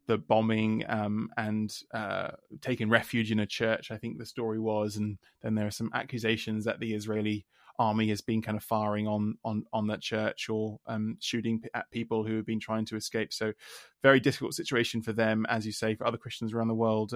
the 0.07 0.17
bombing 0.17 0.83
um, 0.87 1.29
and 1.37 1.75
uh, 1.93 2.31
taking 2.61 2.89
refuge 2.89 3.31
in 3.31 3.39
a 3.39 3.45
church. 3.45 3.91
I 3.91 3.97
think 3.97 4.17
the 4.17 4.25
story 4.25 4.59
was, 4.59 4.97
and 4.97 5.17
then 5.41 5.55
there 5.55 5.67
are 5.67 5.71
some 5.71 5.91
accusations 5.93 6.65
that 6.65 6.79
the 6.79 6.93
Israeli 6.93 7.45
army 7.77 8.07
has 8.07 8.21
been 8.21 8.41
kind 8.41 8.57
of 8.57 8.63
firing 8.63 9.07
on 9.07 9.37
on 9.43 9.65
on 9.73 9.87
that 9.87 10.01
church 10.01 10.49
or 10.49 10.79
um, 10.87 11.17
shooting 11.19 11.61
at 11.73 11.91
people 11.91 12.23
who 12.23 12.37
have 12.37 12.45
been 12.45 12.59
trying 12.59 12.85
to 12.85 12.95
escape. 12.95 13.33
So, 13.33 13.53
very 14.01 14.19
difficult 14.19 14.53
situation 14.53 15.01
for 15.01 15.13
them, 15.13 15.45
as 15.49 15.65
you 15.65 15.71
say, 15.71 15.95
for 15.95 16.07
other 16.07 16.17
Christians 16.17 16.53
around 16.53 16.69
the 16.69 16.75
world. 16.75 17.13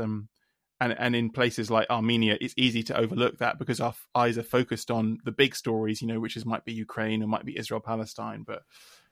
And 0.81 0.95
and 0.97 1.15
in 1.15 1.29
places 1.29 1.69
like 1.69 1.89
Armenia, 1.89 2.37
it's 2.39 2.53
easy 2.57 2.83
to 2.83 2.97
overlook 2.97 3.39
that 3.39 3.59
because 3.59 3.81
our 3.81 3.93
eyes 4.15 4.37
are 4.37 4.43
focused 4.43 4.89
on 4.89 5.17
the 5.25 5.31
big 5.31 5.55
stories, 5.55 6.01
you 6.01 6.07
know, 6.07 6.19
which 6.19 6.37
is 6.37 6.45
might 6.45 6.63
be 6.63 6.73
Ukraine 6.73 7.21
or 7.21 7.27
might 7.27 7.45
be 7.45 7.57
Israel 7.57 7.81
Palestine. 7.81 8.43
But 8.47 8.63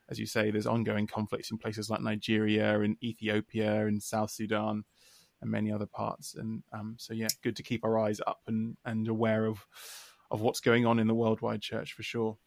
as 0.10 0.20
you 0.20 0.26
say, 0.26 0.52
there's 0.52 0.68
ongoing 0.68 1.08
conflicts 1.08 1.52
in 1.52 1.58
places 1.58 1.90
like 1.90 2.02
Nigeria 2.02 2.80
and 2.80 2.96
Ethiopia 3.04 3.86
and 3.86 4.02
South 4.02 4.32
Sudan 4.32 4.86
and 5.42 5.52
many 5.52 5.72
other 5.72 5.86
parts. 5.86 6.36
And 6.36 6.64
um, 6.72 6.96
so, 6.98 7.14
yeah, 7.14 7.28
good 7.44 7.56
to 7.58 7.64
keep 7.64 7.84
our 7.84 8.00
eyes 8.00 8.22
up 8.26 8.40
and 8.48 8.78
and 8.86 9.08
aware 9.08 9.46
of 9.46 9.66
of 10.32 10.42
what's 10.42 10.60
going 10.60 10.86
on 10.86 11.00
in 11.00 11.08
the 11.08 11.16
worldwide 11.16 11.62
church 11.62 11.94
for 11.94 12.04
sure. 12.04 12.38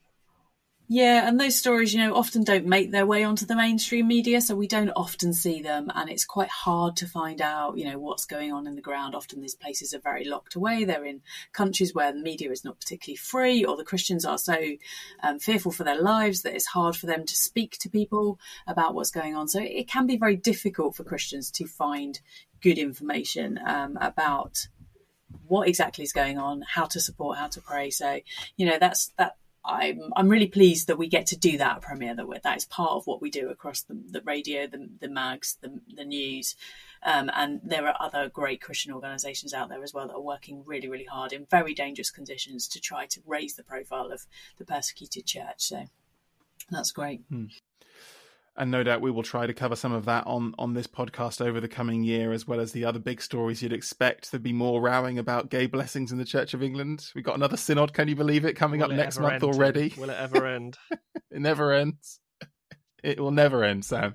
Yeah, 0.93 1.29
and 1.29 1.39
those 1.39 1.57
stories, 1.57 1.95
you 1.95 2.01
know, 2.01 2.17
often 2.17 2.43
don't 2.43 2.67
make 2.67 2.91
their 2.91 3.07
way 3.07 3.23
onto 3.23 3.47
the 3.47 3.55
mainstream 3.55 4.09
media, 4.09 4.41
so 4.41 4.57
we 4.57 4.67
don't 4.67 4.91
often 4.97 5.33
see 5.33 5.63
them, 5.63 5.89
and 5.95 6.11
it's 6.11 6.25
quite 6.25 6.49
hard 6.49 6.97
to 6.97 7.07
find 7.07 7.41
out, 7.41 7.79
you 7.79 7.85
know, 7.85 7.97
what's 8.01 8.25
going 8.25 8.53
on 8.53 8.67
in 8.67 8.75
the 8.75 8.81
ground. 8.81 9.15
Often 9.15 9.41
these 9.41 9.55
places 9.55 9.95
are 9.95 10.01
very 10.01 10.25
locked 10.25 10.57
away. 10.57 10.83
They're 10.83 11.05
in 11.05 11.21
countries 11.53 11.95
where 11.95 12.13
the 12.13 12.19
media 12.19 12.51
is 12.51 12.65
not 12.65 12.81
particularly 12.81 13.19
free, 13.19 13.65
or 13.65 13.77
the 13.77 13.85
Christians 13.85 14.25
are 14.25 14.37
so 14.37 14.59
um, 15.23 15.39
fearful 15.39 15.71
for 15.71 15.85
their 15.85 16.03
lives 16.03 16.43
that 16.43 16.57
it's 16.57 16.67
hard 16.67 16.97
for 16.97 17.07
them 17.07 17.25
to 17.25 17.37
speak 17.37 17.79
to 17.79 17.89
people 17.89 18.41
about 18.67 18.93
what's 18.93 19.13
going 19.13 19.37
on. 19.37 19.47
So 19.47 19.61
it 19.63 19.87
can 19.87 20.09
be 20.09 20.17
very 20.17 20.35
difficult 20.35 20.97
for 20.97 21.05
Christians 21.05 21.53
to 21.53 21.67
find 21.67 22.19
good 22.61 22.79
information 22.79 23.61
um, 23.65 23.97
about 24.01 24.67
what 25.47 25.69
exactly 25.69 26.03
is 26.03 26.13
going 26.13 26.39
on, 26.39 26.63
how 26.63 26.87
to 26.87 26.99
support, 26.99 27.39
how 27.39 27.47
to 27.47 27.61
pray. 27.61 27.91
So, 27.91 28.21
you 28.57 28.67
know, 28.67 28.79
that's 28.81 29.13
that 29.19 29.37
I'm 29.65 30.13
I'm 30.17 30.29
really 30.29 30.49
pleased 30.49 30.87
that 30.87 30.99
we 30.99 31.07
get 31.07 31.27
to 31.27 31.39
do 31.39 31.59
that 31.59 31.77
at 31.77 31.83
Premier. 31.83 32.15
That 32.15 32.43
that 32.43 32.57
is 32.57 32.65
part 32.65 32.93
of 32.93 33.07
what 33.07 33.21
we 33.21 33.31
do 33.31 33.51
across 33.51 33.83
the, 33.83 33.95
the 34.11 34.23
radio, 34.23 34.67
the 34.67 34.89
the 35.01 35.09
mags, 35.09 35.59
the 35.61 35.81
the 35.95 36.05
news, 36.05 36.57
um, 37.03 37.31
and 37.35 37.61
there 37.63 37.87
are 37.87 37.97
other 38.01 38.29
great 38.29 38.61
Christian 38.61 38.93
organisations 38.93 39.53
out 39.53 39.69
there 39.69 39.83
as 39.83 39.93
well 39.93 40.07
that 40.09 40.15
are 40.15 40.21
working 40.21 40.63
really 40.65 40.89
really 40.89 41.05
hard 41.05 41.33
in 41.33 41.47
very 41.51 41.75
dangerous 41.75 42.11
conditions 42.11 42.67
to 42.69 42.81
try 42.81 43.07
to 43.07 43.21
raise 43.27 43.55
the 43.55 43.65
profile 43.65 44.11
of 44.11 44.27
the 44.57 44.65
persecuted 44.65 45.27
church. 45.27 45.59
So 45.59 45.85
that's 46.71 46.93
great. 46.93 47.21
Hmm 47.29 47.47
and 48.57 48.71
no 48.71 48.83
doubt 48.83 49.01
we 49.01 49.11
will 49.11 49.23
try 49.23 49.47
to 49.47 49.55
cover 49.55 49.77
some 49.77 49.93
of 49.93 50.05
that 50.07 50.27
on 50.27 50.55
on 50.59 50.75
this 50.75 50.87
podcast 50.87 51.41
over 51.41 51.61
the 51.61 51.69
coming 51.69 52.03
year, 52.03 52.33
as 52.33 52.47
well 52.47 52.61
as 52.61 52.73
the 52.73 52.85
other 52.85 52.99
big 52.99 53.23
stories 53.23 53.63
you'd 53.63 53.73
expect. 53.73 54.31
There'd 54.31 54.43
be 54.43 54.53
more 54.53 54.81
rowing 54.81 55.19
about 55.19 55.51
gay 55.51 55.67
blessings 55.67 56.13
in 56.13 56.19
the 56.19 56.25
Church 56.25 56.55
of 56.55 56.63
England. 56.63 57.07
We 57.15 57.23
got 57.23 57.37
another 57.37 57.57
synod, 57.57 57.93
can 57.93 58.09
you 58.09 58.17
believe 58.17 58.45
it, 58.45 58.55
coming 58.55 58.81
will 58.81 58.87
up 58.87 58.93
it 58.93 58.97
next 58.97 59.19
month 59.19 59.35
end? 59.35 59.45
already? 59.45 59.95
Will 59.97 60.11
it 60.11 60.19
ever 60.19 60.47
end? 60.47 60.77
it 60.91 61.41
never 61.41 61.73
ends. 61.73 62.21
It 63.03 63.19
will 63.19 63.31
never 63.31 63.65
end, 63.65 63.85
Sam. 63.85 64.15